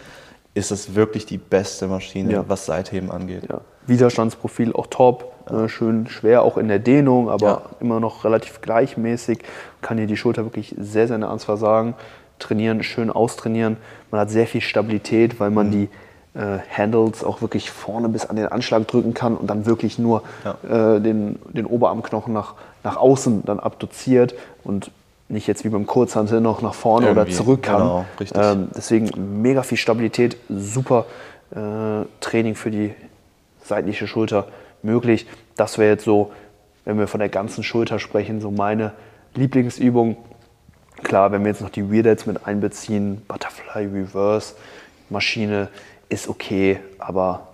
ist 0.54 0.72
es 0.72 0.94
wirklich 0.96 1.26
die 1.26 1.38
beste 1.38 1.86
Maschine, 1.86 2.32
Ja. 2.32 2.44
was 2.48 2.66
Seitheben 2.66 3.10
angeht. 3.12 3.44
Ja. 3.48 3.60
Widerstandsprofil 3.88 4.72
auch 4.74 4.86
top, 4.88 5.32
äh, 5.50 5.68
schön 5.68 6.08
schwer 6.08 6.42
auch 6.42 6.56
in 6.56 6.68
der 6.68 6.78
Dehnung, 6.78 7.28
aber 7.30 7.46
Ja. 7.46 7.62
immer 7.80 8.00
noch 8.00 8.24
relativ 8.24 8.60
gleichmäßig. 8.60 9.38
Kann 9.80 9.98
hier 9.98 10.06
die 10.06 10.16
Schulter 10.16 10.44
wirklich 10.44 10.74
sehr, 10.78 11.08
sehr 11.08 11.18
nah 11.18 11.28
ans 11.28 11.44
Versagen 11.44 11.94
trainieren, 12.38 12.82
schön 12.82 13.10
austrainieren. 13.10 13.76
Man 14.10 14.20
hat 14.20 14.30
sehr 14.30 14.46
viel 14.46 14.60
Stabilität, 14.60 15.40
weil 15.40 15.50
Mhm. 15.50 15.54
man 15.56 15.70
die 15.70 15.88
äh, 16.34 16.58
Handles 16.70 17.24
auch 17.24 17.40
wirklich 17.40 17.70
vorne 17.70 18.08
bis 18.08 18.26
an 18.26 18.36
den 18.36 18.46
Anschlag 18.46 18.86
drücken 18.86 19.12
kann 19.12 19.36
und 19.36 19.48
dann 19.48 19.66
wirklich 19.66 19.98
nur 19.98 20.22
äh, 20.62 21.00
den, 21.00 21.38
den 21.52 21.66
Oberarmknochen 21.66 22.32
nach, 22.32 22.54
nach 22.84 22.96
außen 22.96 23.42
dann 23.44 23.58
abduziert 23.58 24.34
und 24.62 24.92
nicht 25.28 25.46
jetzt 25.48 25.64
wie 25.64 25.68
beim 25.68 25.86
Kurzhantel 25.86 26.40
noch 26.40 26.62
nach 26.62 26.74
vorne 26.74 27.10
oder 27.10 27.22
Irgendwie, 27.22 27.36
zurück 27.36 27.62
kann. 27.64 27.82
genau, 27.82 28.04
richtig. 28.20 28.40
Ähm, 28.40 28.68
deswegen 28.76 29.42
mega 29.42 29.62
viel 29.64 29.78
Stabilität, 29.78 30.36
super 30.48 31.06
äh, 31.50 32.04
Training 32.20 32.54
für 32.54 32.70
die 32.70 32.94
seitliche 33.68 34.06
Schulter 34.06 34.48
möglich. 34.82 35.26
Das 35.56 35.78
wäre 35.78 35.92
jetzt 35.92 36.04
so, 36.04 36.32
wenn 36.84 36.98
wir 36.98 37.06
von 37.06 37.20
der 37.20 37.28
ganzen 37.28 37.62
Schulter 37.62 37.98
sprechen, 37.98 38.40
so 38.40 38.50
meine 38.50 38.92
Lieblingsübung. 39.34 40.16
Klar, 41.02 41.30
wenn 41.30 41.42
wir 41.42 41.48
jetzt 41.48 41.60
noch 41.60 41.70
die 41.70 41.92
Weirdheads 41.92 42.26
mit 42.26 42.46
einbeziehen, 42.46 43.22
Butterfly 43.28 43.86
Reverse, 43.86 44.54
Maschine 45.10 45.68
ist 46.08 46.28
okay, 46.28 46.80
aber 46.98 47.48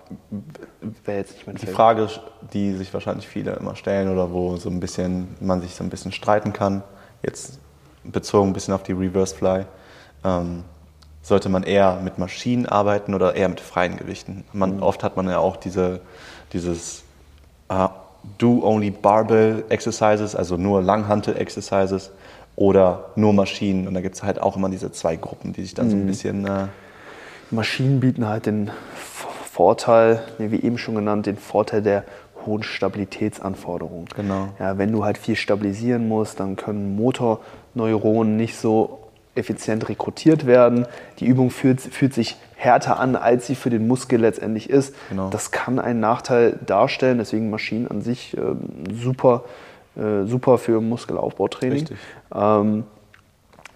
wäre 1.03 1.17
jetzt 1.19 1.33
nicht 1.33 1.47
mein 1.47 1.55
Die 1.55 1.65
Feld. 1.65 1.75
Frage, 1.75 2.09
die 2.53 2.73
sich 2.73 2.93
wahrscheinlich 2.93 3.27
viele 3.27 3.53
immer 3.53 3.75
stellen 3.75 4.09
oder 4.09 4.31
wo 4.31 4.55
so 4.57 4.69
ein 4.69 4.79
bisschen, 4.79 5.27
man 5.39 5.61
sich 5.61 5.75
so 5.75 5.83
ein 5.83 5.89
bisschen 5.89 6.11
streiten 6.11 6.53
kann, 6.53 6.83
jetzt 7.23 7.59
bezogen 8.03 8.49
ein 8.49 8.53
bisschen 8.53 8.73
auf 8.73 8.83
die 8.83 8.93
Reverse 8.93 9.35
Fly, 9.35 9.65
ähm, 10.23 10.63
sollte 11.25 11.49
man 11.49 11.63
eher 11.63 11.99
mit 12.03 12.19
Maschinen 12.19 12.67
arbeiten 12.67 13.15
oder 13.15 13.35
eher 13.35 13.49
mit 13.49 13.59
freien 13.59 13.97
Gewichten? 13.97 14.43
Man, 14.53 14.79
Oft 14.79 15.03
hat 15.03 15.17
man 15.17 15.27
ja 15.27 15.39
auch 15.39 15.57
diese, 15.57 16.01
dieses 16.53 17.01
äh, 17.67 17.87
Do 18.37 18.61
only 18.63 18.91
Barbell 18.91 19.63
Exercises, 19.69 20.35
also 20.35 20.55
nur 20.55 20.83
Langhantel 20.83 21.35
Exercises 21.35 22.11
oder 22.55 23.05
nur 23.15 23.33
Maschinen. 23.33 23.87
Und 23.87 23.95
da 23.95 24.01
gibt 24.01 24.15
es 24.15 24.21
halt 24.21 24.39
auch 24.39 24.55
immer 24.55 24.69
diese 24.69 24.91
zwei 24.91 25.15
Gruppen, 25.15 25.51
die 25.51 25.63
sich 25.63 25.73
dann 25.73 25.89
so 25.89 25.95
ein 25.95 26.05
bisschen 26.05 26.45
äh, 26.45 26.67
Maschinen 27.49 27.99
bieten 27.99 28.27
halt 28.27 28.45
den 28.45 28.69
Vorteil, 29.51 30.21
wie 30.37 30.61
eben 30.61 30.77
schon 30.77 30.93
genannt, 30.93 31.25
den 31.25 31.37
Vorteil 31.37 31.81
der 31.81 32.03
hohen 32.45 32.61
Stabilitätsanforderungen. 32.61 34.05
Genau. 34.15 34.49
Ja, 34.59 34.77
wenn 34.77 34.91
du 34.91 35.03
halt 35.03 35.17
viel 35.17 35.35
stabilisieren 35.35 36.07
musst, 36.07 36.39
dann 36.39 36.55
können 36.55 36.95
Motorneuronen 36.95 38.37
nicht 38.37 38.57
so 38.57 39.04
effizient 39.35 39.87
rekrutiert 39.89 40.45
werden. 40.45 40.85
Die 41.19 41.25
Übung 41.25 41.51
fühlt, 41.51 41.81
fühlt 41.81 42.13
sich 42.13 42.37
härter 42.55 42.99
an, 42.99 43.15
als 43.15 43.47
sie 43.47 43.55
für 43.55 43.69
den 43.69 43.87
Muskel 43.87 44.21
letztendlich 44.21 44.69
ist. 44.69 44.95
Genau. 45.09 45.29
Das 45.29 45.51
kann 45.51 45.79
einen 45.79 45.99
Nachteil 45.99 46.57
darstellen, 46.65 47.17
deswegen 47.17 47.49
Maschinen 47.49 47.87
an 47.87 48.01
sich 48.01 48.35
ähm, 48.37 48.59
super, 48.93 49.43
äh, 49.95 50.25
super 50.25 50.57
für 50.57 50.81
Muskelaufbautraining. 50.81 51.89
Ähm, 52.33 52.83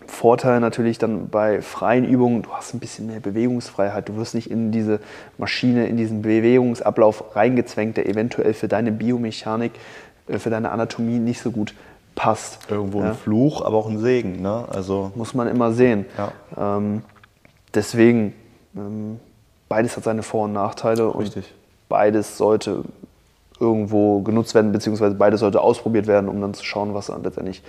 Vorteil 0.09 0.59
natürlich 0.59 0.97
dann 0.97 1.29
bei 1.29 1.61
freien 1.61 2.03
Übungen, 2.03 2.41
du 2.41 2.51
hast 2.51 2.73
ein 2.73 2.79
bisschen 2.79 3.07
mehr 3.07 3.19
Bewegungsfreiheit, 3.19 4.09
du 4.09 4.15
wirst 4.15 4.33
nicht 4.33 4.49
in 4.49 4.71
diese 4.71 4.99
Maschine, 5.37 5.87
in 5.87 5.97
diesen 5.97 6.23
Bewegungsablauf 6.23 7.35
reingezwängt, 7.35 7.95
der 7.95 8.09
eventuell 8.09 8.53
für 8.53 8.67
deine 8.67 8.91
Biomechanik, 8.91 9.73
äh, 10.27 10.39
für 10.39 10.49
deine 10.49 10.71
Anatomie 10.71 11.19
nicht 11.19 11.41
so 11.41 11.51
gut 11.51 11.73
passt. 12.19 12.69
Irgendwo 12.69 12.99
Ja. 12.99 13.11
ein 13.11 13.15
Fluch, 13.15 13.61
aber 13.63 13.77
auch 13.77 13.87
ein 13.87 13.97
Segen. 13.97 14.41
Ne? 14.41 14.65
Also 14.69 15.11
Muss 15.15 15.33
man 15.33 15.47
immer 15.47 15.71
sehen. 15.71 16.05
Ja. 16.17 16.33
Ähm, 16.77 17.01
deswegen, 17.73 18.35
ähm, 18.75 19.21
beides 19.69 19.95
hat 19.95 20.03
seine 20.03 20.21
Vor- 20.21 20.43
und 20.43 20.51
Nachteile 20.51 21.09
und 21.11 21.21
Richtig. 21.21 21.53
beides 21.87 22.37
sollte 22.37 22.83
irgendwo 23.57 24.19
genutzt 24.19 24.53
werden, 24.53 24.73
beziehungsweise 24.73 25.15
beides 25.15 25.39
sollte 25.39 25.61
ausprobiert 25.61 26.07
werden, 26.07 26.29
um 26.29 26.41
dann 26.41 26.53
zu 26.53 26.65
schauen, 26.65 26.93
was 26.93 27.07
dann 27.07 27.23
letztendlich 27.23 27.63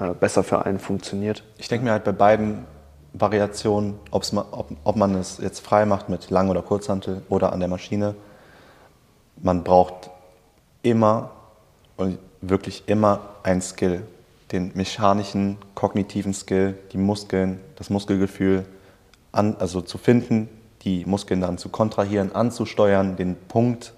äh, 0.00 0.14
besser 0.14 0.42
für 0.42 0.66
einen 0.66 0.80
funktioniert. 0.80 1.44
Ich 1.56 1.68
denke 1.68 1.84
mir 1.84 1.92
halt 1.92 2.02
bei 2.02 2.10
beiden 2.10 2.64
Variationen, 3.12 3.94
ob, 4.10 4.24
ob 4.82 4.96
man 4.96 5.14
es 5.14 5.38
jetzt 5.38 5.60
frei 5.60 5.86
macht 5.86 6.08
mit 6.08 6.30
Lang- 6.30 6.50
oder 6.50 6.60
Kurzhantel 6.60 7.22
oder 7.28 7.52
an 7.52 7.60
der 7.60 7.68
Maschine, 7.68 8.16
man 9.40 9.62
braucht 9.62 10.10
immer 10.82 11.30
und 11.96 12.18
wirklich 12.48 12.84
immer 12.86 13.20
ein 13.42 13.60
Skill. 13.60 14.02
Den 14.52 14.70
mechanischen, 14.74 15.58
kognitiven 15.74 16.32
Skill, 16.32 16.78
die 16.92 16.98
Muskeln, 16.98 17.60
das 17.76 17.90
Muskelgefühl 17.90 18.64
an, 19.32 19.56
also 19.58 19.80
zu 19.80 19.98
finden, 19.98 20.48
die 20.82 21.04
Muskeln 21.04 21.40
dann 21.40 21.58
zu 21.58 21.68
kontrahieren, 21.68 22.34
anzusteuern, 22.34 23.16
den 23.16 23.36
Punkt 23.48 23.92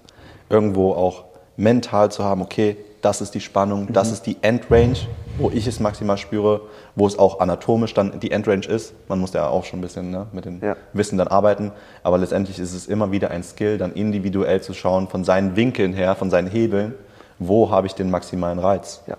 irgendwo 0.49 0.93
auch 0.93 1.25
mental 1.55 2.11
zu 2.11 2.23
haben, 2.23 2.41
okay, 2.41 2.77
das 3.01 3.21
ist 3.21 3.33
die 3.33 3.39
Spannung, 3.39 3.93
das 3.93 4.11
ist 4.11 4.25
die 4.25 4.37
Endrange, 4.41 4.95
wo 5.37 5.49
ich 5.49 5.67
es 5.67 5.79
maximal 5.79 6.17
spüre, 6.17 6.61
wo 6.95 7.07
es 7.07 7.17
auch 7.17 7.39
anatomisch 7.39 7.93
dann 7.93 8.19
die 8.19 8.31
Endrange 8.31 8.65
ist. 8.65 8.93
Man 9.07 9.19
muss 9.19 9.33
ja 9.33 9.47
auch 9.47 9.63
schon 9.63 9.79
ein 9.79 9.81
bisschen 9.81 10.11
ne, 10.11 10.27
mit 10.33 10.45
dem 10.45 10.61
Ja. 10.61 10.75
Wissen 10.91 11.17
dann 11.17 11.29
arbeiten, 11.29 11.71
aber 12.03 12.17
letztendlich 12.17 12.59
ist 12.59 12.73
es 12.73 12.87
immer 12.87 13.11
wieder 13.11 13.31
ein 13.31 13.43
Skill, 13.43 13.77
dann 13.77 13.93
individuell 13.93 14.61
zu 14.61 14.73
schauen, 14.73 15.07
von 15.07 15.23
seinen 15.23 15.55
Winkeln 15.55 15.93
her, 15.93 16.15
von 16.15 16.29
seinen 16.29 16.49
Hebeln, 16.49 16.93
wo 17.39 17.71
habe 17.71 17.87
ich 17.87 17.95
den 17.95 18.11
maximalen 18.11 18.59
Reiz. 18.59 19.01
Ja, 19.07 19.17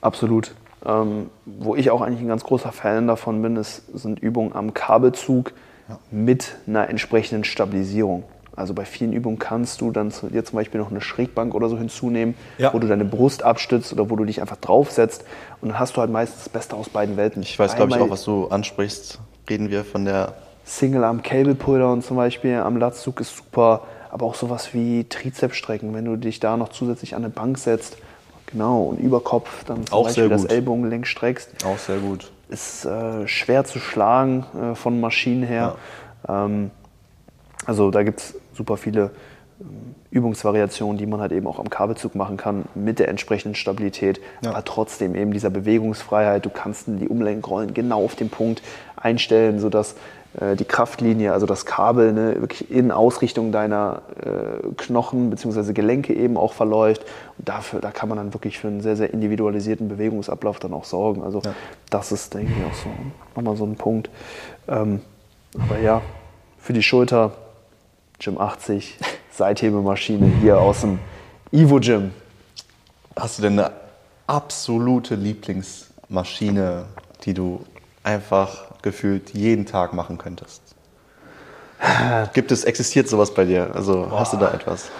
absolut. 0.00 0.54
Ähm, 0.84 1.30
wo 1.46 1.76
ich 1.76 1.90
auch 1.90 2.00
eigentlich 2.00 2.20
ein 2.20 2.28
ganz 2.28 2.44
großer 2.44 2.72
Fan 2.72 3.06
davon 3.06 3.40
bin, 3.42 3.56
ist, 3.56 3.82
sind 3.94 4.18
Übungen 4.18 4.54
am 4.54 4.74
Kabelzug 4.74 5.52
mit 6.10 6.56
einer 6.66 6.88
entsprechenden 6.88 7.44
Stabilisierung. 7.44 8.24
Also 8.54 8.74
bei 8.74 8.84
vielen 8.84 9.12
Übungen 9.12 9.38
kannst 9.38 9.80
du 9.80 9.90
dann 9.90 10.10
zu, 10.10 10.28
dir 10.28 10.44
zum 10.44 10.56
Beispiel 10.56 10.80
noch 10.80 10.90
eine 10.90 11.00
Schrägbank 11.00 11.54
oder 11.54 11.68
so 11.68 11.78
hinzunehmen, 11.78 12.34
Ja. 12.58 12.74
wo 12.74 12.78
du 12.78 12.86
deine 12.86 13.04
Brust 13.04 13.42
abstützt 13.42 13.92
oder 13.92 14.10
wo 14.10 14.16
du 14.16 14.24
dich 14.24 14.40
einfach 14.40 14.56
draufsetzt. 14.56 15.24
Und 15.60 15.70
dann 15.70 15.78
hast 15.78 15.96
du 15.96 16.00
halt 16.00 16.10
meistens 16.10 16.44
das 16.44 16.48
Beste 16.50 16.76
aus 16.76 16.88
beiden 16.88 17.16
Welten. 17.16 17.42
Ich 17.42 17.58
weiß, 17.58 17.76
glaube 17.76 17.92
ich, 17.92 17.98
auch, 18.00 18.10
was 18.10 18.24
du 18.24 18.48
ansprichst. 18.48 19.20
Reden 19.48 19.70
wir 19.70 19.84
von 19.84 20.04
der 20.04 20.34
Single-Arm 20.64 21.22
Cable 21.22 21.54
Pulldown 21.54 22.02
zum 22.02 22.16
Beispiel 22.16 22.56
am 22.56 22.76
Latzug 22.76 23.20
ist 23.20 23.36
super, 23.36 23.82
aber 24.12 24.26
auch 24.26 24.34
sowas 24.36 24.74
wie 24.74 25.04
Trizepsstrecken, 25.08 25.94
wenn 25.94 26.04
du 26.04 26.16
dich 26.16 26.38
da 26.38 26.56
noch 26.56 26.68
zusätzlich 26.68 27.14
an 27.16 27.24
eine 27.24 27.32
Bank 27.32 27.58
setzt, 27.58 27.96
genau, 28.46 28.82
und 28.82 29.00
über 29.00 29.20
Kopf 29.20 29.64
dann 29.64 29.86
zum 29.86 29.94
Auch 29.96 30.04
Beispiel 30.04 30.28
das. 30.28 30.44
Ellbogengelenk 30.44 31.06
streckst, 31.06 31.64
auch 31.64 31.78
sehr 31.78 31.96
gut. 31.98 32.30
ist 32.50 32.84
äh, 32.84 33.26
schwer 33.26 33.64
zu 33.64 33.78
schlagen 33.80 34.44
äh, 34.60 34.74
von 34.74 35.00
Maschinen 35.00 35.42
her. 35.42 35.76
Ähm, 36.28 36.70
also 37.64 37.90
da 37.90 38.02
gibt 38.02 38.20
es 38.20 38.34
super 38.52 38.76
viele 38.76 39.12
ähm, 39.60 39.94
Übungsvariationen, 40.10 40.98
die 40.98 41.06
man 41.06 41.20
halt 41.22 41.32
eben 41.32 41.46
auch 41.46 41.58
am 41.58 41.70
Kabelzug 41.70 42.14
machen 42.14 42.36
kann, 42.36 42.66
mit 42.74 42.98
der 42.98 43.08
entsprechenden 43.08 43.54
Stabilität, 43.54 44.20
Ja. 44.42 44.50
aber 44.50 44.62
trotzdem 44.64 45.14
eben 45.14 45.32
dieser 45.32 45.48
Bewegungsfreiheit. 45.48 46.44
Du 46.44 46.50
kannst 46.50 46.84
die 46.86 47.08
Umlenkrollen 47.08 47.72
genau 47.72 48.04
auf 48.04 48.14
den 48.14 48.28
Punkt 48.28 48.60
einstellen, 48.96 49.58
sodass 49.58 49.94
die 50.56 50.64
Kraftlinie, 50.64 51.32
also 51.32 51.44
das 51.44 51.66
Kabel, 51.66 52.12
ne, 52.12 52.36
wirklich 52.40 52.70
in 52.70 52.90
Ausrichtung 52.90 53.52
deiner 53.52 54.02
äh, 54.24 54.66
Knochen 54.78 55.28
bzw. 55.30 55.72
Gelenke 55.74 56.14
eben 56.14 56.36
auch 56.38 56.54
verläuft. 56.54 57.04
Und 57.38 57.48
dafür, 57.48 57.80
da 57.80 57.90
kann 57.90 58.08
man 58.08 58.16
dann 58.16 58.32
wirklich 58.32 58.58
für 58.58 58.68
einen 58.68 58.80
sehr, 58.80 58.96
sehr 58.96 59.12
individualisierten 59.12 59.88
Bewegungsablauf 59.88 60.58
dann 60.58 60.72
auch 60.72 60.84
sorgen. 60.84 61.22
Also 61.22 61.40
Ja. 61.44 61.54
das 61.90 62.12
ist, 62.12 62.32
denke 62.32 62.52
ich, 62.58 62.64
auch 62.64 62.74
so 62.74 62.88
nochmal 63.36 63.56
so 63.56 63.64
ein 63.64 63.76
Punkt. 63.76 64.08
Ähm, 64.68 65.00
aber 65.58 65.78
ja, 65.80 66.00
für 66.58 66.72
die 66.72 66.82
Schulter, 66.82 67.32
Gym 68.18 68.38
80, 68.38 68.98
Seithebemaschine 69.32 70.26
hier 70.40 70.58
aus 70.60 70.80
dem 70.80 70.98
Ivo 71.50 71.78
Gym. 71.78 72.12
Hast 73.16 73.36
du 73.38 73.42
denn 73.42 73.58
eine 73.58 73.70
absolute 74.26 75.14
Lieblingsmaschine, 75.14 76.86
die 77.24 77.34
du 77.34 77.60
einfach 78.02 78.71
gefühlt 78.82 79.30
jeden 79.30 79.66
Tag 79.66 79.92
machen 79.92 80.18
könntest? 80.18 80.62
Gibt 82.32 82.52
es, 82.52 82.64
existiert 82.64 83.08
sowas 83.08 83.34
bei 83.34 83.44
dir? 83.44 83.74
Also 83.74 84.10
hast 84.12 84.32
du 84.32 84.36
da 84.36 84.52
etwas? 84.52 84.90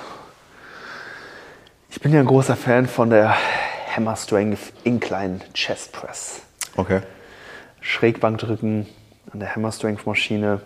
Ich 1.90 2.00
bin 2.00 2.12
ja 2.12 2.20
ein 2.20 2.26
großer 2.26 2.56
Fan 2.56 2.86
von 2.86 3.10
der 3.10 3.36
Hammer 3.94 4.16
Strength 4.16 4.72
Incline 4.84 5.40
Chest 5.54 5.92
Press. 5.92 6.40
Okay. 6.76 7.00
Schrägbankdrücken 7.80 8.86
an 9.32 9.40
der 9.40 9.54
Hammer 9.54 9.70
Strength 9.70 10.06
Maschine 10.06 10.60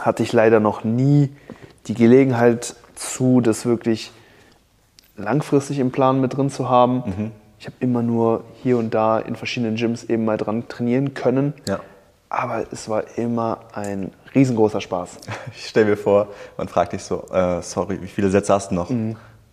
hatte 0.00 0.22
ich 0.22 0.32
leider 0.32 0.60
noch 0.60 0.82
nie 0.84 1.30
die 1.86 1.94
Gelegenheit 1.94 2.74
zu, 2.94 3.40
das 3.40 3.66
wirklich 3.66 4.12
langfristig 5.16 5.78
im 5.78 5.92
Plan 5.92 6.20
mit 6.20 6.36
drin 6.36 6.50
zu 6.50 6.68
haben. 6.68 7.32
Ich 7.58 7.66
habe 7.66 7.76
immer 7.80 8.02
nur 8.02 8.44
hier 8.62 8.78
und 8.78 8.94
da 8.94 9.18
in 9.18 9.36
verschiedenen 9.36 9.76
Gyms 9.76 10.04
eben 10.04 10.24
mal 10.24 10.38
dran 10.38 10.66
trainieren 10.68 11.14
können. 11.14 11.52
Ja. 11.68 11.80
Aber 12.32 12.64
es 12.70 12.88
war 12.88 13.02
immer 13.16 13.58
ein 13.74 14.12
riesengroßer 14.34 14.80
Spaß. 14.80 15.18
Ich 15.56 15.66
stelle 15.66 15.86
mir 15.86 15.96
vor, 15.96 16.28
man 16.56 16.68
fragt 16.68 16.92
dich 16.92 17.02
so, 17.02 17.24
äh, 17.32 17.60
sorry, 17.60 18.00
wie 18.00 18.06
viele 18.06 18.30
Sätze 18.30 18.54
hast 18.54 18.70
du 18.70 18.76
noch? 18.76 18.88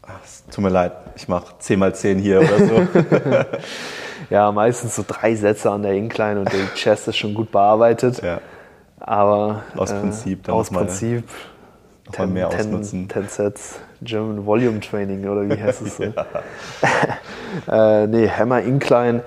Ah, 0.04 0.12
es 0.24 0.46
tut 0.52 0.64
mir 0.64 0.70
leid, 0.70 0.94
ich 1.16 1.28
mache 1.28 1.48
10 1.60 1.80
mal 1.80 1.94
10 1.94 2.20
hier 2.20 2.40
oder 2.40 2.66
so. 2.66 2.88
Ja, 4.30 4.52
meistens 4.52 4.96
so 4.96 5.06
drei 5.08 5.36
Sätze 5.36 5.72
an 5.72 5.84
der 5.84 5.94
Incline 5.94 6.40
und 6.42 6.52
der 6.52 6.66
Chest 6.76 7.08
ist 7.08 7.16
schon 7.18 7.34
gut 7.34 7.50
bearbeitet. 7.52 8.22
ja. 8.22 8.42
Aber 9.00 9.64
Aus 9.76 9.92
Prinzip 9.94 10.44
dann 10.44 10.56
aus 10.56 10.70
noch 10.72 10.80
mal- 10.82 10.86
Prinzip 10.88 11.24
mal 12.18 12.28
mehr 12.28 12.48
ausnutzen. 12.50 13.08
10 13.10 13.28
Sets 13.30 13.80
German 14.02 14.46
Volume 14.46 14.80
Training 14.82 15.26
oder 15.30 15.48
wie 15.50 15.62
heißt 15.62 15.82
es 15.84 15.98
so? 15.98 16.04
äh, 17.72 18.08
nee, 18.08 18.28
Hammer 18.30 18.62
Incline 18.62 19.22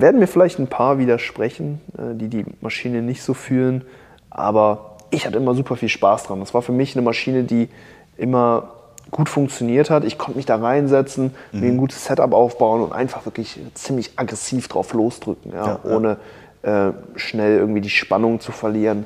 werden 0.00 0.20
mir 0.20 0.26
vielleicht 0.26 0.58
ein 0.58 0.66
paar 0.66 0.98
widersprechen, 0.98 1.80
äh, 1.98 2.14
die 2.14 2.28
die 2.28 2.44
Maschine 2.60 3.02
nicht 3.02 3.22
so 3.22 3.34
fühlen, 3.34 3.84
aber 4.30 4.96
ich 5.10 5.26
hatte 5.26 5.36
immer 5.36 5.54
super 5.54 5.76
viel 5.76 5.88
Spaß 5.88 6.24
dran. 6.24 6.40
Das 6.40 6.54
war 6.54 6.62
für 6.62 6.72
mich 6.72 6.96
eine 6.96 7.02
Maschine, 7.04 7.44
die 7.44 7.68
immer 8.16 8.70
gut 9.10 9.28
funktioniert 9.28 9.90
hat. 9.90 10.04
Ich 10.04 10.18
konnte 10.18 10.36
mich 10.38 10.46
da 10.46 10.56
reinsetzen, 10.56 11.34
mir 11.52 11.60
Mhm. 11.60 11.68
ein 11.74 11.76
gutes 11.76 12.04
Setup 12.04 12.32
aufbauen 12.32 12.82
und 12.82 12.92
einfach 12.92 13.24
wirklich 13.26 13.60
ziemlich 13.74 14.12
aggressiv 14.16 14.66
drauf 14.68 14.92
losdrücken, 14.92 15.52
ja, 15.52 15.66
Ja, 15.66 15.80
ja. 15.84 15.96
ohne 15.96 16.16
äh, 16.62 16.92
schnell 17.16 17.58
irgendwie 17.58 17.82
die 17.82 17.90
Spannung 17.90 18.40
zu 18.40 18.50
verlieren. 18.50 19.04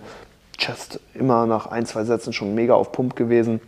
Chest 0.57 1.01
immer 1.15 1.45
nach 1.47 1.67
ein, 1.67 1.85
zwei 1.87 2.05
Sätzen 2.05 2.33
schon 2.33 2.55
mega 2.55 2.75
auf 2.75 2.93
Pump 2.93 3.17
gewesen. 3.17 3.61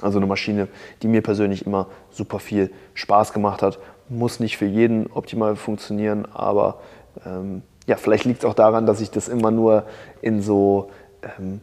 Also 0.00 0.18
eine 0.18 0.26
Maschine, 0.26 0.68
die 1.02 1.08
mir 1.08 1.20
persönlich 1.20 1.66
immer 1.66 1.86
super 2.10 2.38
viel 2.38 2.70
Spaß 2.94 3.32
gemacht 3.32 3.62
hat. 3.62 3.78
Muss 4.10 4.40
nicht 4.40 4.56
für 4.58 4.66
jeden 4.66 5.06
optimal 5.12 5.56
funktionieren, 5.56 6.26
aber 6.32 6.78
ähm, 7.24 7.62
ja, 7.86 7.96
vielleicht 7.96 8.24
liegt 8.24 8.40
es 8.40 8.44
auch 8.44 8.54
daran, 8.54 8.84
dass 8.84 9.00
ich 9.00 9.10
das 9.10 9.28
immer 9.28 9.50
nur 9.50 9.84
in 10.20 10.42
so 10.42 10.90
ähm, 11.38 11.60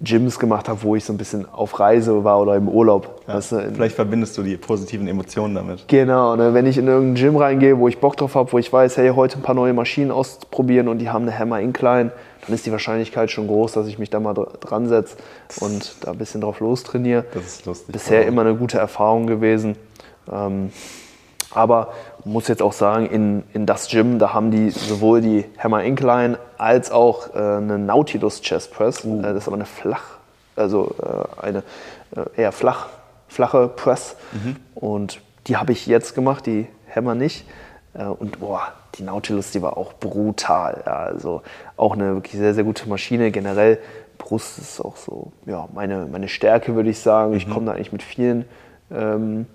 Gyms 0.00 0.38
gemacht 0.38 0.68
habe, 0.68 0.80
wo 0.82 0.94
ich 0.94 1.04
so 1.04 1.12
ein 1.12 1.16
bisschen 1.16 1.44
auf 1.50 1.80
Reise 1.80 2.22
war 2.22 2.40
oder 2.40 2.54
im 2.54 2.68
Urlaub. 2.68 3.20
weißt 3.26 3.52
du, 3.52 3.70
Vielleicht 3.74 3.96
verbindest 3.96 4.38
du 4.38 4.44
die 4.44 4.56
positiven 4.56 5.08
Emotionen 5.08 5.56
damit. 5.56 5.88
Genau, 5.88 6.36
ne, 6.36 6.54
wenn 6.54 6.66
ich 6.66 6.78
in 6.78 6.86
irgendein 6.86 7.14
Gym 7.20 7.36
reingehe, 7.36 7.76
wo 7.78 7.88
ich 7.88 7.98
Bock 7.98 8.16
drauf 8.16 8.36
habe, 8.36 8.52
wo 8.52 8.58
ich 8.58 8.72
weiß, 8.72 8.96
hey, 8.96 9.10
heute 9.10 9.38
ein 9.38 9.42
paar 9.42 9.56
neue 9.56 9.72
Maschinen 9.72 10.12
ausprobieren 10.12 10.86
und 10.86 10.98
die 10.98 11.10
haben 11.10 11.22
eine 11.22 11.36
Hammer 11.36 11.58
Incline, 11.60 12.12
dann 12.46 12.54
ist 12.54 12.64
die 12.64 12.70
Wahrscheinlichkeit 12.70 13.32
schon 13.32 13.48
groß, 13.48 13.72
dass 13.72 13.88
ich 13.88 13.98
mich 13.98 14.08
da 14.08 14.20
mal 14.20 14.34
dr- 14.34 14.52
dran 14.60 14.86
setze 14.86 15.16
und 15.60 15.96
da 16.02 16.12
ein 16.12 16.18
bisschen 16.18 16.42
drauf 16.42 16.60
lostrainiere. 16.60 17.24
Das 17.34 17.44
ist 17.44 17.66
lustig. 17.66 17.92
Bisher 17.92 18.24
immer 18.26 18.42
eine 18.42 18.54
gute 18.54 18.78
Erfahrung 18.78 19.26
gewesen. 19.26 19.74
Ähm, 20.30 20.72
aber 21.50 21.92
muss 22.24 22.48
jetzt 22.48 22.62
auch 22.62 22.72
sagen, 22.72 23.06
in, 23.06 23.42
in 23.54 23.64
das 23.64 23.88
Gym, 23.88 24.18
da 24.18 24.34
haben 24.34 24.50
die 24.50 24.70
sowohl 24.70 25.20
die 25.20 25.44
Hammer 25.58 25.82
Incline 25.82 26.38
als 26.58 26.90
auch 26.90 27.34
äh, 27.34 27.38
eine 27.38 27.78
Nautilus 27.78 28.42
Chest 28.42 28.72
Press. 28.72 29.04
Äh, 29.04 29.22
das 29.22 29.36
ist 29.36 29.46
aber 29.48 29.56
eine 29.56 29.66
flach, 29.66 30.18
also 30.56 30.94
äh, 31.02 31.46
eine 31.46 31.62
äh, 32.14 32.40
eher 32.42 32.52
flach, 32.52 32.88
flache 33.28 33.68
Press. 33.68 34.16
Und 34.74 35.20
die 35.46 35.56
habe 35.56 35.72
ich 35.72 35.86
jetzt 35.86 36.14
gemacht, 36.14 36.46
die 36.46 36.66
Hammer 36.94 37.14
nicht. 37.14 37.46
Äh, 37.94 38.04
und 38.04 38.40
boah, 38.40 38.72
die 38.96 39.02
Nautilus, 39.02 39.50
die 39.50 39.62
war 39.62 39.76
auch 39.76 39.94
brutal. 39.94 40.82
Ja, 40.84 40.96
also 40.96 41.42
auch 41.76 41.94
eine 41.94 42.14
wirklich 42.14 42.34
sehr, 42.34 42.54
sehr 42.54 42.64
gute 42.64 42.88
Maschine. 42.88 43.30
Generell 43.30 43.78
Brust 44.18 44.58
ist 44.58 44.80
auch 44.80 44.96
so 44.96 45.32
ja, 45.46 45.68
meine, 45.72 46.06
meine 46.10 46.28
Stärke, 46.28 46.74
würde 46.74 46.90
ich 46.90 46.98
sagen. 46.98 47.34
Ich 47.34 47.48
komme 47.48 47.66
da 47.66 47.72
eigentlich 47.72 47.92
mit 47.92 48.02
vielen 48.02 48.44
ähm, 48.90 49.46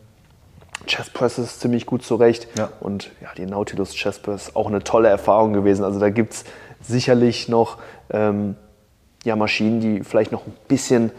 Chest 0.85 1.13
Presses 1.13 1.59
ziemlich 1.59 1.85
gut 1.85 2.03
zurecht. 2.03 2.47
Ja. 2.57 2.69
Und 2.79 3.11
ja, 3.21 3.29
die 3.37 3.45
Nautilus 3.45 3.93
Chest 3.93 4.23
Press 4.23 4.55
auch 4.55 4.67
eine 4.67 4.83
tolle 4.83 5.09
Erfahrung 5.09 5.53
gewesen. 5.53 5.83
Also 5.83 5.99
da 5.99 6.09
gibt 6.09 6.33
es 6.33 6.43
sicherlich 6.81 7.47
noch 7.47 7.77
ähm, 8.11 8.55
ja, 9.23 9.35
Maschinen, 9.35 9.79
die 9.79 10.03
vielleicht 10.03 10.31
noch 10.31 10.45
ein 10.45 10.53
bisschen 10.67 11.11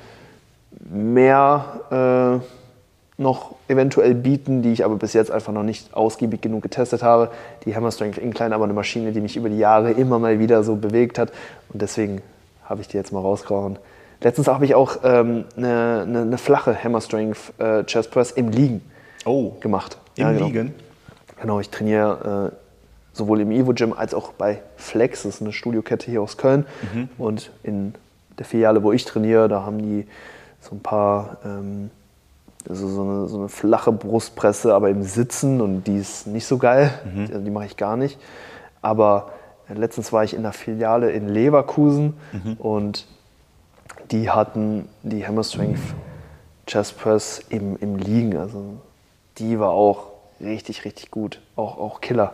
mehr 0.90 2.40
äh, 2.40 3.22
noch 3.22 3.54
eventuell 3.68 4.14
bieten, 4.14 4.62
die 4.62 4.72
ich 4.72 4.84
aber 4.84 4.96
bis 4.96 5.12
jetzt 5.12 5.30
einfach 5.30 5.52
noch 5.52 5.62
nicht 5.62 5.94
ausgiebig 5.94 6.40
genug 6.40 6.62
getestet 6.62 7.02
habe. 7.02 7.30
Die 7.64 7.74
Hammer 7.74 7.92
Strength 7.92 8.18
Incline, 8.18 8.54
aber 8.54 8.64
eine 8.64 8.72
Maschine, 8.72 9.12
die 9.12 9.20
mich 9.20 9.36
über 9.36 9.48
die 9.48 9.58
Jahre 9.58 9.92
immer 9.92 10.18
mal 10.18 10.38
wieder 10.38 10.64
so 10.64 10.76
bewegt 10.76 11.18
hat. 11.18 11.32
Und 11.72 11.80
deswegen 11.80 12.22
habe 12.64 12.80
ich 12.80 12.88
die 12.88 12.96
jetzt 12.96 13.12
mal 13.12 13.20
rausgehauen. 13.20 13.78
Letztens 14.20 14.48
habe 14.48 14.64
ich 14.64 14.74
auch 14.74 14.98
ähm, 15.04 15.44
eine, 15.56 16.02
eine, 16.06 16.20
eine 16.22 16.38
flache 16.38 16.82
Hammer 16.82 17.00
Strength 17.00 17.58
äh, 17.58 17.84
Chest 17.84 18.10
Press 18.10 18.30
im 18.30 18.48
Liegen 18.48 18.82
Oh, 19.24 19.52
gemacht. 19.60 19.98
im 20.16 20.26
genau. 20.28 20.46
Liegen? 20.46 20.74
Genau, 21.40 21.60
ich 21.60 21.70
trainiere 21.70 22.52
äh, 22.52 22.56
sowohl 23.12 23.40
im 23.40 23.50
Evo 23.50 23.72
Gym 23.72 23.92
als 23.92 24.14
auch 24.14 24.32
bei 24.32 24.62
Flex, 24.76 25.22
das 25.22 25.36
ist 25.36 25.42
eine 25.42 25.52
Studiokette 25.52 26.10
hier 26.10 26.22
aus 26.22 26.36
Köln. 26.36 26.66
Und 27.18 27.50
in 27.62 27.94
der 28.38 28.44
Filiale, 28.44 28.82
wo 28.82 28.92
ich 28.92 29.04
trainiere, 29.04 29.48
da 29.48 29.62
haben 29.64 29.78
die 29.78 30.06
so 30.60 30.74
ein 30.74 30.80
paar, 30.80 31.38
ähm, 31.44 31.90
also 32.68 32.88
so, 32.88 33.02
eine, 33.02 33.28
so 33.28 33.38
eine 33.38 33.48
flache 33.48 33.92
Brustpresse, 33.92 34.74
aber 34.74 34.88
im 34.90 35.02
Sitzen 35.02 35.60
und 35.60 35.84
die 35.84 35.98
ist 35.98 36.26
nicht 36.26 36.46
so 36.46 36.58
geil. 36.58 36.90
Also 37.28 37.44
die 37.44 37.50
mache 37.50 37.66
ich 37.66 37.76
gar 37.76 37.96
nicht. 37.96 38.18
Aber 38.82 39.32
äh, 39.68 39.74
letztens 39.74 40.12
war 40.12 40.24
ich 40.24 40.34
in 40.34 40.42
der 40.42 40.52
Filiale 40.52 41.10
in 41.10 41.28
Leverkusen 41.28 42.14
und 42.58 43.06
die 44.10 44.30
hatten 44.30 44.88
die 45.02 45.26
Hammer 45.26 45.44
Strength 45.44 45.80
Chest 46.66 46.98
Press 46.98 47.42
im, 47.50 47.76
im 47.80 47.96
Liegen. 47.96 48.36
Also 48.36 48.76
die 49.38 49.58
war 49.58 49.70
auch 49.70 50.04
richtig, 50.40 50.84
richtig 50.84 51.10
gut. 51.10 51.40
Auch, 51.56 51.78
auch 51.78 52.00
Killer. 52.00 52.32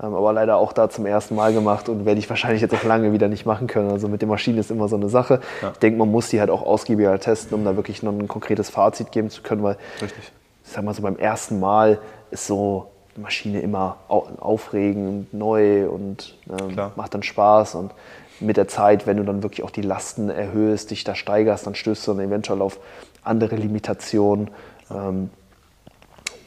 Ähm, 0.00 0.14
aber 0.14 0.32
leider 0.32 0.56
auch 0.56 0.72
da 0.72 0.88
zum 0.88 1.06
ersten 1.06 1.34
Mal 1.34 1.52
gemacht 1.52 1.88
und 1.88 2.04
werde 2.04 2.18
ich 2.18 2.28
wahrscheinlich 2.30 2.62
jetzt 2.62 2.74
auch 2.74 2.84
lange 2.84 3.12
wieder 3.12 3.28
nicht 3.28 3.46
machen 3.46 3.66
können. 3.66 3.90
Also 3.90 4.08
mit 4.08 4.22
den 4.22 4.28
Maschinen 4.28 4.58
ist 4.58 4.70
immer 4.70 4.88
so 4.88 4.96
eine 4.96 5.08
Sache. 5.08 5.40
Ja. 5.62 5.70
Ich 5.72 5.78
denke, 5.78 5.98
man 5.98 6.10
muss 6.10 6.28
die 6.28 6.40
halt 6.40 6.50
auch 6.50 6.62
ausgiebiger 6.62 7.18
testen, 7.18 7.54
um 7.58 7.64
da 7.64 7.76
wirklich 7.76 8.02
noch 8.02 8.12
ein 8.12 8.28
konkretes 8.28 8.70
Fazit 8.70 9.10
geben 9.12 9.30
zu 9.30 9.42
können, 9.42 9.62
weil 9.62 9.76
Richtig. 10.00 10.32
ich 10.64 10.70
sag 10.72 10.84
mal 10.84 10.94
so 10.94 11.02
beim 11.02 11.16
ersten 11.16 11.58
Mal 11.58 11.98
ist 12.30 12.46
so 12.46 12.86
eine 13.14 13.24
Maschine 13.24 13.60
immer 13.60 13.96
au- 14.08 14.28
aufregend, 14.38 15.34
neu 15.34 15.88
und 15.88 16.36
ähm, 16.48 16.76
macht 16.94 17.14
dann 17.14 17.22
Spaß 17.22 17.74
und 17.74 17.92
mit 18.40 18.56
der 18.56 18.68
Zeit, 18.68 19.06
wenn 19.08 19.16
du 19.16 19.24
dann 19.24 19.42
wirklich 19.42 19.64
auch 19.64 19.70
die 19.72 19.82
Lasten 19.82 20.30
erhöhst, 20.30 20.92
dich 20.92 21.02
da 21.02 21.16
steigerst, 21.16 21.66
dann 21.66 21.74
stößt 21.74 22.06
du 22.06 22.14
dann 22.14 22.26
eventuell 22.26 22.62
auf 22.62 22.78
andere 23.24 23.56
Limitationen. 23.56 24.50
Ähm, 24.94 25.30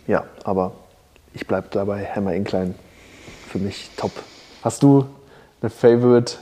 ja, 0.08 0.24
aber 0.44 0.72
ich 1.34 1.48
bleibe 1.48 1.68
dabei, 1.72 2.06
Hammer 2.06 2.34
Incline 2.34 2.76
für 3.48 3.60
mich 3.60 3.90
top. 3.98 4.12
Hast 4.64 4.84
du 4.84 5.06
eine 5.62 5.70
Favorite 5.70 6.36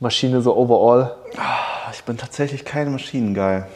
Maschine 0.00 0.40
so 0.42 0.56
overall? 0.56 1.14
Ah, 1.36 1.90
Ich 1.92 2.04
bin 2.04 2.16
tatsächlich 2.16 2.64
kein 2.64 2.90
Maschinengeil. 2.92 3.66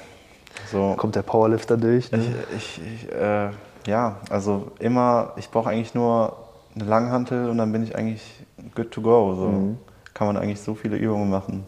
So, 0.71 0.95
Kommt 0.97 1.17
der 1.17 1.23
Powerlifter 1.23 1.77
durch? 1.77 2.11
Ne? 2.13 2.25
ich, 2.57 2.79
ich, 2.79 3.05
ich 3.05 3.13
äh, 3.13 3.51
ja, 3.87 4.17
also 4.31 4.73
immer, 4.79 5.33
ich 5.37 5.51
brauche 5.51 5.69
eigentlich 5.71 5.95
nur 5.95 6.37
eine 6.75 6.85
Langhantel 6.85 7.49
und 7.51 7.59
dann 7.59 7.71
bin 7.73 7.83
ich 7.85 7.95
eigentlich 7.97 8.23
good 8.75 8.91
to 8.91 9.01
go. 9.03 9.35
So 9.35 9.77
kann 10.15 10.27
man 10.27 10.37
eigentlich 10.37 10.61
so 10.61 10.75
viele 10.75 10.97
Übungen 10.97 11.29
machen. 11.29 11.67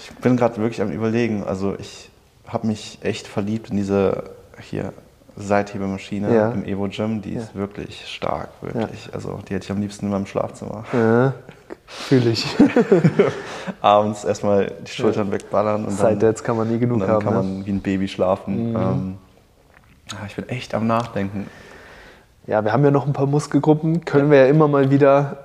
Ich 0.00 0.14
bin 0.16 0.36
gerade 0.36 0.56
wirklich 0.58 0.80
am 0.80 0.90
überlegen. 0.90 1.44
Also 1.44 1.74
ich 1.78 2.10
habe 2.46 2.66
mich 2.66 2.98
echt 3.02 3.26
verliebt 3.26 3.70
in 3.70 3.76
diese 3.76 4.30
hier 4.60 4.92
Seithebemaschine 5.36 6.34
Ja. 6.34 6.50
im 6.50 6.64
Evo 6.64 6.88
Gym. 6.88 7.22
Die 7.22 7.34
ist 7.34 7.54
wirklich 7.54 8.06
stark, 8.06 8.48
wirklich. 8.60 9.08
Also 9.12 9.38
die 9.48 9.54
hätte 9.54 9.64
ich 9.64 9.70
am 9.70 9.80
liebsten 9.80 10.06
in 10.06 10.12
meinem 10.12 10.26
Schlafzimmer. 10.26 10.84
Ja, 10.92 11.32
fühle 11.86 12.30
ich. 12.30 12.46
Abends 13.80 14.24
erstmal 14.24 14.72
die 14.86 14.90
Schultern 14.90 15.32
wegballern 15.32 15.84
und 15.84 15.98
dann, 16.00 16.10
Side-Dads 16.14 16.44
kann 16.44 16.56
man 16.56 16.68
nie 16.70 16.78
genug 16.78 17.00
dann 17.00 17.08
haben. 17.08 17.24
kann 17.24 17.34
ne? 17.34 17.42
man 17.42 17.66
wie 17.66 17.70
ein 17.70 17.80
Baby 17.80 18.08
schlafen. 18.08 18.74
Ähm, 18.76 19.14
ja, 20.10 20.18
ich 20.26 20.36
bin 20.36 20.48
echt 20.48 20.74
am 20.74 20.86
Nachdenken. 20.86 21.46
Ja, 22.46 22.64
wir 22.64 22.72
haben 22.72 22.84
ja 22.84 22.90
noch 22.90 23.06
ein 23.06 23.12
paar 23.12 23.26
Muskelgruppen, 23.26 24.04
können 24.04 24.30
wir 24.30 24.38
ja 24.38 24.46
immer 24.46 24.68
mal 24.68 24.90
wieder 24.90 25.44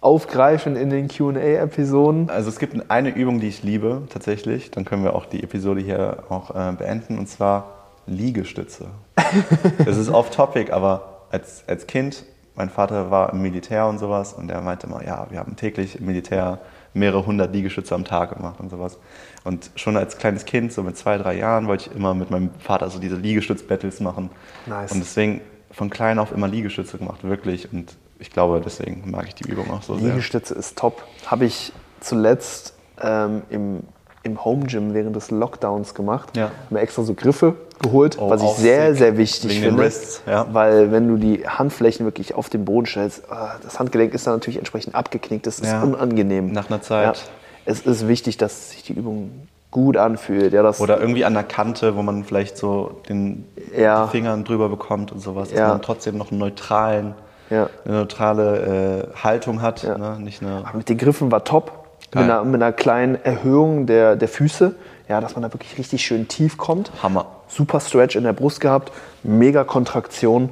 aufgreifen 0.00 0.76
in 0.76 0.90
den 0.90 1.08
QA-Episoden. 1.08 2.28
Also 2.30 2.48
es 2.48 2.58
gibt 2.58 2.90
eine 2.90 3.10
Übung, 3.10 3.40
die 3.40 3.48
ich 3.48 3.62
liebe 3.62 4.02
tatsächlich. 4.10 4.70
Dann 4.70 4.84
können 4.84 5.04
wir 5.04 5.14
auch 5.14 5.26
die 5.26 5.42
Episode 5.42 5.80
hier 5.80 6.24
auch 6.28 6.50
äh, 6.54 6.72
beenden 6.72 7.18
und 7.18 7.28
zwar 7.28 7.81
Liegestütze. 8.06 8.88
Es 9.86 9.96
ist 9.96 10.10
off-topic, 10.10 10.72
aber 10.72 11.26
als, 11.30 11.64
als 11.66 11.86
Kind, 11.86 12.24
mein 12.54 12.68
Vater 12.68 13.10
war 13.10 13.32
im 13.32 13.40
Militär 13.40 13.86
und 13.86 13.98
sowas 13.98 14.34
und 14.34 14.50
er 14.50 14.60
meinte 14.60 14.86
immer, 14.86 15.04
ja, 15.04 15.26
wir 15.30 15.38
haben 15.38 15.56
täglich 15.56 15.98
im 15.98 16.06
Militär 16.06 16.60
mehrere 16.94 17.24
hundert 17.24 17.52
Liegestütze 17.54 17.94
am 17.94 18.04
Tag 18.04 18.36
gemacht 18.36 18.60
und 18.60 18.70
sowas. 18.70 18.98
Und 19.44 19.70
schon 19.76 19.96
als 19.96 20.18
kleines 20.18 20.44
Kind, 20.44 20.72
so 20.72 20.82
mit 20.82 20.96
zwei, 20.96 21.16
drei 21.16 21.34
Jahren, 21.36 21.66
wollte 21.66 21.88
ich 21.88 21.96
immer 21.96 22.14
mit 22.14 22.30
meinem 22.30 22.50
Vater 22.58 22.90
so 22.90 22.98
diese 22.98 23.16
Liegestütz-Battles 23.16 24.00
machen. 24.00 24.30
Nice. 24.66 24.92
Und 24.92 25.00
deswegen 25.00 25.40
von 25.70 25.88
klein 25.88 26.18
auf 26.18 26.32
immer 26.32 26.48
Liegestütze 26.48 26.98
gemacht, 26.98 27.24
wirklich. 27.24 27.72
Und 27.72 27.96
ich 28.18 28.30
glaube, 28.30 28.60
deswegen 28.62 29.10
mag 29.10 29.26
ich 29.28 29.34
die 29.34 29.50
Übung 29.50 29.70
auch 29.70 29.82
so 29.82 29.96
sehr. 29.96 30.10
Liegestütze 30.10 30.54
ist 30.54 30.78
top. 30.78 31.02
Habe 31.26 31.46
ich 31.46 31.72
zuletzt 32.00 32.74
ähm, 33.00 33.42
im, 33.48 33.80
im 34.24 34.44
Home 34.44 34.66
Gym 34.66 34.94
während 34.94 35.16
des 35.16 35.30
Lockdowns 35.30 35.94
gemacht. 35.94 36.36
Ja. 36.36 36.44
Habe 36.44 36.52
mir 36.70 36.80
extra 36.80 37.02
so 37.02 37.14
Griffe 37.14 37.54
geholt, 37.82 38.16
Oh, 38.20 38.30
was 38.30 38.42
ich 38.42 38.50
sehr, 38.50 38.90
sick. 38.90 38.98
sehr 38.98 39.16
wichtig 39.18 39.50
Wegen 39.62 39.76
finde. 39.76 39.92
Ja. 40.26 40.46
Weil 40.52 40.92
wenn 40.92 41.08
du 41.08 41.16
die 41.16 41.46
Handflächen 41.46 42.06
wirklich 42.06 42.34
auf 42.34 42.48
den 42.48 42.64
Boden 42.64 42.86
stellst, 42.86 43.30
ah, 43.30 43.54
das 43.62 43.78
Handgelenk 43.80 44.14
ist 44.14 44.26
dann 44.26 44.34
natürlich 44.34 44.58
entsprechend 44.58 44.94
abgeknickt. 44.94 45.46
Das 45.46 45.58
ist 45.58 45.70
Ja. 45.70 45.82
unangenehm. 45.82 46.52
Nach 46.52 46.68
einer 46.70 46.80
Zeit. 46.82 47.24
Es 47.64 47.80
ist 47.80 48.06
wichtig, 48.08 48.36
dass 48.36 48.70
sich 48.70 48.82
die 48.84 48.92
Übung 48.92 49.48
gut 49.72 49.96
anfühlt. 49.96 50.52
Ja, 50.52 50.62
das 50.62 50.80
Oder 50.80 51.00
irgendwie 51.00 51.24
an 51.24 51.32
der 51.34 51.44
Kante, 51.44 51.96
wo 51.96 52.02
man 52.02 52.24
vielleicht 52.24 52.56
so 52.58 53.00
den 53.08 53.44
Ja. 53.76 54.06
Fingern 54.08 54.44
drüber 54.44 54.68
bekommt 54.68 55.10
und 55.12 55.18
sowas, 55.20 55.48
dass 55.48 55.58
Ja. 55.58 55.68
man 55.68 55.82
trotzdem 55.82 56.16
noch 56.18 56.30
einen 56.30 56.38
neutralen, 56.40 57.14
eine 57.50 57.68
neutrale 57.84 59.08
äh, 59.14 59.22
Haltung 59.22 59.60
hat. 59.62 59.82
Ne? 59.84 60.18
Nicht 60.20 60.42
eine, 60.42 60.62
Aber 60.66 60.78
mit 60.78 60.88
den 60.88 60.98
Griffen 60.98 61.30
war 61.32 61.42
top. 61.44 61.81
Geil. 62.12 62.22
Mit 62.24 62.30
einer, 62.32 62.44
mit 62.44 62.62
einer 62.62 62.72
kleinen 62.72 63.16
Erhöhung 63.24 63.86
der, 63.86 64.16
der 64.16 64.28
Füße. 64.28 64.74
Ja, 65.08 65.20
dass 65.20 65.34
man 65.34 65.42
da 65.42 65.52
wirklich 65.52 65.76
richtig 65.78 66.04
schön 66.04 66.28
tief 66.28 66.56
kommt. 66.56 66.92
Hammer. 67.02 67.26
Super 67.48 67.80
Stretch 67.80 68.16
in 68.16 68.24
der 68.24 68.32
Brust 68.32 68.60
gehabt. 68.60 68.92
Mega 69.22 69.64
Kontraktion. 69.64 70.50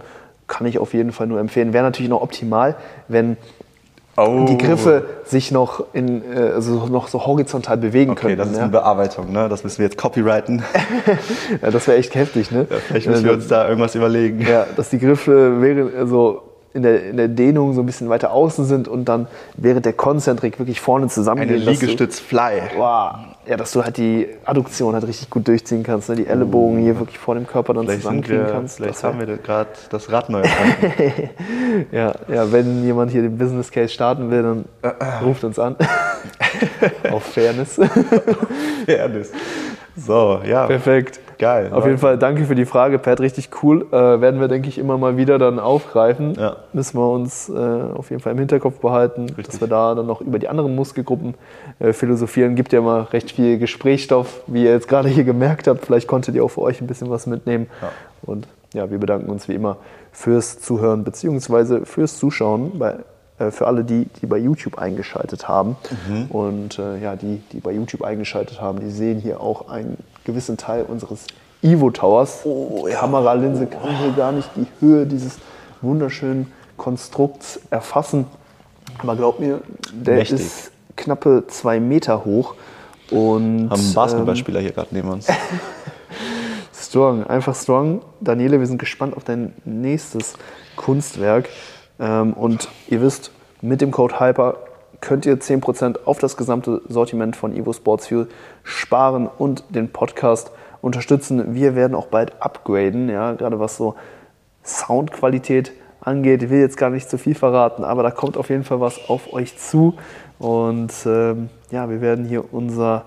Kann 0.49 0.67
ich 0.67 0.79
auf 0.79 0.93
jeden 0.95 1.13
Fall 1.13 1.29
nur 1.29 1.39
empfehlen. 1.39 1.73
Wäre 1.73 1.85
natürlich 1.85 2.11
noch 2.11 2.23
optimal, 2.23 2.75
wenn 3.09 3.37
Oh. 4.17 4.45
die 4.47 4.59
Griffe 4.59 5.05
sich 5.25 5.51
noch, 5.51 5.85
in, 5.95 6.23
also 6.37 6.87
noch 6.89 7.09
so 7.09 7.25
horizontal 7.25 7.79
bewegen 7.79 8.11
Okay, 8.11 8.21
könnten. 8.23 8.39
das 8.39 8.49
ist 8.51 8.57
ja. 8.57 8.65
eine 8.65 8.73
Bearbeitung, 8.73 9.33
ne? 9.33 9.49
das 9.49 9.65
müssen 9.65 9.79
wir 9.79 9.87
jetzt 9.87 9.97
copyrighten. 9.97 10.63
ja, 11.63 11.71
das 11.71 11.87
wäre 11.87 11.97
echt 11.97 12.15
heftig. 12.17 12.51
Ne? 12.51 12.67
Vielleicht 12.89 13.07
müssen 13.07 13.25
wir 13.25 13.33
uns 13.33 13.47
da 13.49 13.67
irgendwas 13.67 13.95
überlegen. 13.95 14.43
Ja, 14.43 14.67
dass 14.77 14.91
die 14.91 14.99
Griffe 14.99 15.63
während, 15.63 15.95
also 15.95 16.43
in 16.73 16.83
der, 16.83 17.09
in 17.11 17.16
der 17.16 17.27
Dehnung 17.29 17.73
so 17.75 17.81
ein 17.83 17.87
bisschen 17.87 18.09
weiter 18.09 18.33
außen 18.33 18.64
sind 18.64 18.87
und 18.87 19.07
dann 19.07 19.27
während 19.57 19.85
der 19.87 19.93
Konzentrik 19.93 20.59
wirklich 20.61 20.81
vorne 20.81 21.05
Eine 21.05 21.11
zusammengehen. 21.11 21.64
du- 21.64 21.71
Liegestütz-Fly. 21.71 22.62
Wow. 22.77 23.14
Ja, 23.47 23.57
dass 23.57 23.73
du 23.73 23.83
halt 23.83 23.97
die 23.97 24.29
Adduktion 24.45 24.95
halt 24.95 25.05
richtig 25.07 25.31
gut 25.31 25.49
durchziehen 25.49 25.83
kannst, 25.83 26.09
ne? 26.09 26.14
die 26.16 26.27
Ellenbogen 26.27 26.79
hier 26.79 26.99
wirklich 26.99 27.18
vor 27.18 27.35
dem 27.35 27.47
Körper 27.47 27.75
dann 27.75 27.85
Vielleicht, 27.87 28.03
zusammenkriegen 28.03 28.47
wir, 28.47 28.53
kannst. 28.53 28.77
vielleicht 28.77 29.03
haben 29.03 29.18
wir 29.18 29.37
gerade 29.39 29.71
das 29.91 30.12
Rad 30.12 30.29
neu 30.31 30.43
ja, 31.91 32.12
ja, 32.29 32.53
wenn 32.53 32.85
jemand 32.85 33.11
hier 33.11 33.23
den 33.23 33.37
Business 33.39 33.71
Case 33.73 33.89
starten 33.89 34.31
will, 34.31 34.43
dann 34.43 34.64
ruft 35.25 35.43
uns 35.43 35.59
an. 35.59 35.75
Auf 37.11 37.25
Fairness. 37.25 37.81
Fairness. 38.87 39.33
So, 40.07 40.40
ja. 40.44 40.66
Perfekt. 40.66 41.20
Geil. 41.38 41.70
Auf 41.72 41.86
jeden 41.86 41.96
Fall 41.96 42.18
danke 42.18 42.44
für 42.44 42.55
die 42.55 42.66
Frage, 42.66 42.98
Pat. 42.98 43.18
Richtig 43.18 43.48
cool. 43.62 43.86
Äh, 43.92 44.20
werden 44.20 44.40
wir, 44.40 44.48
denke 44.48 44.68
ich, 44.68 44.76
immer 44.76 44.98
mal 44.98 45.16
wieder 45.16 45.38
dann 45.38 45.59
aufgreifen. 45.59 46.34
Ja. 46.34 46.57
Müssen 46.74 46.98
wir 46.98 47.11
uns 47.11 47.48
äh, 47.48 47.53
auf 47.94 48.11
jeden 48.11 48.20
Fall 48.20 48.32
im 48.32 48.38
Hinterkopf 48.38 48.78
behalten, 48.80 49.26
dass 49.42 49.59
wir 49.59 49.66
da 49.66 49.94
dann 49.94 50.07
noch 50.07 50.20
über 50.20 50.38
die 50.38 50.48
anderen 50.48 50.74
Muskelgruppen 50.74 51.34
äh, 51.78 51.94
philosophieren. 51.94 52.57
Gibt 52.57 52.74
ja 52.74 52.80
immer 52.80 53.11
recht 53.14 53.30
viel 53.30 53.59
Gesprächsstoff, 53.59 54.42
wie 54.48 54.64
ihr 54.64 54.72
jetzt 54.72 54.86
gerade 54.86 55.09
hier 55.09 55.24
gemerkt 55.24 55.66
habt. 55.66 55.86
Vielleicht 55.86 56.09
konntet 56.09 56.34
ihr 56.34 56.44
auch 56.44 56.51
für 56.51 56.61
euch 56.61 56.82
ein 56.82 56.86
bisschen 56.86 57.09
was 57.09 57.26
mitnehmen. 57.26 57.68
Ja. 57.80 57.88
Und 58.22 58.46
ja, 58.74 58.90
wir 58.90 58.98
bedanken 58.98 59.30
uns 59.30 59.48
wie 59.48 59.55
immer 59.55 59.78
fürs 60.12 60.61
Zuhören 60.61 61.05
bzw. 61.05 61.86
fürs 61.86 62.18
Zuschauen. 62.18 62.78
Bei, 62.78 62.96
für 63.51 63.66
alle 63.66 63.84
die, 63.84 64.07
die 64.20 64.26
bei 64.26 64.38
YouTube 64.38 64.78
eingeschaltet 64.78 65.49
haben. 65.49 65.76
Mhm. 66.09 66.26
Und 66.26 66.78
äh, 66.78 66.99
ja, 66.99 67.16
die, 67.16 67.43
die 67.53 67.61
bei 67.61 67.72
YouTube 67.72 68.03
eingeschaltet 68.03 68.61
haben, 68.61 68.80
die 68.80 68.91
sehen 68.91 69.20
hier 69.20 69.41
auch 69.41 69.68
einen 69.68 69.97
gewissen 70.24 70.57
Teil 70.57 70.84
unseres 70.84 71.26
Evo 71.62 71.91
Towers. 71.91 72.41
Oh, 72.45 72.88
Kameralinse 72.91 73.66
kann 73.66 73.97
hier 73.99 74.12
gar 74.12 74.32
nicht 74.32 74.51
die 74.57 74.66
Höhe 74.80 75.07
dieses 75.07 75.38
wunderschönen 75.80 76.53
Konstrukts 76.76 77.61
erfassen. 77.70 78.26
Aber 78.99 79.16
glaub 79.16 79.41
mir, 79.41 79.61
der 79.93 80.16
Mächtig. 80.16 80.41
ist 80.41 80.72
knappe 80.97 81.45
zwei 81.49 81.80
Meter 81.80 82.24
hoch. 82.24 82.55
Und, 83.11 83.70
Haben 83.70 83.72
einen 83.72 83.86
ähm, 83.88 83.95
Basketballspieler 83.95 84.61
hier 84.61 84.72
gerade 84.72 84.88
neben 84.93 85.09
uns. 85.09 85.26
Strong, 86.91 87.24
einfach 87.26 87.55
strong. 87.55 88.03
Daniele, 88.20 88.59
wir 88.59 88.66
sind 88.66 88.78
gespannt 88.78 89.16
auf 89.16 89.22
dein 89.22 89.53
nächstes 89.64 90.34
Kunstwerk. 90.74 91.49
Ähm, 92.01 92.32
und 92.32 92.68
ihr 92.88 93.01
wisst, 93.03 93.30
mit 93.61 93.80
dem 93.80 93.90
Code 93.90 94.18
HYPER 94.18 94.57
könnt 95.01 95.26
ihr 95.26 95.38
10% 95.38 96.05
auf 96.05 96.18
das 96.18 96.36
gesamte 96.36 96.82
Sortiment 96.88 97.36
von 97.36 97.55
Evo 97.55 97.72
Sports 97.72 98.09
Fuel 98.09 98.28
sparen 98.64 99.26
und 99.26 99.64
den 99.70 99.90
Podcast 99.90 100.51
unterstützen. 100.82 101.55
Wir 101.55 101.74
werden 101.74 101.94
auch 101.94 102.07
bald 102.07 102.40
upgraden, 102.40 103.09
ja, 103.09 103.32
gerade 103.32 103.59
was 103.61 103.76
so 103.76 103.94
Soundqualität 104.64 105.72
angeht. 106.01 106.42
Ich 106.42 106.51
will 106.51 106.61
jetzt 106.61 106.76
gar 106.76 106.90
nicht 106.90 107.09
zu 107.09 107.18
viel 107.18 107.34
verraten, 107.34 107.84
aber 107.84 108.03
da 108.03 108.11
kommt 108.11 108.36
auf 108.36 108.51
jeden 108.51 108.64
Fall 108.64 108.80
was 108.80 109.09
auf 109.09 109.32
euch 109.32 109.57
zu. 109.59 109.94
Und 110.38 110.92
ähm, 111.07 111.51
ja, 111.70 111.88
wir 111.90 112.01
werden 112.01 112.24
hier 112.24 112.53
unser, 112.53 113.05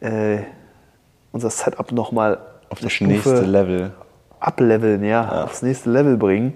äh, 0.00 0.38
unser 1.32 1.50
Setup 1.50 1.90
nochmal 1.92 2.38
Auf 2.68 2.80
das 2.80 3.00
nächste 3.00 3.42
Level. 3.42 3.92
ableveln, 4.38 5.04
ja, 5.04 5.44
aufs 5.44 5.62
nächste 5.62 5.90
Level 5.90 6.16
bringen. 6.16 6.54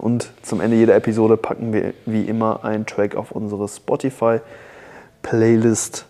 Und 0.00 0.30
zum 0.42 0.60
Ende 0.62 0.76
jeder 0.76 0.94
Episode 0.96 1.36
packen 1.36 1.72
wir 1.74 1.92
wie 2.06 2.22
immer 2.22 2.64
einen 2.64 2.86
Track 2.86 3.14
auf 3.16 3.32
unsere 3.32 3.68
Spotify-Playlist. 3.68 6.06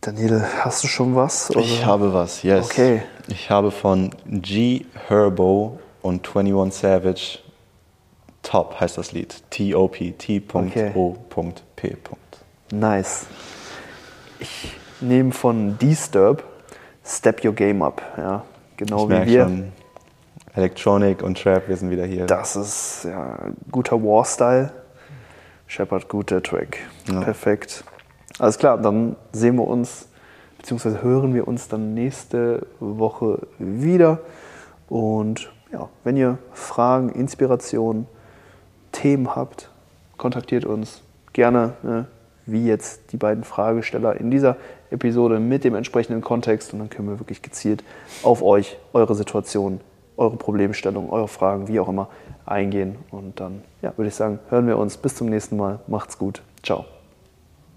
Daniel, 0.00 0.42
hast 0.60 0.84
du 0.84 0.88
schon 0.88 1.14
was? 1.16 1.50
oder? 1.50 1.60
Ich 1.60 1.84
habe 1.84 2.14
was, 2.14 2.42
yes. 2.42 2.70
Okay. 2.70 3.02
Ich 3.28 3.50
habe 3.50 3.70
von 3.70 4.10
G 4.26 4.86
Herbo 5.08 5.78
und 6.02 6.26
21 6.28 6.80
Savage 6.80 7.38
Top 8.42 8.80
heißt 8.80 8.96
das 8.96 9.12
Lied. 9.12 9.42
T-O-P, 9.50 10.12
T.O.P. 10.12 11.96
Nice. 12.72 13.26
Ich 14.38 14.72
nehme 15.00 15.32
von 15.32 15.76
Disturb 15.78 16.42
Step 17.04 17.44
Your 17.44 17.52
Game 17.52 17.82
Up. 17.82 18.00
Ja, 18.16 18.44
genau 18.76 19.10
Ich 19.10 19.10
wie 19.10 19.26
wir. 19.26 19.42
schon, 19.44 19.72
Electronic 20.60 21.22
und 21.22 21.42
Trap, 21.42 21.68
wir 21.68 21.76
sind 21.78 21.88
wieder 21.90 22.04
hier. 22.04 22.26
Das 22.26 22.54
ist 22.54 23.04
ja 23.04 23.50
guter 23.72 24.02
War-Style. 24.02 24.70
Shepard, 25.66 26.06
guter 26.06 26.42
Track. 26.42 26.76
Ja. 27.10 27.20
Perfekt. 27.20 27.82
Alles 28.38 28.58
klar, 28.58 28.76
dann 28.76 29.16
sehen 29.32 29.56
wir 29.56 29.66
uns, 29.66 30.08
beziehungsweise 30.58 31.02
hören 31.02 31.32
wir 31.32 31.48
uns 31.48 31.68
dann 31.68 31.94
nächste 31.94 32.66
Woche 32.78 33.38
wieder. 33.58 34.18
Und 34.90 35.50
ja, 35.72 35.88
wenn 36.04 36.18
ihr 36.18 36.36
Fragen, 36.52 37.08
Inspirationen, 37.08 38.06
Themen 38.92 39.34
habt, 39.34 39.70
kontaktiert 40.18 40.66
uns 40.66 41.02
gerne, 41.32 41.72
ne, 41.82 42.04
wie 42.44 42.66
jetzt 42.66 43.12
die 43.12 43.16
beiden 43.16 43.44
Fragesteller 43.44 44.20
in 44.20 44.30
dieser 44.30 44.56
Episode 44.90 45.40
mit 45.40 45.64
dem 45.64 45.74
entsprechenden 45.74 46.20
Kontext. 46.20 46.74
Und 46.74 46.80
dann 46.80 46.90
können 46.90 47.08
wir 47.08 47.18
wirklich 47.18 47.40
gezielt 47.40 47.82
auf 48.22 48.42
euch, 48.42 48.76
eure 48.92 49.14
Situation, 49.14 49.80
eure 50.20 50.36
Problemstellung, 50.36 51.10
eure 51.10 51.28
Fragen, 51.28 51.66
wie 51.66 51.80
auch 51.80 51.88
immer, 51.88 52.08
eingehen. 52.46 52.96
Und 53.10 53.40
dann 53.40 53.62
ja, 53.82 53.92
würde 53.96 54.08
ich 54.08 54.14
sagen, 54.14 54.38
hören 54.50 54.66
wir 54.66 54.78
uns 54.78 54.96
bis 54.96 55.16
zum 55.16 55.28
nächsten 55.28 55.56
Mal. 55.56 55.80
Macht's 55.86 56.18
gut. 56.18 56.42
Ciao. 56.62 56.84